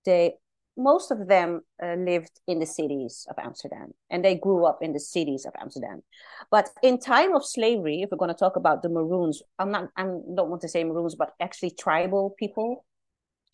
they 0.04 0.34
most 0.76 1.10
of 1.10 1.28
them 1.28 1.60
uh, 1.82 1.94
lived 1.94 2.40
in 2.46 2.58
the 2.58 2.66
cities 2.66 3.26
of 3.30 3.36
Amsterdam 3.38 3.92
and 4.10 4.24
they 4.24 4.34
grew 4.34 4.64
up 4.64 4.78
in 4.82 4.92
the 4.92 5.00
cities 5.00 5.46
of 5.46 5.52
Amsterdam. 5.60 6.02
But 6.50 6.70
in 6.82 6.98
time 6.98 7.34
of 7.34 7.44
slavery, 7.44 8.02
if 8.02 8.10
we're 8.10 8.18
going 8.18 8.34
to 8.34 8.38
talk 8.38 8.56
about 8.56 8.82
the 8.82 8.88
Maroons, 8.88 9.42
I'm 9.58 9.70
not, 9.70 9.90
I 9.96 10.02
don't 10.02 10.50
want 10.50 10.62
to 10.62 10.68
say 10.68 10.82
Maroons, 10.84 11.14
but 11.14 11.32
actually 11.40 11.70
tribal 11.70 12.34
people, 12.38 12.84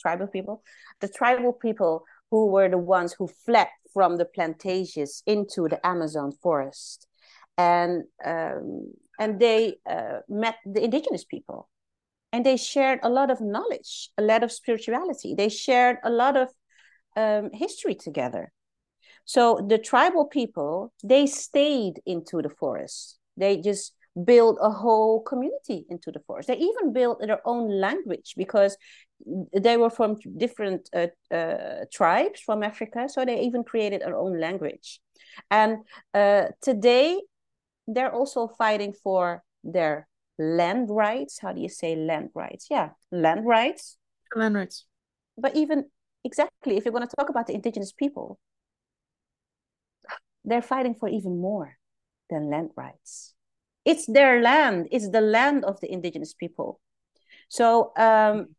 tribal 0.01 0.29
people, 0.29 0.63
the 1.01 1.09
tribal 1.09 1.53
people 1.53 2.05
who 2.31 2.47
were 2.47 2.69
the 2.69 2.79
ones 2.79 3.15
who 3.19 3.27
fled 3.27 3.69
from 3.93 4.17
the 4.17 4.25
plantations 4.25 5.23
into 5.27 5.69
the 5.69 5.85
Amazon 5.87 6.33
forest. 6.33 7.07
And, 7.59 8.05
um, 8.25 8.93
and 9.19 9.39
they 9.39 9.75
uh, 9.89 10.21
met 10.29 10.57
the 10.65 10.83
indigenous 10.83 11.25
people 11.25 11.69
and 12.33 12.45
they 12.47 12.57
shared 12.57 13.01
a 13.03 13.09
lot 13.09 13.31
of 13.31 13.41
knowledge, 13.41 14.11
a 14.17 14.23
lot 14.23 14.43
of 14.43 14.53
spirituality. 14.53 15.35
They 15.35 15.49
shared 15.49 15.99
a 16.05 16.11
lot 16.11 16.37
of 16.37 16.49
um, 17.17 17.51
history 17.53 17.95
together. 17.95 18.53
So 19.25 19.65
the 19.69 19.79
tribal 19.79 20.27
people, 20.27 20.93
they 21.03 21.27
stayed 21.27 22.01
into 22.07 22.43
the 22.43 22.49
forest. 22.51 23.19
They 23.37 23.59
just 23.59 23.93
built 24.25 24.59
a 24.61 24.71
whole 24.71 25.21
community 25.23 25.87
into 25.89 26.11
the 26.11 26.21
forest. 26.21 26.49
They 26.49 26.57
even 26.57 26.93
built 26.93 27.21
their 27.21 27.41
own 27.47 27.69
language 27.81 28.35
because 28.37 28.77
they 29.53 29.77
were 29.77 29.91
from 29.91 30.17
different 30.37 30.89
uh, 30.95 31.09
uh, 31.35 31.85
tribes 31.93 32.41
from 32.41 32.63
Africa. 32.63 33.09
So 33.09 33.25
they 33.25 33.41
even 33.43 33.65
created 33.65 34.03
their 34.03 34.17
own 34.17 34.41
language. 34.41 35.01
And 35.51 35.79
uh, 36.15 36.47
today, 36.61 37.21
they're 37.87 38.13
also 38.13 38.49
fighting 38.49 38.93
for 38.93 39.43
their 39.65 40.09
land 40.41 40.89
rights. 40.91 41.39
How 41.39 41.53
do 41.53 41.61
you 41.61 41.69
say 41.69 41.95
land 41.95 42.31
rights? 42.35 42.67
Yeah, 42.71 42.91
land 43.13 43.47
rights. 43.47 43.99
Land 44.35 44.55
rights. 44.55 44.87
But 45.37 45.55
even 45.55 45.91
exactly, 46.25 46.77
if 46.77 46.85
you're 46.85 46.93
going 46.93 47.07
to 47.07 47.17
talk 47.17 47.29
about 47.29 47.47
the 47.47 47.55
indigenous 47.55 47.93
people, 47.93 48.39
they're 50.45 50.63
fighting 50.63 50.95
for 50.95 51.09
even 51.09 51.41
more 51.41 51.77
than 52.31 52.51
land 52.51 52.71
rights. 52.75 53.35
It's 53.85 54.07
their 54.07 54.41
land. 54.41 54.89
It's 54.91 55.11
the 55.11 55.21
land 55.21 55.65
of 55.65 55.81
the 55.81 55.93
indigenous 55.93 56.33
people. 56.33 56.81
So, 57.49 57.93
um, 57.97 58.55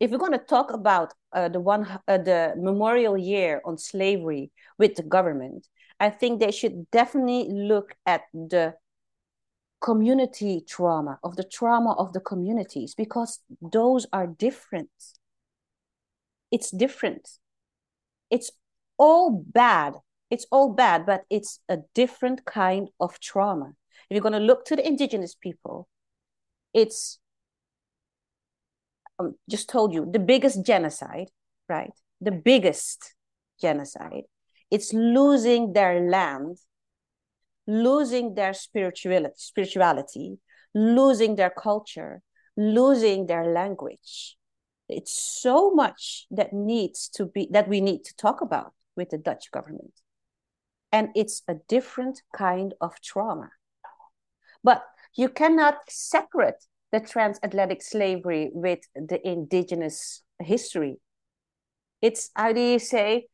if 0.00 0.10
we're 0.10 0.18
going 0.18 0.32
to 0.32 0.38
talk 0.38 0.72
about 0.72 1.14
uh, 1.32 1.48
the 1.48 1.60
one 1.60 1.86
uh, 2.08 2.18
the 2.18 2.54
memorial 2.56 3.16
year 3.16 3.60
on 3.64 3.78
slavery 3.78 4.50
with 4.78 4.96
the 4.96 5.02
government, 5.04 5.68
I 6.00 6.10
think 6.10 6.40
they 6.40 6.50
should 6.50 6.90
definitely 6.90 7.48
look 7.48 7.94
at 8.04 8.22
the 8.34 8.74
community 9.82 10.62
trauma 10.66 11.18
of 11.22 11.36
the 11.36 11.44
trauma 11.44 11.92
of 11.92 12.12
the 12.12 12.20
communities 12.20 12.94
because 12.94 13.40
those 13.60 14.06
are 14.12 14.26
different. 14.26 14.90
It's 16.50 16.70
different. 16.70 17.28
It's 18.30 18.50
all 18.96 19.44
bad. 19.52 19.94
It's 20.30 20.46
all 20.50 20.72
bad, 20.72 21.04
but 21.04 21.24
it's 21.28 21.60
a 21.68 21.78
different 21.94 22.44
kind 22.46 22.88
of 23.00 23.20
trauma. 23.20 23.72
If 24.08 24.14
you're 24.14 24.22
going 24.22 24.32
to 24.32 24.38
look 24.38 24.64
to 24.66 24.76
the 24.76 24.86
indigenous 24.86 25.34
people, 25.34 25.88
it's 26.72 27.18
um, 29.18 29.34
just 29.50 29.68
told 29.68 29.92
you 29.92 30.08
the 30.10 30.18
biggest 30.18 30.64
genocide, 30.64 31.28
right? 31.68 31.92
The 32.20 32.32
biggest 32.32 33.14
genocide. 33.60 34.24
It's 34.70 34.92
losing 34.92 35.74
their 35.74 36.00
land, 36.00 36.58
losing 37.66 38.34
their 38.34 38.52
spirituality, 38.52 39.34
spirituality, 39.36 40.38
losing 40.74 41.36
their 41.36 41.50
culture, 41.50 42.22
losing 42.56 43.26
their 43.26 43.46
language. 43.46 44.36
It's 44.88 45.14
so 45.14 45.70
much 45.70 46.26
that 46.30 46.52
needs 46.52 47.08
to 47.10 47.26
be 47.26 47.48
that 47.50 47.68
we 47.68 47.80
need 47.80 48.04
to 48.04 48.16
talk 48.16 48.40
about 48.40 48.72
with 48.96 49.10
the 49.10 49.18
Dutch 49.18 49.50
government. 49.50 49.92
And 50.90 51.08
it's 51.14 51.42
a 51.48 51.54
different 51.68 52.22
kind 52.36 52.74
of 52.80 53.00
trauma. 53.00 53.50
But 54.62 54.84
you 55.14 55.28
cannot 55.28 55.78
separate 55.88 56.64
the 56.90 57.00
transatlantic 57.00 57.82
slavery 57.82 58.50
with 58.52 58.80
the 58.94 59.26
indigenous 59.26 60.22
history. 60.38 60.98
It's 62.02 62.30
how 62.34 62.52
do 62.52 62.60
you 62.60 62.78
say? 62.78 63.26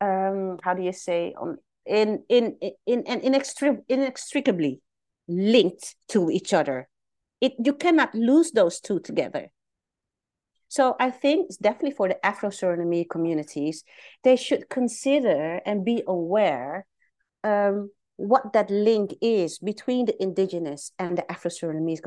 Um, 0.00 0.58
how 0.62 0.74
do 0.74 0.82
you 0.82 0.92
say? 0.92 1.34
Um, 1.40 1.56
in 1.86 2.24
in 2.28 2.56
in 2.86 3.04
and 3.06 3.22
inextric- 3.22 3.84
inextricably 3.88 4.80
linked 5.28 5.94
to 6.08 6.30
each 6.30 6.52
other. 6.52 6.88
It 7.40 7.54
you 7.64 7.74
cannot 7.74 8.14
lose 8.14 8.52
those 8.52 8.80
two 8.80 9.00
together. 9.00 9.50
So 10.68 10.94
I 11.00 11.10
think 11.10 11.46
it's 11.46 11.56
definitely 11.56 11.96
for 11.96 12.06
the 12.06 12.24
Afro-Suriname 12.24 13.10
communities, 13.10 13.82
they 14.22 14.36
should 14.36 14.68
consider 14.68 15.60
and 15.66 15.84
be 15.84 16.04
aware 16.06 16.86
um, 17.42 17.90
what 18.16 18.52
that 18.52 18.70
link 18.70 19.14
is 19.20 19.58
between 19.58 20.06
the 20.06 20.22
indigenous 20.22 20.92
and 20.96 21.18
the 21.18 21.28
Afro-Surinamese 21.28 22.00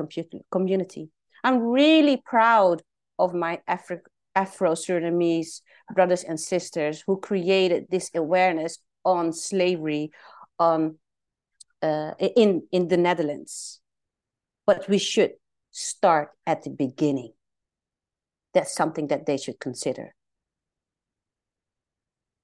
community. 0.50 1.10
I'm 1.42 1.58
really 1.58 2.22
proud 2.24 2.82
of 3.18 3.34
my 3.34 3.60
Afro 3.68 3.98
Afro-Surinamese 4.34 5.60
brothers 5.94 6.24
and 6.24 6.40
sisters 6.40 7.04
who 7.06 7.20
created 7.20 7.86
this 7.90 8.10
awareness 8.14 8.78
on 9.04 9.32
slavery 9.32 10.10
on 10.58 10.96
uh, 11.82 12.12
in 12.18 12.62
in 12.72 12.88
the 12.88 12.96
Netherlands. 12.96 13.80
But 14.66 14.88
we 14.88 14.98
should 14.98 15.32
start 15.70 16.30
at 16.46 16.62
the 16.62 16.70
beginning. 16.70 17.32
That's 18.54 18.74
something 18.74 19.08
that 19.08 19.26
they 19.26 19.36
should 19.36 19.58
consider. 19.60 20.14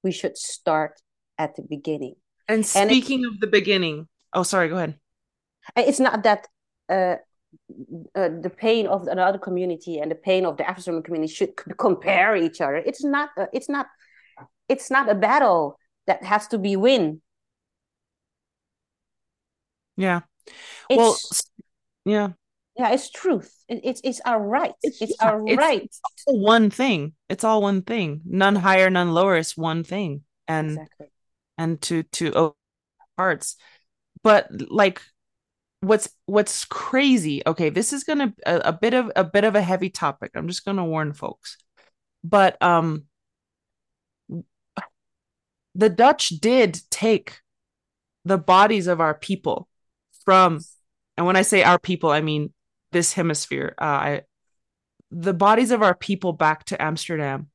We 0.03 0.13
should 0.13 0.37
start 0.37 1.01
at 1.39 1.57
the 1.57 1.63
beginning. 1.63 2.17
And 2.49 2.67
speaking 2.67 3.25
and 3.25 3.35
of 3.35 3.41
the 3.41 3.47
beginning, 3.47 4.09
oh, 4.35 4.43
sorry, 4.43 4.69
go 4.69 4.77
ahead. 4.77 4.99
It's 5.77 6.01
not 6.01 6.25
that 6.25 6.49
uh, 6.89 7.17
uh, 8.15 8.29
the 8.43 8.53
pain 8.55 8.87
of 8.87 9.07
another 9.07 9.39
community 9.39 9.99
and 9.99 10.11
the 10.11 10.17
pain 10.17 10.45
of 10.45 10.57
the 10.57 10.69
African 10.69 11.03
community 11.03 11.33
should 11.33 11.57
compare 11.79 12.37
each 12.37 12.61
other. 12.61 12.77
It's 12.77 13.05
not. 13.05 13.31
Uh, 13.39 13.47
it's 13.53 13.69
not. 13.69 13.87
It's 14.69 14.91
not 14.91 15.09
a 15.09 15.15
battle 15.15 15.79
that 16.07 16.23
has 16.23 16.49
to 16.49 16.59
be 16.59 16.77
win. 16.77 17.21
Yeah. 19.97 20.21
It's, 20.89 20.97
well, 20.97 21.17
yeah. 22.05 22.29
Yeah, 22.77 22.93
it's 22.93 23.11
truth. 23.11 23.55
It, 23.69 23.81
it's 23.85 24.01
it's 24.03 24.21
our 24.25 24.41
right. 24.41 24.73
It's, 24.83 25.03
it's 25.03 25.21
our 25.21 25.47
it's, 25.47 25.59
right. 25.59 25.83
It's 25.83 26.03
one 26.27 26.71
thing. 26.71 27.13
It's 27.29 27.45
all 27.45 27.61
one 27.61 27.83
thing. 27.83 28.23
None 28.25 28.57
higher, 28.57 28.89
none 28.89 29.13
lower. 29.13 29.37
It's 29.37 29.57
one 29.57 29.85
thing. 29.85 30.23
And 30.49 30.71
exactly 30.71 31.09
and 31.61 31.81
to 31.83 32.03
to 32.05 32.55
parts 33.17 33.57
but 34.23 34.49
like 34.71 35.03
what's 35.83 36.09
what's 36.25 36.65
crazy 36.65 37.43
okay 37.47 37.69
this 37.69 37.93
is 37.93 38.03
gonna 38.03 38.33
a, 38.47 38.57
a 38.65 38.73
bit 38.73 38.95
of 38.95 39.13
a 39.15 39.23
bit 39.23 39.45
of 39.45 39.55
a 39.55 39.61
heavy 39.61 39.91
topic 39.91 40.31
i'm 40.35 40.49
just 40.49 40.65
gonna 40.65 40.85
warn 40.85 41.13
folks 41.13 41.59
but 42.25 42.61
um 42.63 43.05
the 45.75 45.89
dutch 45.89 46.29
did 46.31 46.81
take 46.91 47.41
the 48.25 48.39
bodies 48.39 48.87
of 48.87 49.01
our 49.01 49.15
people 49.15 49.69
from 50.25 50.61
and 51.17 51.27
when 51.27 51.37
i 51.37 51.43
say 51.43 51.63
our 51.63 51.79
people 51.79 52.11
i 52.11 52.21
mean 52.21 52.53
this 52.93 53.13
hemisphere 53.13 53.75
uh, 53.81 53.85
i 53.85 54.23
the 55.11 55.35
bodies 55.35 55.71
of 55.71 55.83
our 55.83 55.95
people 55.95 56.33
back 56.33 56.65
to 56.65 56.81
amsterdam 56.81 57.49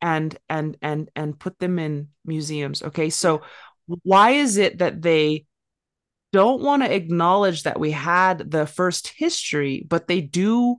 and 0.00 0.38
and 0.48 0.76
and 0.82 1.10
and 1.16 1.38
put 1.38 1.58
them 1.58 1.78
in 1.78 2.08
museums 2.24 2.82
okay 2.82 3.10
so 3.10 3.42
why 4.02 4.30
is 4.30 4.56
it 4.56 4.78
that 4.78 5.00
they 5.00 5.44
don't 6.32 6.60
want 6.60 6.82
to 6.82 6.94
acknowledge 6.94 7.62
that 7.62 7.80
we 7.80 7.90
had 7.92 8.50
the 8.50 8.66
first 8.66 9.12
history 9.16 9.84
but 9.88 10.06
they 10.06 10.20
do 10.20 10.76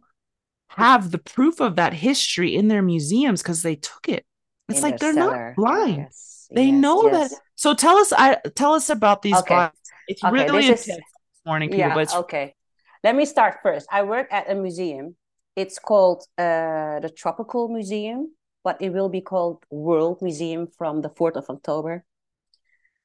have 0.70 1.10
the 1.10 1.18
proof 1.18 1.60
of 1.60 1.78
that 1.78 1.94
history 1.94 2.56
in 2.56 2.68
their 2.68 2.82
museums 2.82 3.42
because 3.42 3.64
they 3.64 3.76
took 3.76 4.08
it 4.08 4.26
it's 4.70 4.80
in 4.80 4.84
like 4.84 5.00
they're 5.00 5.14
cellar. 5.14 5.48
not 5.48 5.56
blind 5.56 5.98
yes. 5.98 6.37
They 6.52 6.66
yes. 6.66 6.82
know 6.82 7.04
yes. 7.04 7.32
that 7.32 7.40
so 7.56 7.74
tell 7.74 7.98
us 7.98 8.14
i 8.14 8.36
tell 8.56 8.74
us 8.74 8.90
about 8.90 9.22
these 9.22 9.36
okay. 9.38 9.56
bodies 9.56 9.80
it's 10.08 10.24
okay. 10.24 10.34
really 10.34 10.66
intense 10.66 10.82
is, 10.82 10.86
this 10.88 11.00
morning 11.46 11.70
people, 11.70 11.88
yeah, 11.90 12.06
okay 12.14 12.56
let 13.04 13.16
me 13.16 13.26
start 13.26 13.58
first 13.62 13.88
i 13.92 14.02
work 14.04 14.28
at 14.32 14.50
a 14.50 14.56
museum 14.56 15.16
it's 15.56 15.80
called 15.80 16.24
uh, 16.38 17.00
the 17.00 17.12
tropical 17.16 17.68
museum 17.68 18.32
but 18.68 18.82
it 18.82 18.92
will 18.92 19.08
be 19.08 19.22
called 19.22 19.64
World 19.70 20.22
Museum 20.22 20.68
from 20.78 21.02
the 21.02 21.10
4th 21.10 21.38
of 21.38 21.50
October. 21.50 22.04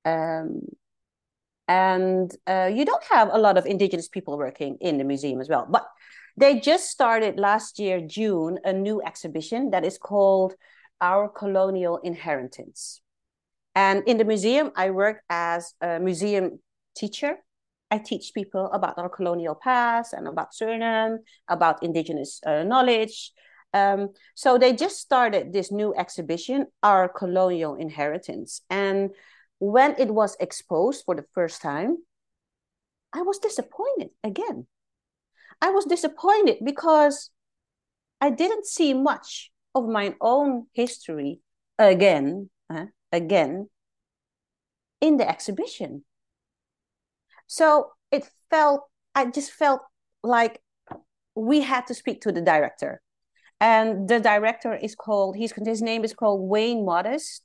Um, 0.05 0.63
and 1.69 2.35
uh, 2.49 2.69
you 2.75 2.85
don't 2.85 3.05
have 3.05 3.29
a 3.31 3.39
lot 3.39 3.57
of 3.57 3.65
indigenous 3.65 4.09
people 4.09 4.37
working 4.37 4.77
in 4.81 4.99
the 4.99 5.05
museum 5.05 5.41
as 5.41 5.49
well. 5.49 5.69
But 5.71 5.87
they 6.37 6.59
just 6.59 6.91
started 6.91 7.39
last 7.39 7.79
year, 7.79 8.01
June, 8.01 8.59
a 8.65 8.73
new 8.73 9.01
exhibition 9.03 9.71
that 9.71 9.85
is 9.85 9.99
called 9.99 10.55
Our 11.01 11.29
Colonial 11.29 11.99
Inheritance. 11.99 13.01
And 13.75 14.03
in 14.07 14.19
the 14.19 14.25
museum, 14.25 14.71
I 14.77 14.91
work 14.91 15.23
as 15.31 15.75
a 15.81 15.99
museum 15.99 16.61
teacher. 16.97 17.37
I 17.91 17.99
teach 17.99 18.33
people 18.35 18.71
about 18.73 18.99
our 18.99 19.09
colonial 19.09 19.55
past 19.55 20.13
and 20.13 20.27
about 20.27 20.53
Suriname, 20.53 21.19
about 21.49 21.83
indigenous 21.83 22.41
uh, 22.47 22.65
knowledge, 22.65 23.33
um, 23.75 24.11
so 24.35 24.59
they 24.59 24.75
just 24.75 24.99
started 24.99 25.53
this 25.53 25.73
new 25.73 25.95
exhibition, 25.95 26.67
Our 26.83 27.09
Colonial 27.09 27.75
Inheritance. 27.75 28.61
And 28.69 29.11
when 29.59 29.95
it 29.99 30.11
was 30.11 30.37
exposed 30.41 31.05
for 31.05 31.15
the 31.15 31.25
first 31.35 31.63
time, 31.63 31.99
I 33.13 33.23
was 33.23 33.39
disappointed 33.39 34.11
again. 34.23 34.67
I 35.61 35.71
was 35.71 35.85
disappointed 35.85 36.59
because 36.65 37.31
I 38.21 38.31
didn't 38.31 38.67
see 38.67 38.95
much 38.95 39.51
of 39.75 39.89
my 39.89 40.15
own 40.21 40.67
history 40.73 41.41
again, 41.79 42.51
uh, 42.69 42.87
again 43.13 43.69
in 45.01 45.17
the 45.19 45.29
exhibition. 45.29 46.05
So 47.47 47.93
it 48.11 48.29
felt, 48.51 48.83
I 49.15 49.27
just 49.27 49.51
felt 49.51 49.83
like 50.23 50.61
we 51.35 51.61
had 51.61 51.87
to 51.89 51.95
speak 51.95 52.23
to 52.23 52.33
the 52.33 52.41
director. 52.41 53.03
And 53.61 54.09
the 54.09 54.21
director 54.21 54.75
is 54.75 54.95
called, 54.95 55.37
he's, 55.37 55.53
his 55.53 55.83
name 55.83 56.05
is 56.05 56.15
called 56.15 56.49
Wayne 56.49 56.85
Modest. 56.85 57.43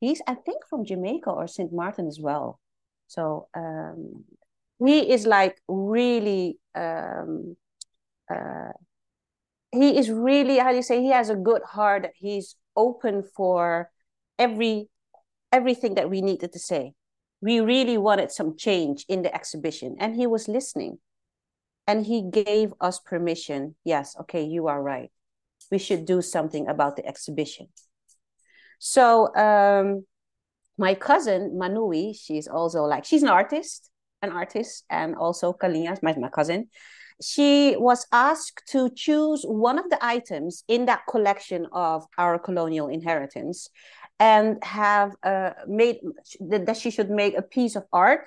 He's, 0.00 0.20
I 0.26 0.34
think, 0.34 0.66
from 0.68 0.84
Jamaica 0.84 1.30
or 1.30 1.46
St. 1.46 1.72
Martin 1.72 2.06
as 2.06 2.18
well. 2.20 2.58
So 3.06 3.48
um, 3.54 4.24
he 4.84 5.12
is 5.12 5.26
like 5.26 5.60
really, 5.68 6.58
um, 6.74 7.56
uh, 8.32 8.72
he 9.72 9.98
is 9.98 10.10
really, 10.10 10.58
how 10.58 10.70
do 10.70 10.76
you 10.76 10.82
say, 10.82 11.02
he 11.02 11.10
has 11.10 11.30
a 11.30 11.36
good 11.36 11.62
heart. 11.62 12.02
That 12.02 12.12
he's 12.16 12.56
open 12.76 13.22
for 13.36 13.90
every 14.38 14.88
everything 15.52 15.94
that 15.94 16.10
we 16.10 16.20
needed 16.20 16.52
to 16.52 16.58
say. 16.58 16.94
We 17.40 17.60
really 17.60 17.96
wanted 17.96 18.30
some 18.30 18.56
change 18.56 19.04
in 19.08 19.22
the 19.22 19.34
exhibition, 19.34 19.96
and 19.98 20.14
he 20.14 20.26
was 20.26 20.48
listening. 20.48 20.98
And 21.86 22.06
he 22.06 22.22
gave 22.30 22.72
us 22.80 23.00
permission. 23.00 23.74
Yes, 23.84 24.14
okay, 24.20 24.44
you 24.44 24.68
are 24.68 24.80
right. 24.80 25.10
We 25.70 25.78
should 25.78 26.04
do 26.04 26.22
something 26.22 26.68
about 26.68 26.96
the 26.96 27.06
exhibition. 27.06 27.68
So 28.78 29.34
um, 29.34 30.04
my 30.78 30.94
cousin 30.94 31.58
Manui, 31.60 32.16
she's 32.18 32.48
also 32.48 32.84
like 32.84 33.04
she's 33.04 33.22
an 33.22 33.28
artist, 33.28 33.90
an 34.22 34.30
artist, 34.30 34.84
and 34.88 35.14
also 35.16 35.52
Kaliña, 35.52 36.02
my, 36.02 36.14
my 36.16 36.28
cousin. 36.28 36.68
She 37.22 37.76
was 37.76 38.06
asked 38.12 38.62
to 38.68 38.88
choose 38.88 39.44
one 39.44 39.78
of 39.78 39.90
the 39.90 39.98
items 40.00 40.64
in 40.68 40.86
that 40.86 41.02
collection 41.08 41.66
of 41.72 42.06
our 42.16 42.38
colonial 42.38 42.88
inheritance 42.88 43.68
and 44.20 44.62
have 44.62 45.16
uh, 45.22 45.52
made 45.66 45.98
that 46.40 46.76
she 46.76 46.90
should 46.90 47.10
make 47.10 47.36
a 47.36 47.42
piece 47.42 47.74
of 47.74 47.84
art 47.90 48.26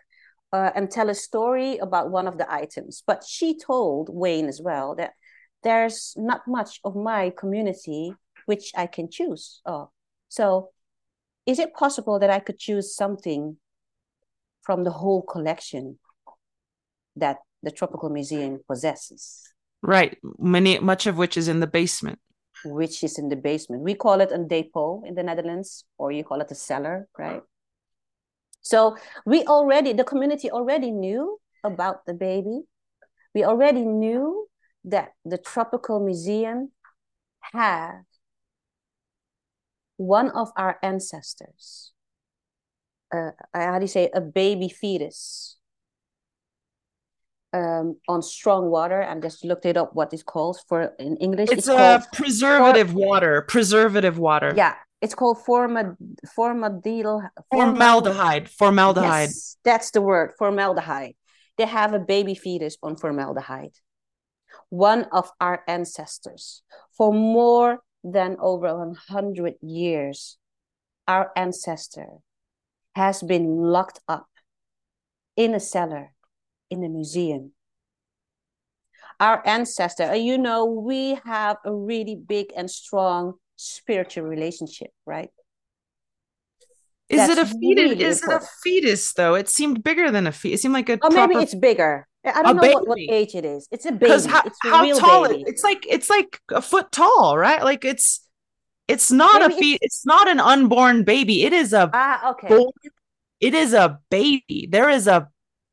uh, 0.52 0.72
and 0.76 0.90
tell 0.90 1.10
a 1.10 1.16
story 1.16 1.78
about 1.78 2.10
one 2.10 2.28
of 2.28 2.40
the 2.40 2.52
items. 2.52 3.04
But 3.06 3.24
she 3.24 3.58
told 3.58 4.10
Wayne 4.12 4.48
as 4.48 4.60
well 4.60 4.96
that 4.96 5.14
there's 5.62 6.16
not 6.18 6.42
much 6.48 6.80
of 6.84 6.96
my 6.96 7.30
community 7.30 8.16
which 8.48 8.72
I 8.76 8.88
can 8.88 9.10
choose. 9.10 9.62
Oh, 9.66 9.92
so 10.30 10.72
is 11.46 11.60
it 11.60 11.74
possible 11.76 12.20
that 12.20 12.30
I 12.30 12.40
could 12.40 12.58
choose 12.58 12.96
something 12.96 13.58
from 14.64 14.84
the 14.84 14.92
whole 14.92 15.22
collection 15.22 16.00
that 17.16 17.38
the 17.62 17.72
Tropical 17.72 18.10
Museum 18.10 18.60
possesses? 18.68 19.54
Right, 19.84 20.18
many 20.40 20.80
much 20.80 21.06
of 21.06 21.18
which 21.18 21.38
is 21.38 21.48
in 21.48 21.60
the 21.60 21.68
basement 21.68 22.20
which 22.66 23.04
is 23.04 23.18
in 23.18 23.30
the 23.30 23.36
basement. 23.36 23.82
We 23.82 23.96
call 23.96 24.22
it 24.22 24.32
a 24.32 24.38
depot 24.38 25.04
in 25.06 25.16
the 25.16 25.24
Netherlands, 25.24 25.86
or 25.98 26.12
you 26.12 26.24
call 26.24 26.42
it 26.42 26.52
a 26.52 26.56
cellar, 26.56 27.08
right? 27.18 27.42
So 28.62 28.98
we 29.26 29.44
already, 29.44 29.94
the 29.94 30.04
community 30.04 30.50
already 30.50 30.92
knew 30.92 31.40
about 31.64 32.06
the 32.06 32.14
baby. 32.14 32.62
We 33.36 33.44
already 33.44 33.84
knew 33.84 34.48
that 34.86 35.14
the 35.26 35.38
Tropical 35.38 36.00
Museum 36.00 36.72
had 37.42 38.04
one 39.98 40.30
of 40.32 40.52
our 40.58 40.78
ancestors, 40.82 41.92
uh, 43.14 43.32
how 43.54 43.80
do 43.80 43.84
you 43.84 43.88
say, 43.88 44.10
a 44.14 44.22
baby 44.22 44.70
fetus 44.70 45.58
um, 47.54 47.98
on 48.08 48.22
strong 48.22 48.70
water 48.70 49.00
and 49.00 49.22
just 49.22 49.46
looked 49.46 49.66
it 49.66 49.78
up 49.78 49.92
what 49.94 50.12
it's 50.14 50.24
called 50.24 50.58
for 50.68 50.94
in 51.00 51.18
English. 51.18 51.50
It's, 51.52 51.68
it's 51.68 51.68
a 51.68 52.04
preservative 52.14 52.92
for, 52.92 52.98
water. 52.98 53.42
Preservative 53.44 54.18
water. 54.18 54.54
Yeah, 54.56 54.76
it's 55.02 55.16
called 55.16 55.38
formad 55.46 55.96
formaldehyde. 56.36 57.30
Formaldehyde. 57.52 58.50
Formaldehyde. 58.50 59.30
Yes, 59.30 59.58
that's 59.64 59.92
the 59.92 60.02
word. 60.02 60.32
Formaldehyde. 60.38 61.16
They 61.58 61.66
have 61.66 61.94
a 61.94 62.00
baby 62.00 62.34
fetus 62.34 62.78
on 62.82 62.96
formaldehyde. 62.96 63.76
One 64.70 65.06
of 65.12 65.30
our 65.40 65.64
ancestors, 65.68 66.64
for 66.98 67.14
more 67.14 67.80
than 68.04 68.38
over 68.40 68.66
a 68.66 68.94
hundred 69.12 69.54
years, 69.62 70.38
our 71.08 71.32
ancestor 71.36 72.08
has 72.96 73.22
been 73.22 73.58
locked 73.58 74.00
up 74.08 74.28
in 75.36 75.54
a 75.54 75.60
cellar 75.60 76.13
in 76.74 76.82
the 76.82 76.90
museum. 76.90 77.52
Our 79.20 79.42
ancestor, 79.46 80.16
you 80.16 80.38
know, 80.38 80.66
we 80.66 81.20
have 81.24 81.58
a 81.64 81.74
really 81.74 82.16
big 82.16 82.48
and 82.56 82.70
strong 82.70 83.36
spiritual 83.56 84.26
relationship, 84.26 84.90
right? 85.06 85.30
Is 87.10 87.20
That's 87.20 87.32
it 87.34 87.38
a 87.38 87.46
fetus? 87.46 87.60
Really 87.62 88.04
is 88.04 88.22
important. 88.22 88.44
it 88.44 88.48
a 88.48 88.52
fetus 88.64 89.14
though? 89.14 89.36
It 89.36 89.50
seemed 89.50 89.84
bigger 89.84 90.10
than 90.10 90.26
a 90.26 90.32
fetus. 90.32 90.60
It 90.60 90.62
seemed 90.64 90.74
like 90.74 90.90
a. 90.90 90.94
Oh, 90.94 91.10
proper... 91.10 91.28
maybe 91.28 91.44
it's 91.44 91.56
bigger. 91.56 92.08
I 92.26 92.42
don't 92.42 92.56
know 92.56 92.72
what, 92.72 92.88
what, 92.88 93.00
age 93.00 93.36
it 93.36 93.44
is. 93.44 93.68
It's 93.70 93.86
a 93.86 93.92
baby. 93.92 94.12
How, 94.30 94.42
it's 94.46 94.58
a 94.66 94.70
how 94.70 94.98
tall 94.98 95.28
baby. 95.28 95.42
It, 95.42 95.50
it's 95.50 95.64
like 95.64 95.86
it's 95.88 96.10
like 96.10 96.40
a 96.52 96.62
foot 96.62 96.92
tall, 96.92 97.38
right? 97.38 97.62
Like 97.64 97.84
it's 97.86 98.28
it's 98.88 99.12
not 99.12 99.42
maybe 99.42 99.54
a 99.54 99.58
fetus. 99.58 99.80
It's... 99.82 99.96
it's... 99.98 100.06
not 100.06 100.28
an 100.28 100.40
unborn 100.40 101.04
baby. 101.04 101.44
It 101.44 101.54
is 101.54 101.74
a 101.74 101.90
ah 101.94 102.32
okay. 102.32 102.48
Born, 102.48 102.72
it 103.40 103.54
is 103.54 103.74
a 103.74 104.00
baby. 104.10 104.68
There 104.72 104.90
is 104.90 105.06
a 105.08 105.28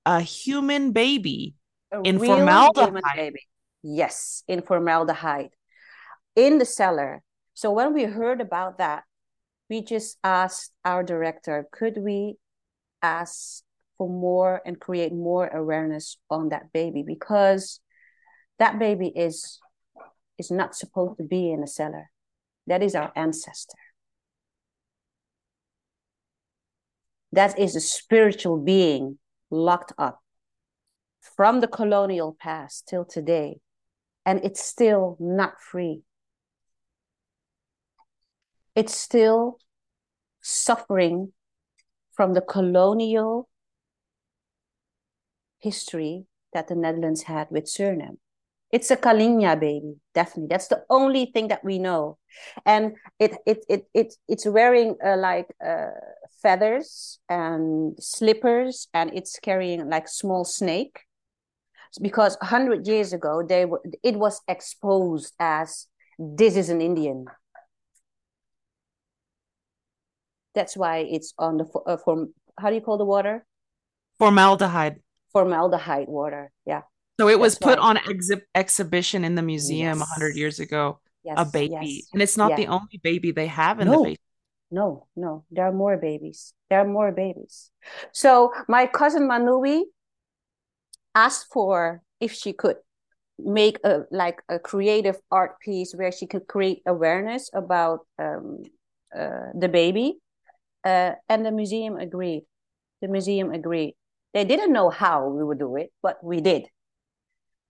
a 0.07 0.21
human 0.21 0.93
baby 0.93 1.55
a 1.93 2.01
in 2.03 2.19
formaldehyde. 2.19 3.17
Baby. 3.17 3.41
Yes, 3.83 4.43
in 4.49 4.63
formaldehyde 4.63 5.51
in 6.37 6.59
the 6.59 6.65
cellar. 6.65 7.23
So 7.55 7.71
when 7.71 7.93
we 7.93 8.05
heard 8.05 8.41
about 8.41 8.79
that, 8.79 9.05
we 9.69 9.83
just 9.83 10.19
asked 10.25 10.73
our 10.85 11.03
director, 11.03 11.67
could 11.71 11.99
we 11.99 12.37
ask 13.03 13.63
for 13.99 14.09
more 14.09 14.61
and 14.65 14.81
create 14.81 15.13
more 15.13 15.47
awareness 15.49 16.17
on 16.31 16.49
that 16.49 16.73
baby 16.73 17.05
because 17.07 17.81
that 18.59 18.79
baby 18.79 19.09
is 19.09 19.59
is 20.39 20.51
not 20.51 20.75
supposed 20.75 21.19
to 21.19 21.25
be 21.25 21.51
in 21.51 21.63
a 21.63 21.67
cellar. 21.67 22.11
That 22.67 22.83
is 22.83 22.95
our 22.95 23.13
ancestor. 23.15 23.77
That 27.33 27.59
is 27.59 27.77
a 27.77 27.81
spiritual 27.81 28.57
being 28.57 29.19
locked 29.51 29.93
up 29.99 30.23
from 31.37 31.61
the 31.61 31.69
colonial 31.69 32.37
past 32.39 32.87
till 32.89 33.05
today, 33.05 33.61
and 34.25 34.41
it's 34.45 34.65
still 34.65 35.17
not 35.21 35.61
free. 35.61 36.03
It's 38.75 38.95
still 38.95 39.59
suffering 40.41 41.33
from 42.13 42.35
the 42.35 42.41
colonial 42.41 43.49
history 45.59 46.25
that 46.53 46.69
the 46.69 46.75
Netherlands 46.75 47.23
had 47.25 47.49
with 47.51 47.65
Suriname. 47.65 48.19
It's 48.73 48.91
a 48.91 48.97
Kaliña 48.97 49.59
baby, 49.59 49.97
definitely. 50.15 50.47
That's 50.49 50.69
the 50.69 50.85
only 50.89 51.27
thing 51.27 51.49
that 51.49 51.65
we 51.65 51.79
know, 51.79 52.19
and 52.65 52.95
it 53.19 53.37
it 53.45 53.65
it 53.69 53.87
it 53.93 54.15
it's 54.29 54.47
wearing 54.47 54.97
uh, 55.05 55.17
like 55.17 55.49
uh, 55.65 55.91
feathers 56.43 57.19
and 57.29 57.97
slippers, 57.99 58.89
and 58.93 59.11
it's 59.15 59.39
carrying 59.39 59.89
like 59.89 60.09
small 60.09 60.45
snake, 60.45 61.01
because 62.01 62.37
hundred 62.41 62.87
years 62.87 63.13
ago 63.13 63.43
they 63.47 63.65
were 63.65 63.81
it 64.03 64.17
was 64.17 64.41
exposed 64.49 65.35
as 65.39 65.87
this 66.19 66.57
is 66.57 66.69
an 66.69 66.81
Indian. 66.81 67.27
That's 70.55 70.77
why 70.77 70.99
it's 70.99 71.33
on 71.39 71.59
the 71.59 71.67
uh, 71.87 71.97
form. 71.97 72.35
How 72.59 72.71
do 72.71 72.75
you 72.75 72.81
call 72.81 72.99
the 72.99 73.05
water? 73.05 73.47
Formaldehyde. 74.19 75.01
Formaldehyde 75.33 76.09
water. 76.09 76.51
Yeah. 76.67 76.83
So 77.21 77.29
it 77.29 77.39
was 77.39 77.57
put 77.57 77.79
on 77.79 77.97
exhi- 77.97 78.43
exhibition 78.55 79.25
in 79.25 79.35
the 79.35 79.43
museum 79.43 79.99
a 79.99 80.01
yes. 80.01 80.09
hundred 80.11 80.37
years 80.37 80.59
ago. 80.59 81.01
Yes, 81.23 81.35
a 81.37 81.45
baby, 81.45 81.77
yes. 81.83 82.09
and 82.15 82.23
it's 82.23 82.39
not 82.39 82.51
yeah. 82.51 82.57
the 82.57 82.67
only 82.69 82.99
baby 83.03 83.31
they 83.31 83.47
have 83.47 83.79
in 83.79 83.89
no. 83.89 83.93
the 83.93 83.99
basement. 83.99 84.21
No, 84.71 85.07
no, 85.17 85.45
there 85.51 85.67
are 85.67 85.73
more 85.73 85.97
babies. 85.97 86.55
There 86.69 86.81
are 86.81 86.87
more 86.87 87.11
babies. 87.11 87.71
So 88.13 88.53
my 88.69 88.87
cousin 88.87 89.29
Manui 89.29 89.83
asked 91.15 91.47
for 91.53 92.03
if 92.21 92.33
she 92.33 92.53
could 92.53 92.77
make 93.39 93.79
a 93.85 94.03
like 94.11 94.43
a 94.49 94.59
creative 94.59 95.19
art 95.31 95.59
piece 95.61 95.93
where 95.95 96.13
she 96.13 96.27
could 96.27 96.47
create 96.47 96.83
awareness 96.87 97.51
about 97.53 98.01
um, 98.19 98.63
uh, 99.17 99.51
the 99.59 99.69
baby, 99.69 100.19
uh, 100.85 101.13
and 101.29 101.45
the 101.45 101.51
museum 101.51 101.97
agreed. 101.97 102.45
The 103.01 103.09
museum 103.09 103.51
agreed. 103.51 103.97
They 104.35 104.45
didn't 104.45 104.73
know 104.73 104.91
how 104.91 105.29
we 105.29 105.43
would 105.43 105.59
do 105.59 105.77
it, 105.77 105.91
but 106.03 106.23
we 106.23 106.41
did 106.41 106.69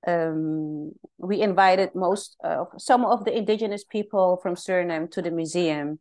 um, 0.07 0.93
we 1.19 1.41
invited 1.41 1.95
most 1.95 2.37
uh, 2.43 2.65
some 2.79 3.05
of 3.05 3.25
the 3.25 3.37
indigenous 3.37 3.85
people 3.85 4.39
from 4.43 4.55
Suriname 4.55 5.11
to 5.13 5.23
the 5.23 5.31
museum, 5.31 5.99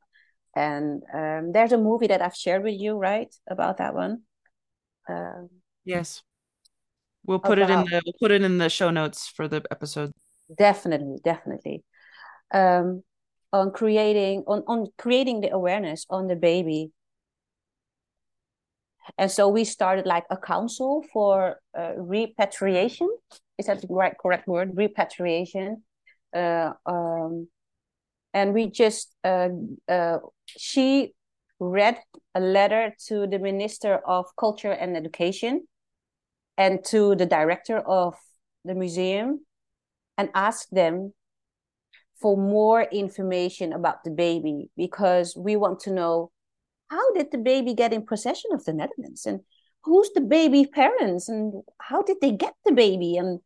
and 0.60 1.04
um, 1.14 1.52
there's 1.54 1.72
a 1.72 1.78
movie 1.78 2.08
that 2.08 2.22
I've 2.22 2.36
shared 2.36 2.64
with 2.64 2.80
you, 2.80 2.98
right, 2.98 3.34
about 3.50 3.78
that 3.78 3.94
one. 3.94 4.24
Uh, 5.08 5.48
yes, 5.86 6.22
we'll 7.26 7.40
put 7.40 7.60
about, 7.60 7.70
it 7.70 7.74
in 7.74 7.86
the 7.86 8.02
we'll 8.06 8.20
put 8.20 8.32
it 8.32 8.42
in 8.42 8.58
the 8.58 8.70
show 8.70 8.90
notes 8.90 9.28
for 9.28 9.48
the 9.48 9.64
episode. 9.72 10.12
Definitely, 10.56 11.18
definitely. 11.24 11.84
Um, 12.54 13.04
on 13.54 13.72
creating 13.72 14.44
on 14.48 14.64
on 14.68 14.88
creating 14.98 15.42
the 15.42 15.50
awareness 15.50 16.06
on 16.10 16.28
the 16.28 16.36
baby 16.36 16.92
And 19.18 19.32
so 19.32 19.48
we 19.50 19.64
started 19.64 20.06
like 20.06 20.26
a 20.30 20.38
council 20.38 21.04
for 21.12 21.60
uh, 21.78 21.94
repatriation. 21.98 23.10
Is 23.58 23.66
that 23.66 23.82
the 23.82 23.88
right 23.90 24.16
correct 24.18 24.48
word? 24.48 24.72
Repatriation. 24.76 25.84
Uh, 26.36 26.74
um, 26.86 27.48
and 28.34 28.54
we 28.54 28.68
just 28.70 29.14
uh, 29.24 29.50
uh, 29.88 30.18
she 30.46 31.14
read 31.60 31.98
a 32.36 32.40
letter 32.40 32.94
to 33.08 33.28
the 33.28 33.40
Minister 33.40 34.00
of 34.08 34.26
Culture 34.38 34.72
and 34.72 34.96
Education 34.96 35.68
and 36.58 36.84
to 36.86 37.16
the 37.16 37.26
director 37.26 37.80
of 37.80 38.16
the 38.64 38.76
museum 38.76 39.46
and 40.18 40.30
asked 40.34 40.74
them 40.74 41.14
for 42.22 42.38
more 42.38 42.84
information 42.84 43.74
about 43.74 44.04
the 44.04 44.12
baby 44.12 44.70
because 44.76 45.36
we 45.38 45.56
want 45.56 45.80
to 45.82 45.92
know 45.92 46.32
how 46.90 47.14
did 47.14 47.32
the 47.32 47.38
baby 47.38 47.74
get 47.74 47.94
in 47.94 48.06
possession 48.06 48.52
of 48.54 48.66
the 48.66 48.74
Netherlands 48.74 49.26
and 49.26 49.40
who's 49.84 50.10
the 50.14 50.22
baby 50.22 50.66
parents 50.66 51.30
and 51.30 51.64
how 51.80 52.02
did 52.02 52.18
they 52.22 52.32
get 52.32 52.54
the 52.66 52.74
baby 52.74 53.16
and 53.16 53.40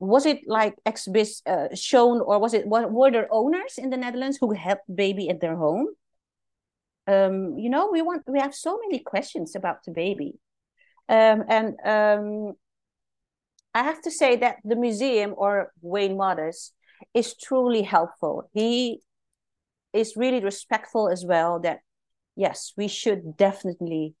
was 0.00 0.26
it 0.26 0.40
like 0.46 0.76
exhibit 0.86 1.28
uh, 1.46 1.68
shown 1.74 2.20
or 2.20 2.38
was 2.38 2.54
it 2.54 2.66
what 2.66 2.90
were 2.92 3.10
there 3.10 3.28
owners 3.30 3.78
in 3.78 3.90
the 3.90 3.96
Netherlands 3.96 4.38
who 4.40 4.52
had 4.52 4.78
baby 4.92 5.28
at 5.28 5.40
their 5.40 5.56
home 5.56 5.88
um, 7.06 7.58
you 7.58 7.68
know 7.70 7.88
we 7.90 8.02
want 8.02 8.22
we 8.26 8.38
have 8.38 8.54
so 8.54 8.78
many 8.78 9.00
questions 9.00 9.56
about 9.56 9.84
the 9.84 9.90
baby 9.90 10.34
um, 11.08 11.44
and 11.48 11.74
um, 11.84 12.54
I 13.74 13.82
have 13.82 14.02
to 14.02 14.10
say 14.10 14.36
that 14.36 14.56
the 14.64 14.76
museum 14.76 15.34
or 15.36 15.72
Wayne 15.80 16.16
Modest 16.16 16.74
is 17.14 17.34
truly 17.36 17.82
helpful. 17.82 18.50
He 18.52 19.00
is 19.92 20.16
really 20.16 20.40
respectful 20.40 21.08
as 21.08 21.24
well 21.24 21.60
that 21.60 21.80
yes, 22.36 22.72
we 22.76 22.88
should 22.88 23.36
definitely 23.36 24.14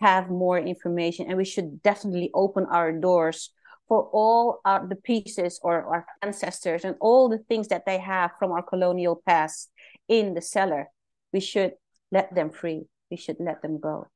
have 0.00 0.30
more 0.30 0.58
information 0.58 1.26
and 1.28 1.36
we 1.36 1.44
should 1.44 1.82
definitely 1.82 2.30
open 2.34 2.66
our 2.66 2.92
doors 2.92 3.50
for 3.92 4.08
all 4.10 4.62
our, 4.64 4.88
the 4.88 4.96
pieces 4.96 5.60
or 5.62 5.84
our 5.84 6.06
ancestors 6.22 6.82
and 6.82 6.96
all 6.98 7.28
the 7.28 7.36
things 7.36 7.68
that 7.68 7.84
they 7.84 7.98
have 7.98 8.30
from 8.38 8.50
our 8.50 8.62
colonial 8.62 9.20
past 9.26 9.68
in 10.08 10.32
the 10.32 10.40
cellar. 10.40 10.86
We 11.30 11.40
should 11.40 11.72
let 12.10 12.34
them 12.34 12.48
free. 12.48 12.84
We 13.10 13.18
should 13.18 13.36
let 13.38 13.60
them 13.60 13.78
go. 13.78 14.06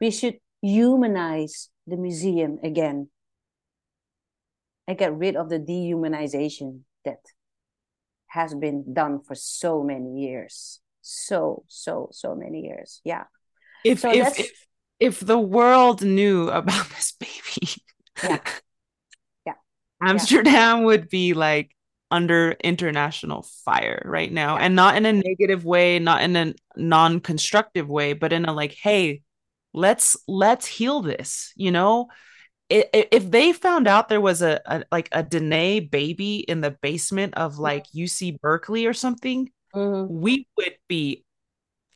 We 0.00 0.12
should 0.12 0.38
humanize 0.62 1.68
the 1.86 1.98
museum 1.98 2.58
again 2.64 3.10
and 4.88 4.96
get 4.96 5.14
rid 5.14 5.36
of 5.36 5.50
the 5.50 5.58
dehumanization 5.58 6.80
that 7.04 7.20
has 8.28 8.54
been 8.54 8.94
done 8.94 9.20
for 9.20 9.34
so 9.34 9.82
many 9.82 10.22
years 10.22 10.80
so 11.02 11.64
so 11.68 12.08
so 12.12 12.34
many 12.34 12.60
years 12.62 13.02
yeah 13.04 13.24
if 13.84 14.00
so 14.00 14.10
if, 14.10 14.38
if 14.38 14.66
if 15.00 15.20
the 15.20 15.38
world 15.38 16.00
knew 16.00 16.48
about 16.48 16.88
this 16.96 17.12
baby 17.12 17.82
yeah 18.22 18.38
yeah 18.38 18.38
amsterdam 20.02 20.78
yeah. 20.78 20.84
would 20.84 21.08
be 21.08 21.34
like 21.34 21.74
under 22.10 22.54
international 22.62 23.46
fire 23.64 24.02
right 24.04 24.32
now 24.32 24.56
yeah. 24.56 24.64
and 24.64 24.76
not 24.76 24.96
in 24.96 25.06
a 25.06 25.12
negative 25.12 25.64
way 25.64 25.98
not 25.98 26.22
in 26.22 26.36
a 26.36 26.54
non-constructive 26.76 27.88
way 27.88 28.12
but 28.12 28.32
in 28.32 28.44
a 28.44 28.52
like 28.52 28.72
hey 28.72 29.22
let's 29.72 30.16
let's 30.28 30.66
heal 30.66 31.00
this 31.00 31.52
you 31.56 31.70
know 31.70 32.08
if 32.72 33.30
they 33.30 33.52
found 33.52 33.86
out 33.86 34.08
there 34.08 34.20
was 34.20 34.40
a, 34.40 34.60
a 34.64 34.84
like 34.90 35.08
a 35.12 35.22
Dene 35.22 35.88
baby 35.88 36.36
in 36.38 36.60
the 36.60 36.70
basement 36.70 37.34
of 37.34 37.58
like 37.58 37.86
UC 37.94 38.40
Berkeley 38.40 38.86
or 38.86 38.94
something, 38.94 39.50
mm-hmm. 39.74 40.20
we 40.20 40.46
would 40.56 40.76
be 40.88 41.24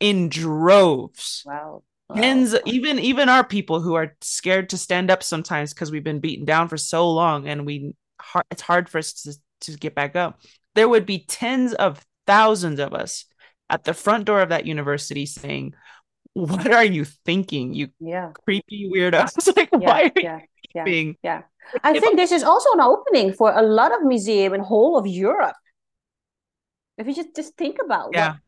in 0.01 0.29
droves. 0.29 1.43
Wow. 1.47 1.83
Oh, 2.09 2.15
tens, 2.15 2.55
even 2.65 2.99
even 2.99 3.29
our 3.29 3.45
people 3.45 3.81
who 3.81 3.95
are 3.95 4.17
scared 4.21 4.71
to 4.71 4.79
stand 4.79 5.11
up 5.11 5.23
sometimes 5.23 5.75
because 5.75 5.91
we've 5.91 6.05
been 6.05 6.21
beaten 6.21 6.45
down 6.45 6.69
for 6.69 6.77
so 6.77 7.11
long 7.11 7.49
and 7.49 7.67
we 7.67 7.95
it's 8.51 8.63
hard 8.63 8.89
for 8.89 8.99
us 8.99 9.13
to, 9.13 9.35
to 9.63 9.79
get 9.79 9.95
back 9.95 10.15
up. 10.17 10.41
There 10.75 10.89
would 10.89 11.07
be 11.07 11.25
tens 11.27 11.75
of 11.75 12.05
thousands 12.27 12.81
of 12.81 12.95
us 12.95 13.25
at 13.71 13.85
the 13.85 13.95
front 13.95 14.27
door 14.27 14.41
of 14.41 14.51
that 14.51 14.67
university 14.67 15.27
saying, 15.27 15.75
What 16.35 16.71
are 16.71 16.85
you 16.85 17.05
thinking, 17.05 17.75
you 17.75 17.89
yeah. 17.99 18.31
creepy 18.45 18.91
weirdos? 18.95 19.47
like, 19.57 19.71
yeah, 19.73 19.79
why 19.79 20.03
are 20.05 20.23
yeah 20.23 20.41
yeah, 20.77 20.85
being 20.85 21.17
yeah 21.23 21.43
i 21.83 21.99
think 21.99 22.17
this 22.17 22.33
is 22.33 22.43
also 22.43 22.71
an 22.75 22.81
opening 22.81 23.33
for 23.33 23.53
a 23.53 23.63
lot 23.63 23.95
of 23.95 24.05
museum 24.05 24.53
and 24.53 24.63
whole 24.63 24.99
of 24.99 25.07
europe 25.07 25.57
if 26.99 27.07
you 27.07 27.15
just 27.15 27.35
just 27.35 27.57
think 27.57 27.79
about 27.83 28.11
yeah 28.13 28.29
what 28.29 28.41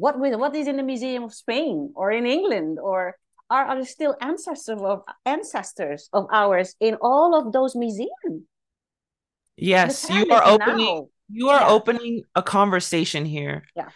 what, 0.00 0.18
what 0.18 0.56
is 0.56 0.66
in 0.66 0.76
the 0.76 0.82
museum 0.82 1.22
of 1.24 1.34
spain 1.34 1.92
or 1.94 2.10
in 2.10 2.26
england 2.26 2.78
or 2.80 3.14
are, 3.50 3.64
are 3.64 3.76
there 3.76 3.84
still 3.84 4.16
ancestors 4.20 4.80
of 4.80 5.02
ancestors 5.26 6.08
of 6.12 6.26
ours 6.32 6.74
in 6.80 6.96
all 7.00 7.34
of 7.34 7.52
those 7.52 7.74
museums 7.76 8.42
yes 9.56 10.08
you 10.10 10.26
are 10.30 10.44
opening 10.44 10.86
now. 10.86 11.08
you 11.30 11.48
are 11.48 11.60
yeah. 11.60 11.68
opening 11.68 12.22
a 12.34 12.42
conversation 12.42 13.24
here 13.24 13.64
yeah 13.76 13.88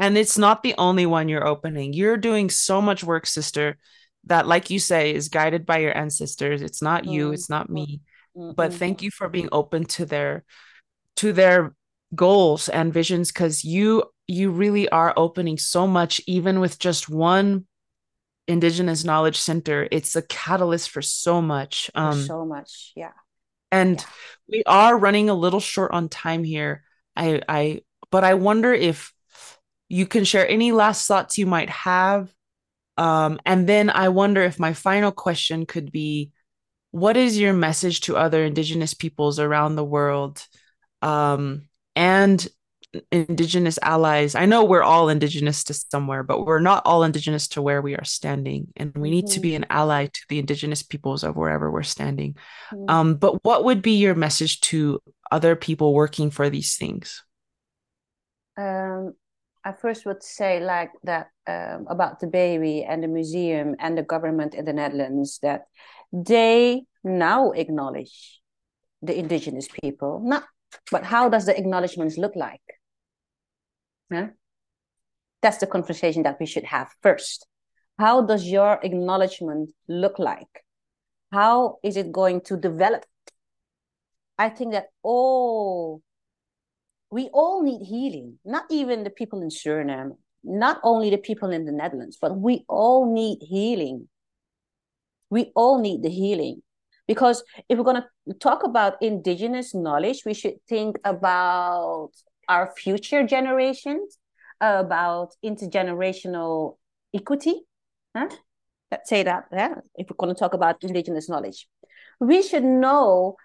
and 0.00 0.16
it's 0.16 0.38
not 0.38 0.62
the 0.62 0.74
only 0.78 1.06
one 1.06 1.28
you're 1.28 1.46
opening 1.46 1.92
you're 1.92 2.16
doing 2.16 2.50
so 2.50 2.80
much 2.80 3.04
work 3.04 3.26
sister 3.26 3.76
that 4.24 4.46
like 4.46 4.70
you 4.70 4.78
say 4.78 5.14
is 5.14 5.28
guided 5.28 5.64
by 5.64 5.78
your 5.78 5.96
ancestors 5.96 6.62
it's 6.62 6.82
not 6.82 7.02
mm-hmm. 7.02 7.12
you 7.12 7.32
it's 7.32 7.50
not 7.50 7.70
me 7.70 8.00
mm-hmm. 8.36 8.54
but 8.56 8.72
thank 8.72 9.02
you 9.02 9.10
for 9.10 9.28
being 9.28 9.48
open 9.52 9.84
to 9.84 10.04
their 10.04 10.44
to 11.16 11.32
their 11.32 11.74
goals 12.14 12.68
and 12.68 12.92
visions 12.92 13.30
cuz 13.30 13.62
you 13.64 14.02
you 14.30 14.50
really 14.50 14.88
are 14.88 15.12
opening 15.16 15.58
so 15.58 15.86
much 15.86 16.20
even 16.26 16.60
with 16.60 16.78
just 16.78 17.08
one 17.08 17.66
indigenous 18.48 19.04
knowledge 19.04 19.38
center 19.38 19.86
it's 19.90 20.16
a 20.16 20.22
catalyst 20.22 20.90
for 20.90 21.02
so 21.02 21.40
much 21.40 21.90
um 21.94 22.22
so 22.22 22.44
much 22.44 22.92
yeah 22.96 23.12
and 23.70 24.00
yeah. 24.00 24.06
we 24.48 24.62
are 24.66 24.96
running 24.96 25.28
a 25.28 25.34
little 25.34 25.60
short 25.60 25.92
on 25.92 26.08
time 26.08 26.42
here 26.42 26.82
i 27.16 27.40
i 27.48 27.80
but 28.10 28.24
i 28.24 28.34
wonder 28.34 28.72
if 28.72 29.12
you 29.88 30.06
can 30.06 30.24
share 30.24 30.48
any 30.48 30.72
last 30.72 31.06
thoughts 31.06 31.38
you 31.38 31.46
might 31.46 31.70
have 31.70 32.32
um, 33.00 33.40
and 33.46 33.66
then 33.66 33.88
I 33.88 34.10
wonder 34.10 34.42
if 34.42 34.60
my 34.60 34.74
final 34.74 35.10
question 35.10 35.64
could 35.64 35.90
be 35.90 36.32
what 36.90 37.16
is 37.16 37.38
your 37.38 37.54
message 37.54 38.02
to 38.02 38.16
other 38.18 38.44
Indigenous 38.44 38.92
peoples 38.92 39.38
around 39.38 39.74
the 39.76 39.84
world 39.84 40.44
um, 41.00 41.62
and 41.96 42.46
Indigenous 43.12 43.78
allies? 43.82 44.34
I 44.34 44.46
know 44.46 44.64
we're 44.64 44.82
all 44.82 45.08
Indigenous 45.08 45.64
to 45.64 45.74
somewhere, 45.74 46.22
but 46.22 46.44
we're 46.44 46.60
not 46.60 46.82
all 46.84 47.04
Indigenous 47.04 47.48
to 47.48 47.62
where 47.62 47.80
we 47.82 47.94
are 47.94 48.04
standing. 48.04 48.68
And 48.76 48.92
we 48.96 49.10
need 49.10 49.26
mm-hmm. 49.26 49.34
to 49.34 49.40
be 49.40 49.54
an 49.54 49.66
ally 49.70 50.06
to 50.06 50.20
the 50.28 50.38
Indigenous 50.38 50.82
peoples 50.82 51.22
of 51.22 51.36
wherever 51.36 51.70
we're 51.70 51.82
standing. 51.82 52.34
Mm-hmm. 52.72 52.90
Um, 52.90 53.14
but 53.14 53.44
what 53.44 53.64
would 53.64 53.82
be 53.82 53.92
your 53.92 54.14
message 54.14 54.60
to 54.62 55.00
other 55.30 55.54
people 55.54 55.94
working 55.94 56.30
for 56.30 56.50
these 56.50 56.76
things? 56.76 57.22
Um, 58.56 59.14
I 59.64 59.72
first 59.72 60.06
would 60.06 60.22
say 60.22 60.60
like 60.60 60.90
that 61.04 61.28
um, 61.46 61.86
about 61.88 62.20
the 62.20 62.26
baby 62.26 62.82
and 62.82 63.02
the 63.02 63.08
museum 63.08 63.76
and 63.78 63.96
the 63.96 64.02
government 64.02 64.54
in 64.54 64.64
the 64.64 64.72
Netherlands 64.72 65.38
that 65.42 65.66
they 66.12 66.84
now 67.04 67.52
acknowledge 67.52 68.40
the 69.02 69.16
indigenous 69.16 69.68
people. 69.82 70.20
Not, 70.24 70.44
but 70.90 71.04
how 71.04 71.28
does 71.28 71.46
the 71.46 71.56
acknowledgments 71.56 72.18
look 72.18 72.34
like? 72.34 72.62
Huh? 74.12 74.28
That's 75.42 75.58
the 75.58 75.66
conversation 75.66 76.22
that 76.24 76.38
we 76.38 76.46
should 76.46 76.64
have 76.64 76.90
first. 77.02 77.46
How 77.98 78.22
does 78.22 78.46
your 78.46 78.80
acknowledgement 78.82 79.70
look 79.88 80.18
like? 80.18 80.64
How 81.32 81.78
is 81.82 81.96
it 81.96 82.12
going 82.12 82.40
to 82.42 82.56
develop? 82.56 83.04
I 84.38 84.48
think 84.48 84.72
that 84.72 84.86
all 85.02 86.02
we 87.10 87.28
all 87.32 87.62
need 87.62 87.84
healing, 87.84 88.38
not 88.44 88.64
even 88.70 89.04
the 89.04 89.10
people 89.10 89.42
in 89.42 89.48
Suriname, 89.48 90.16
not 90.44 90.80
only 90.82 91.10
the 91.10 91.18
people 91.18 91.50
in 91.50 91.64
the 91.64 91.72
Netherlands, 91.72 92.18
but 92.20 92.38
we 92.38 92.64
all 92.68 93.12
need 93.12 93.38
healing. 93.42 94.08
We 95.28 95.52
all 95.54 95.80
need 95.80 96.02
the 96.02 96.08
healing. 96.08 96.62
Because 97.06 97.42
if 97.68 97.76
we're 97.76 97.84
going 97.84 98.02
to 98.28 98.34
talk 98.34 98.62
about 98.62 99.02
indigenous 99.02 99.74
knowledge, 99.74 100.22
we 100.24 100.34
should 100.34 100.62
think 100.68 100.98
about 101.04 102.10
our 102.50 102.66
future 102.76 103.22
generations, 103.26 104.18
about 104.60 105.34
intergenerational 105.44 106.76
equity. 107.14 107.62
Huh? 108.14 108.28
Let's 108.90 109.08
say 109.08 109.22
that, 109.22 109.44
yeah, 109.52 109.74
if 109.94 110.08
we're 110.10 110.16
going 110.16 110.34
to 110.34 110.38
talk 110.38 110.54
about 110.54 110.82
indigenous 110.82 111.28
knowledge. 111.28 111.66
We 112.20 112.42
should 112.42 112.64
know 112.64 113.36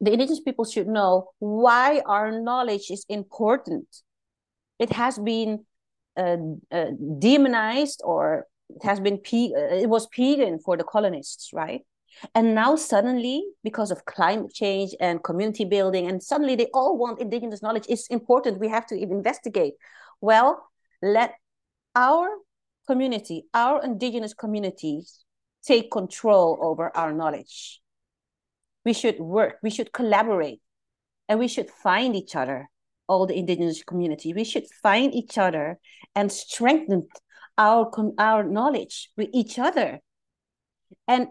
the 0.00 0.12
indigenous 0.12 0.40
people 0.40 0.64
should 0.64 0.88
know 0.88 1.30
why 1.38 2.02
our 2.06 2.40
knowledge 2.40 2.90
is 2.90 3.04
important. 3.08 3.86
It 4.78 4.92
has 4.92 5.18
been 5.18 5.64
uh, 6.16 6.36
uh, 6.70 6.90
demonized 7.18 8.00
or 8.04 8.46
it 8.70 8.84
has 8.84 9.00
been 9.00 9.14
uh, 9.14 9.82
it 9.84 9.88
was 9.88 10.06
pagan 10.08 10.58
for 10.64 10.76
the 10.76 10.84
colonists, 10.84 11.50
right? 11.52 11.82
And 12.34 12.54
now 12.54 12.76
suddenly, 12.76 13.44
because 13.62 13.90
of 13.90 14.04
climate 14.04 14.52
change 14.52 14.94
and 15.00 15.22
community 15.22 15.64
building, 15.64 16.08
and 16.08 16.22
suddenly 16.22 16.56
they 16.56 16.68
all 16.74 16.96
want 16.96 17.20
indigenous 17.20 17.62
knowledge. 17.62 17.86
It's 17.88 18.06
important. 18.08 18.60
We 18.60 18.68
have 18.68 18.86
to 18.86 18.96
investigate. 18.96 19.74
Well, 20.20 20.68
let 21.02 21.34
our 21.94 22.28
community, 22.86 23.44
our 23.54 23.82
indigenous 23.84 24.34
communities, 24.34 25.24
take 25.62 25.90
control 25.90 26.58
over 26.62 26.96
our 26.96 27.12
knowledge. 27.12 27.80
We 28.84 28.92
should 28.92 29.18
work, 29.18 29.58
we 29.62 29.70
should 29.70 29.92
collaborate, 29.92 30.60
and 31.28 31.38
we 31.38 31.48
should 31.48 31.70
find 31.70 32.16
each 32.16 32.34
other, 32.34 32.70
all 33.06 33.26
the 33.26 33.36
indigenous 33.36 33.82
community. 33.82 34.32
We 34.32 34.44
should 34.44 34.66
find 34.82 35.14
each 35.14 35.36
other 35.36 35.78
and 36.14 36.32
strengthen 36.32 37.08
our, 37.58 37.90
our 38.18 38.44
knowledge 38.44 39.10
with 39.16 39.28
each 39.32 39.58
other. 39.58 40.00
And 41.06 41.28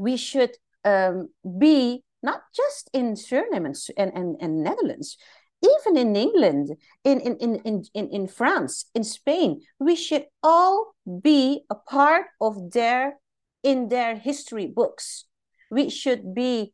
we 0.00 0.16
should 0.16 0.56
um, 0.84 1.28
be 1.58 2.02
not 2.22 2.40
just 2.54 2.90
in 2.92 3.14
Suriname 3.14 3.66
and, 3.66 3.76
and, 3.96 4.12
and, 4.14 4.36
and 4.40 4.62
Netherlands, 4.62 5.16
even 5.62 5.96
in 5.96 6.16
England, 6.16 6.76
in, 7.04 7.20
in, 7.20 7.36
in, 7.36 7.84
in, 7.94 8.08
in 8.08 8.26
France, 8.28 8.86
in 8.94 9.04
Spain, 9.04 9.60
we 9.78 9.94
should 9.94 10.26
all 10.42 10.94
be 11.22 11.62
a 11.68 11.74
part 11.74 12.26
of 12.40 12.72
their, 12.72 13.18
in 13.62 13.88
their 13.88 14.16
history 14.16 14.66
books. 14.66 15.26
We 15.70 15.90
should 15.90 16.34
be 16.34 16.72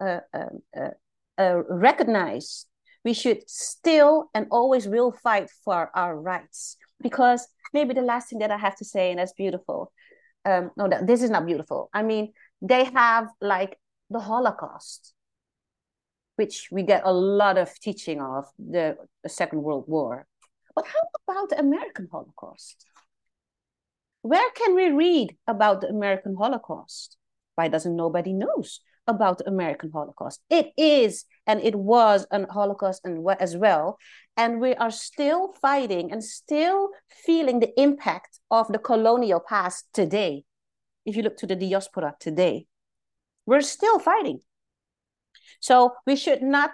uh, 0.00 0.20
uh, 0.34 0.56
uh, 0.78 0.90
uh, 1.38 1.62
recognized. 1.68 2.66
We 3.04 3.14
should 3.14 3.48
still 3.48 4.30
and 4.34 4.46
always 4.50 4.86
will 4.86 5.12
fight 5.12 5.48
for 5.64 5.90
our 5.94 6.18
rights. 6.18 6.76
Because 7.02 7.46
maybe 7.72 7.94
the 7.94 8.02
last 8.02 8.28
thing 8.28 8.40
that 8.40 8.50
I 8.50 8.58
have 8.58 8.76
to 8.76 8.84
say, 8.84 9.10
and 9.10 9.18
that's 9.18 9.32
beautiful. 9.32 9.92
Um, 10.44 10.70
no, 10.76 10.88
this 11.02 11.22
is 11.22 11.30
not 11.30 11.46
beautiful. 11.46 11.90
I 11.92 12.02
mean, 12.02 12.32
they 12.68 12.84
have 12.84 13.28
like 13.40 13.78
the 14.10 14.20
Holocaust 14.20 15.14
which 16.36 16.68
we 16.70 16.82
get 16.82 17.02
a 17.04 17.12
lot 17.12 17.58
of 17.58 17.74
teaching 17.80 18.20
of 18.20 18.44
the, 18.58 18.96
Second 19.26 19.62
World 19.62 19.84
War. 19.88 20.26
But 20.74 20.86
how 20.86 21.00
about 21.26 21.48
the 21.48 21.58
American 21.58 22.08
Holocaust? 22.12 22.86
Where 24.22 24.50
can 24.54 24.74
we 24.74 24.90
read 24.90 25.36
about 25.46 25.80
the 25.80 25.88
American 25.88 26.36
Holocaust? 26.36 27.16
Why 27.54 27.68
doesn't 27.68 27.96
nobody 27.96 28.32
knows 28.32 28.80
about 29.06 29.38
the 29.38 29.48
American 29.48 29.90
Holocaust? 29.92 30.40
It 30.50 30.72
is 30.76 31.24
and 31.46 31.60
it 31.62 31.74
was 31.74 32.26
a 32.30 32.46
Holocaust 32.52 33.00
and 33.04 33.26
as 33.40 33.56
well, 33.56 33.98
and 34.36 34.60
we 34.60 34.74
are 34.74 34.90
still 34.90 35.54
fighting 35.62 36.12
and 36.12 36.22
still 36.22 36.90
feeling 37.08 37.60
the 37.60 37.80
impact 37.80 38.38
of 38.50 38.68
the 38.68 38.78
colonial 38.78 39.40
past 39.40 39.86
today. 39.92 40.44
If 41.06 41.16
you 41.16 41.22
look 41.22 41.38
to 41.38 41.46
the 41.46 41.56
diaspora 41.56 42.16
today, 42.20 42.66
we're 43.46 43.62
still 43.62 44.00
fighting. 44.00 44.40
So 45.60 45.94
we 46.04 46.16
should 46.16 46.42
not 46.42 46.72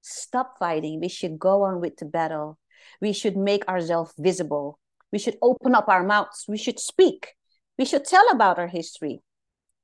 stop 0.00 0.58
fighting. 0.58 0.98
We 0.98 1.08
should 1.08 1.38
go 1.38 1.62
on 1.62 1.80
with 1.80 1.98
the 1.98 2.06
battle. 2.06 2.58
We 3.00 3.12
should 3.12 3.36
make 3.36 3.68
ourselves 3.68 4.14
visible. 4.18 4.78
We 5.12 5.18
should 5.18 5.36
open 5.42 5.74
up 5.74 5.88
our 5.88 6.02
mouths. 6.02 6.46
We 6.48 6.56
should 6.56 6.80
speak. 6.80 7.34
We 7.78 7.84
should 7.84 8.06
tell 8.06 8.28
about 8.30 8.58
our 8.58 8.68
history. 8.68 9.20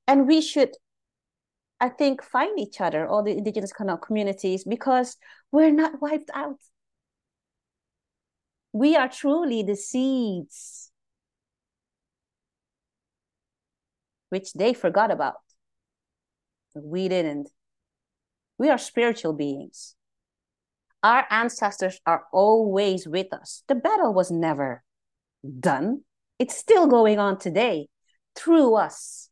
And 0.07 0.26
we 0.26 0.41
should, 0.41 0.70
I 1.78 1.91
think, 1.91 2.22
find 2.22 2.59
each 2.59 2.80
other, 2.80 3.07
all 3.07 3.22
the 3.22 3.36
indigenous 3.36 3.72
communities, 3.72 4.64
because 4.64 5.16
we're 5.53 5.70
not 5.70 6.01
wiped 6.01 6.30
out. 6.32 6.59
We 8.72 8.97
are 8.97 9.09
truly 9.09 9.62
the 9.62 9.76
seeds 9.76 10.88
which 14.29 14.53
they 14.53 14.72
forgot 14.72 15.11
about. 15.11 15.37
We 16.74 17.09
didn't. 17.09 17.51
We 18.59 18.70
are 18.70 18.79
spiritual 18.79 19.33
beings. 19.33 19.95
Our 21.03 21.26
ancestors 21.31 22.01
are 22.07 22.24
always 22.33 23.07
with 23.07 23.33
us. 23.33 23.62
The 23.68 23.76
battle 23.76 24.12
was 24.12 24.31
never 24.31 24.83
done, 25.61 26.03
it's 26.39 26.57
still 26.57 26.87
going 26.87 27.18
on 27.18 27.39
today 27.39 27.89
through 28.37 28.74
us. 28.74 29.31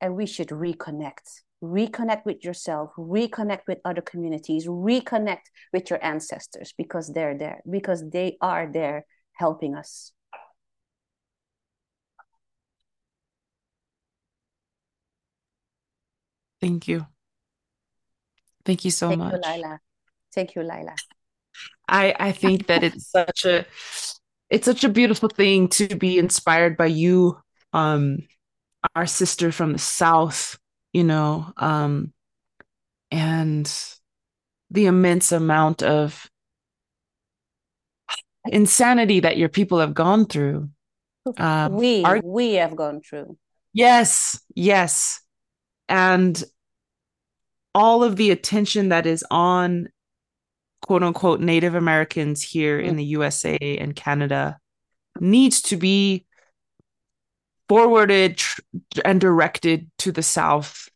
And 0.00 0.14
we 0.14 0.26
should 0.26 0.48
reconnect. 0.48 1.42
Reconnect 1.62 2.26
with 2.26 2.44
yourself, 2.44 2.90
reconnect 2.98 3.62
with 3.66 3.78
other 3.84 4.02
communities, 4.02 4.66
reconnect 4.66 5.46
with 5.72 5.88
your 5.88 6.04
ancestors 6.04 6.74
because 6.76 7.12
they're 7.12 7.36
there, 7.36 7.62
because 7.68 8.04
they 8.10 8.36
are 8.42 8.70
there 8.70 9.06
helping 9.32 9.74
us. 9.74 10.12
Thank 16.66 16.88
you. 16.88 17.06
Thank 18.64 18.84
you 18.84 18.90
so 18.90 19.08
Thank 19.08 19.20
much. 19.20 19.34
You, 19.34 19.40
Lyla. 19.40 19.78
Thank 20.34 20.54
you, 20.56 20.62
Lyla. 20.62 20.96
I 21.88 22.14
I 22.18 22.32
think 22.32 22.66
that 22.66 22.82
it's 22.82 23.06
such 23.10 23.44
a 23.44 23.64
it's 24.50 24.64
such 24.64 24.82
a 24.82 24.88
beautiful 24.88 25.28
thing 25.28 25.68
to 25.68 25.94
be 25.94 26.18
inspired 26.18 26.76
by 26.76 26.86
you, 26.86 27.38
um, 27.72 28.18
our 28.96 29.06
sister 29.06 29.52
from 29.52 29.72
the 29.72 29.78
south, 29.78 30.58
you 30.92 31.04
know, 31.04 31.52
um, 31.56 32.12
and 33.12 33.72
the 34.70 34.86
immense 34.86 35.30
amount 35.30 35.84
of 35.84 36.28
insanity 38.46 39.20
that 39.20 39.36
your 39.36 39.48
people 39.48 39.78
have 39.78 39.94
gone 39.94 40.26
through. 40.26 40.70
Um, 41.38 41.72
we 41.74 42.04
our, 42.04 42.20
we 42.22 42.54
have 42.54 42.76
gone 42.76 43.00
through. 43.00 43.36
Yes, 43.72 44.40
yes, 44.54 45.20
and 45.88 46.42
all 47.76 48.02
of 48.02 48.16
the 48.16 48.30
attention 48.30 48.88
that 48.88 49.04
is 49.04 49.22
on 49.30 49.86
quote 50.80 51.02
unquote 51.02 51.40
Native 51.40 51.74
Americans 51.74 52.42
here 52.42 52.80
in 52.80 52.96
the 52.96 53.04
USA 53.04 53.58
and 53.60 53.94
Canada 53.94 54.58
needs 55.20 55.60
to 55.60 55.76
be 55.76 56.24
forwarded 57.68 58.40
and 59.04 59.20
directed 59.20 59.90
to 59.98 60.10
the 60.10 60.22
South. 60.22 60.88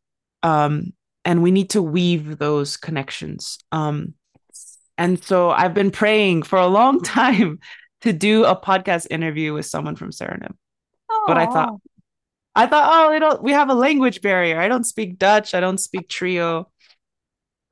Um, 0.43 0.95
and 1.27 1.43
we 1.43 1.51
need 1.51 1.71
to 1.71 1.83
weave 1.83 2.39
those 2.39 2.79
connections. 2.79 3.59
Um, 3.73 4.15
and 4.97 5.23
so 5.23 5.51
I've 5.51 5.75
been 5.75 5.91
praying 5.91 6.45
for 6.45 6.59
a 6.59 6.67
long 6.67 7.03
time 7.03 7.59
to 8.01 8.15
do 8.15 8.47
a 8.47 8.57
podcast 8.57 9.07
interview 9.11 9.53
with 9.53 9.67
someone 9.67 9.97
from 9.97 10.13
Suriname. 10.13 10.55
But 11.27 11.37
I 11.37 11.45
thought 11.45 11.75
I 12.55 12.67
thought, 12.67 12.89
oh, 12.91 13.13
we 13.13 13.19
don't 13.19 13.43
we 13.43 13.53
have 13.53 13.69
a 13.69 13.75
language 13.75 14.23
barrier. 14.23 14.59
I 14.59 14.69
don't 14.69 14.85
speak 14.85 15.19
Dutch. 15.19 15.55
I 15.55 15.61
don't 15.61 15.79
speak 15.79 16.09
Trio. 16.09 16.70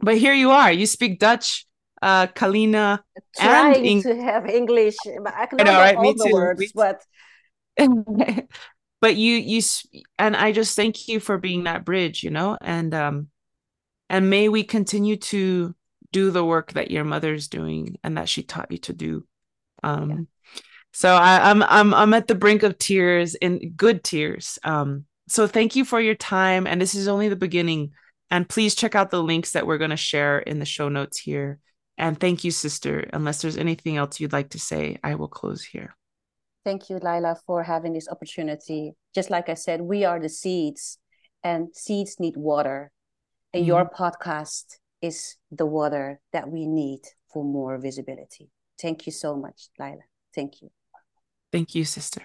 But 0.00 0.18
here 0.18 0.34
you 0.34 0.50
are. 0.50 0.70
You 0.70 0.86
speak 0.86 1.18
Dutch, 1.18 1.66
uh, 2.00 2.28
Kaliña, 2.28 3.00
trying 3.36 3.86
and 3.86 4.02
to 4.02 4.16
have 4.22 4.46
English. 4.46 4.96
But 5.22 5.34
I 5.34 5.46
can 5.46 5.58
know, 5.58 5.72
right? 5.72 5.96
all 5.96 6.02
Me 6.02 6.12
the 6.12 6.24
too. 6.28 6.32
words, 6.32 6.60
Me 6.60 6.68
but 6.74 7.02
but 9.00 9.16
you 9.16 9.36
you 9.36 9.62
and 10.18 10.36
I 10.36 10.52
just 10.52 10.76
thank 10.76 11.08
you 11.08 11.20
for 11.20 11.38
being 11.38 11.64
that 11.64 11.84
bridge, 11.84 12.22
you 12.22 12.30
know, 12.30 12.56
and 12.60 12.94
um, 12.94 13.28
and 14.08 14.30
may 14.30 14.48
we 14.48 14.64
continue 14.64 15.16
to 15.16 15.74
do 16.12 16.30
the 16.30 16.44
work 16.44 16.72
that 16.72 16.90
your 16.90 17.04
mother's 17.04 17.48
doing 17.48 17.96
and 18.02 18.16
that 18.16 18.28
she 18.28 18.42
taught 18.42 18.70
you 18.70 18.78
to 18.78 18.92
do. 18.92 19.26
Um, 19.82 20.10
yeah. 20.10 20.16
So 20.92 21.14
I, 21.14 21.50
I'm 21.50 21.62
I'm 21.62 21.94
I'm 21.94 22.14
at 22.14 22.26
the 22.28 22.34
brink 22.34 22.62
of 22.62 22.78
tears 22.78 23.34
in 23.34 23.72
good 23.76 24.02
tears. 24.02 24.58
Um, 24.64 25.04
so 25.28 25.46
thank 25.46 25.76
you 25.76 25.84
for 25.84 26.00
your 26.00 26.14
time, 26.14 26.66
and 26.66 26.80
this 26.80 26.94
is 26.94 27.08
only 27.08 27.28
the 27.28 27.36
beginning. 27.36 27.92
And 28.30 28.48
please 28.48 28.74
check 28.74 28.94
out 28.94 29.10
the 29.10 29.22
links 29.22 29.52
that 29.52 29.66
we're 29.66 29.78
going 29.78 29.90
to 29.90 29.96
share 29.96 30.38
in 30.38 30.58
the 30.58 30.64
show 30.64 30.88
notes 30.88 31.18
here. 31.18 31.58
And 31.96 32.18
thank 32.18 32.44
you, 32.44 32.50
sister. 32.50 33.08
Unless 33.12 33.42
there's 33.42 33.56
anything 33.56 33.96
else 33.96 34.20
you'd 34.20 34.32
like 34.32 34.50
to 34.50 34.58
say, 34.58 34.98
I 35.02 35.14
will 35.14 35.28
close 35.28 35.64
here. 35.64 35.96
Thank 36.64 36.90
you, 36.90 36.98
Lyla, 36.98 37.36
for 37.46 37.62
having 37.62 37.94
this 37.94 38.08
opportunity. 38.08 38.92
Just 39.14 39.30
like 39.30 39.48
I 39.48 39.54
said, 39.54 39.80
we 39.80 40.04
are 40.04 40.20
the 40.20 40.28
seeds, 40.28 40.98
and 41.42 41.68
seeds 41.74 42.20
need 42.20 42.36
water. 42.36 42.92
And 43.54 43.62
mm-hmm. 43.62 43.68
your 43.68 43.88
podcast 43.88 44.76
is 45.00 45.36
the 45.50 45.66
water 45.66 46.20
that 46.32 46.50
we 46.50 46.66
need 46.66 47.00
for 47.32 47.42
more 47.42 47.78
visibility. 47.78 48.50
Thank 48.80 49.06
you 49.06 49.12
so 49.12 49.34
much, 49.34 49.68
Lyla. 49.78 50.02
Thank 50.34 50.60
you. 50.60 50.70
Thank 51.50 51.74
you, 51.74 51.84
sister. 51.84 52.22